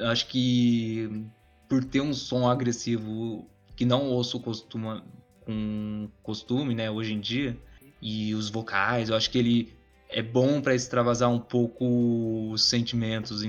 acho 0.00 0.26
que 0.28 1.26
por 1.68 1.84
ter 1.84 2.00
um 2.00 2.14
som 2.14 2.48
agressivo 2.48 3.48
que 3.76 3.84
não 3.84 4.06
ouço 4.06 4.40
costuma, 4.40 5.04
com 5.44 6.08
costume, 6.22 6.74
né, 6.74 6.90
hoje 6.90 7.12
em 7.12 7.20
dia, 7.20 7.58
e 8.00 8.34
os 8.34 8.48
vocais, 8.48 9.08
eu 9.08 9.16
acho 9.16 9.30
que 9.30 9.38
ele 9.38 9.76
é 10.08 10.22
bom 10.22 10.60
para 10.60 10.74
extravasar 10.74 11.30
um 11.30 11.40
pouco 11.40 12.50
os 12.52 12.62
sentimentos, 12.64 13.42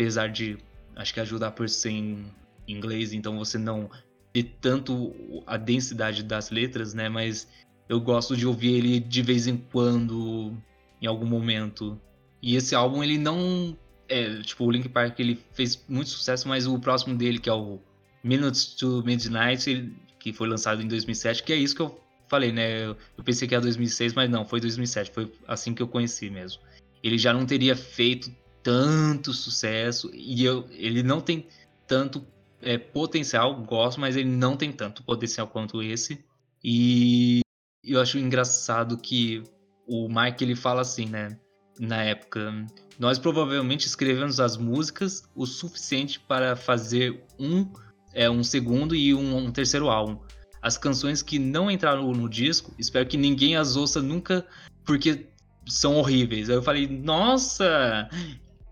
apesar 0.00 0.28
de 0.30 0.56
acho 0.96 1.12
que 1.12 1.20
ajudar 1.20 1.50
por 1.50 1.68
ser 1.68 1.90
em 1.90 2.32
inglês, 2.66 3.12
então 3.12 3.36
você 3.36 3.58
não 3.58 3.90
ter 4.32 4.44
tanto 4.58 5.12
a 5.46 5.58
densidade 5.58 6.22
das 6.22 6.50
letras, 6.50 6.94
né, 6.94 7.10
mas 7.10 7.46
eu 7.86 8.00
gosto 8.00 8.34
de 8.34 8.46
ouvir 8.46 8.76
ele 8.76 8.98
de 8.98 9.20
vez 9.20 9.46
em 9.46 9.58
quando, 9.58 10.56
em 11.02 11.06
algum 11.06 11.26
momento. 11.26 12.00
E 12.40 12.56
esse 12.56 12.74
álbum 12.74 13.04
ele 13.04 13.18
não 13.18 13.76
é, 14.08 14.40
tipo, 14.40 14.64
o 14.64 14.70
Link 14.70 14.88
Park 14.88 15.20
ele 15.20 15.38
fez 15.52 15.84
muito 15.86 16.08
sucesso, 16.08 16.48
mas 16.48 16.66
o 16.66 16.78
próximo 16.78 17.14
dele, 17.14 17.38
que 17.38 17.50
é 17.50 17.52
o 17.52 17.78
Minutes 18.24 18.74
to 18.76 19.02
Midnight, 19.04 19.68
ele, 19.68 19.94
que 20.18 20.32
foi 20.32 20.48
lançado 20.48 20.80
em 20.80 20.88
2007, 20.88 21.42
que 21.42 21.52
é 21.52 21.56
isso 21.56 21.76
que 21.76 21.82
eu 21.82 22.00
falei, 22.26 22.52
né? 22.52 22.86
Eu, 22.86 22.96
eu 23.18 23.24
pensei 23.24 23.46
que 23.46 23.54
era 23.54 23.62
2006, 23.62 24.14
mas 24.14 24.30
não, 24.30 24.46
foi 24.46 24.60
2007, 24.60 25.10
foi 25.10 25.30
assim 25.46 25.74
que 25.74 25.82
eu 25.82 25.88
conheci 25.88 26.30
mesmo. 26.30 26.62
Ele 27.02 27.18
já 27.18 27.34
não 27.34 27.44
teria 27.44 27.76
feito 27.76 28.30
tanto 28.62 29.32
sucesso 29.32 30.10
e 30.12 30.44
eu, 30.44 30.66
ele 30.70 31.02
não 31.02 31.20
tem 31.20 31.46
tanto 31.86 32.26
é, 32.62 32.78
potencial, 32.78 33.54
gosto, 33.62 34.00
mas 34.00 34.16
ele 34.16 34.28
não 34.28 34.56
tem 34.56 34.72
tanto 34.72 35.02
potencial 35.02 35.46
quanto 35.46 35.82
esse. 35.82 36.24
E 36.62 37.40
eu 37.84 38.00
acho 38.00 38.18
engraçado 38.18 38.96
que 38.98 39.42
o 39.86 40.08
Mike 40.08 40.44
ele 40.44 40.54
fala 40.54 40.82
assim, 40.82 41.06
né? 41.06 41.36
Na 41.78 42.02
época, 42.02 42.52
nós 42.98 43.18
provavelmente 43.18 43.86
escrevemos 43.86 44.38
as 44.38 44.56
músicas 44.56 45.22
o 45.34 45.46
suficiente 45.46 46.20
para 46.20 46.54
fazer 46.54 47.24
um, 47.38 47.66
é, 48.12 48.28
um 48.28 48.44
segundo 48.44 48.94
e 48.94 49.14
um, 49.14 49.36
um 49.36 49.50
terceiro 49.50 49.88
álbum. 49.88 50.18
As 50.60 50.76
canções 50.76 51.22
que 51.22 51.38
não 51.38 51.70
entraram 51.70 52.12
no 52.12 52.28
disco, 52.28 52.74
espero 52.78 53.06
que 53.06 53.16
ninguém 53.16 53.56
as 53.56 53.76
ouça 53.76 54.02
nunca, 54.02 54.46
porque 54.84 55.26
são 55.66 55.96
horríveis. 55.96 56.50
Aí 56.50 56.56
eu 56.56 56.62
falei, 56.62 56.86
nossa, 56.86 58.10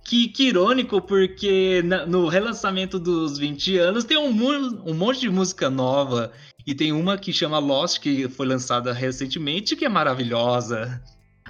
que, 0.09 0.27
que 0.29 0.45
irônico, 0.45 1.03
porque 1.03 1.83
na, 1.85 2.07
no 2.07 2.29
relançamento 2.29 2.99
dos 2.99 3.37
20 3.37 3.77
anos 3.77 4.05
tem 4.05 4.17
um, 4.17 4.31
um 4.87 4.95
monte 4.95 5.21
de 5.21 5.29
música 5.29 5.69
nova. 5.69 6.33
E 6.67 6.75
tem 6.75 6.93
uma 6.93 7.19
que 7.19 7.31
chama 7.31 7.59
Lost, 7.59 8.01
que 8.01 8.27
foi 8.27 8.47
lançada 8.47 8.93
recentemente, 8.93 9.77
que 9.77 9.85
é 9.85 9.89
maravilhosa. 9.89 11.03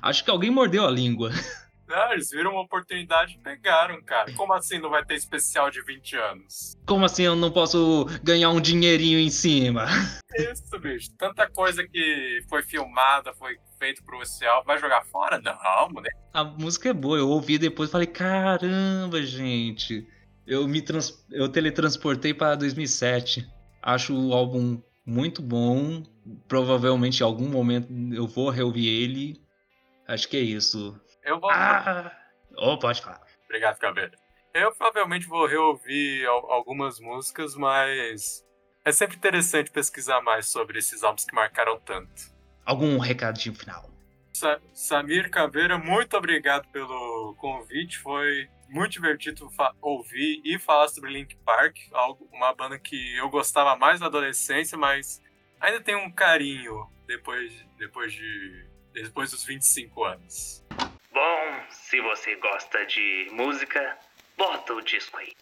Acho 0.02 0.24
que 0.24 0.30
alguém 0.30 0.50
mordeu 0.50 0.84
a 0.84 0.90
língua. 0.90 1.30
Ah, 1.91 2.11
eles 2.12 2.30
viram 2.30 2.53
uma 2.53 2.62
oportunidade 2.62 3.34
e 3.34 3.39
pegaram, 3.39 4.01
cara. 4.03 4.32
Como 4.34 4.53
assim 4.53 4.78
não 4.78 4.91
vai 4.91 5.05
ter 5.05 5.14
especial 5.14 5.70
de 5.70 5.82
20 5.82 6.16
anos? 6.16 6.76
Como 6.86 7.05
assim 7.05 7.22
eu 7.22 7.34
não 7.34 7.51
posso 7.51 8.07
ganhar 8.22 8.51
um 8.51 8.61
dinheirinho 8.61 9.18
em 9.18 9.30
cima? 9.30 9.86
Isso, 10.34 10.78
bicho. 10.78 11.11
Tanta 11.16 11.49
coisa 11.51 11.86
que 11.86 12.41
foi 12.49 12.62
filmada, 12.62 13.32
foi 13.34 13.57
feito 13.78 14.03
pro 14.05 14.22
especial. 14.22 14.62
Vai 14.64 14.78
jogar 14.78 15.05
fora? 15.07 15.41
Não, 15.41 15.91
moleque. 15.91 16.16
A 16.32 16.45
música 16.45 16.91
é 16.91 16.93
boa. 16.93 17.18
Eu 17.18 17.28
ouvi 17.28 17.59
depois 17.59 17.89
e 17.89 17.93
falei, 17.93 18.07
caramba, 18.07 19.22
gente. 19.22 20.07
Eu 20.47 20.66
me 20.68 20.80
trans... 20.80 21.24
eu 21.30 21.49
teletransportei 21.49 22.32
para 22.32 22.57
2007. 22.57 23.47
Acho 23.82 24.14
o 24.14 24.32
álbum 24.32 24.80
muito 25.05 25.43
bom. 25.43 26.03
Provavelmente 26.47 27.20
em 27.20 27.24
algum 27.24 27.49
momento 27.49 27.89
eu 28.12 28.26
vou 28.26 28.51
reouvir 28.51 28.86
ele. 28.86 29.41
Acho 30.07 30.28
que 30.28 30.36
é 30.36 30.41
isso. 30.41 30.99
Eu 31.29 31.39
vou. 31.39 31.51
Ah! 31.51 32.11
Oh, 32.57 32.79
pode 32.79 33.03
falar. 33.03 33.20
Obrigado, 33.45 33.79
Caveira. 33.79 34.12
Eu 34.55 34.74
provavelmente 34.74 35.26
vou 35.26 35.47
reouvir 35.47 36.26
algumas 36.26 36.99
músicas, 36.99 37.55
mas 37.55 38.43
é 38.83 38.91
sempre 38.91 39.16
interessante 39.16 39.70
pesquisar 39.70 40.22
mais 40.22 40.49
sobre 40.49 40.79
esses 40.79 41.05
álbuns 41.05 41.26
que 41.26 41.35
marcaram 41.35 41.79
tanto. 41.81 42.33
Algum 42.64 42.97
recadinho 42.99 43.55
final? 43.55 43.91
Sa 44.33 44.59
Samir 44.72 45.31
Caveira, 45.31 45.76
muito 45.76 46.16
obrigado 46.16 46.66
pelo 46.68 47.35
convite. 47.39 47.99
Foi 47.99 48.49
muito 48.70 48.93
divertido 48.93 49.51
ouvir 49.83 50.41
e 50.43 50.59
falar 50.59 50.89
sobre 50.89 51.12
Link 51.12 51.37
Park, 51.45 51.76
algo, 51.93 52.26
uma 52.33 52.55
banda 52.55 52.79
que 52.79 53.16
eu 53.16 53.29
gostava 53.29 53.76
mais 53.76 54.01
na 54.01 54.07
adolescência, 54.07 54.79
mas 54.79 55.20
ainda 55.61 55.81
tenho 55.83 55.99
um 55.99 56.11
carinho 56.11 56.89
depois, 57.07 57.53
depois, 57.76 58.12
de, 58.12 58.66
depois 58.95 59.31
dos 59.31 59.45
25 59.45 60.05
anos. 60.05 60.64
Bom, 61.21 61.64
se 61.69 62.01
você 62.01 62.37
gosta 62.37 62.87
de 62.87 63.27
música, 63.33 63.99
bota 64.37 64.73
o 64.73 64.81
disco 64.81 65.19
aí. 65.19 65.33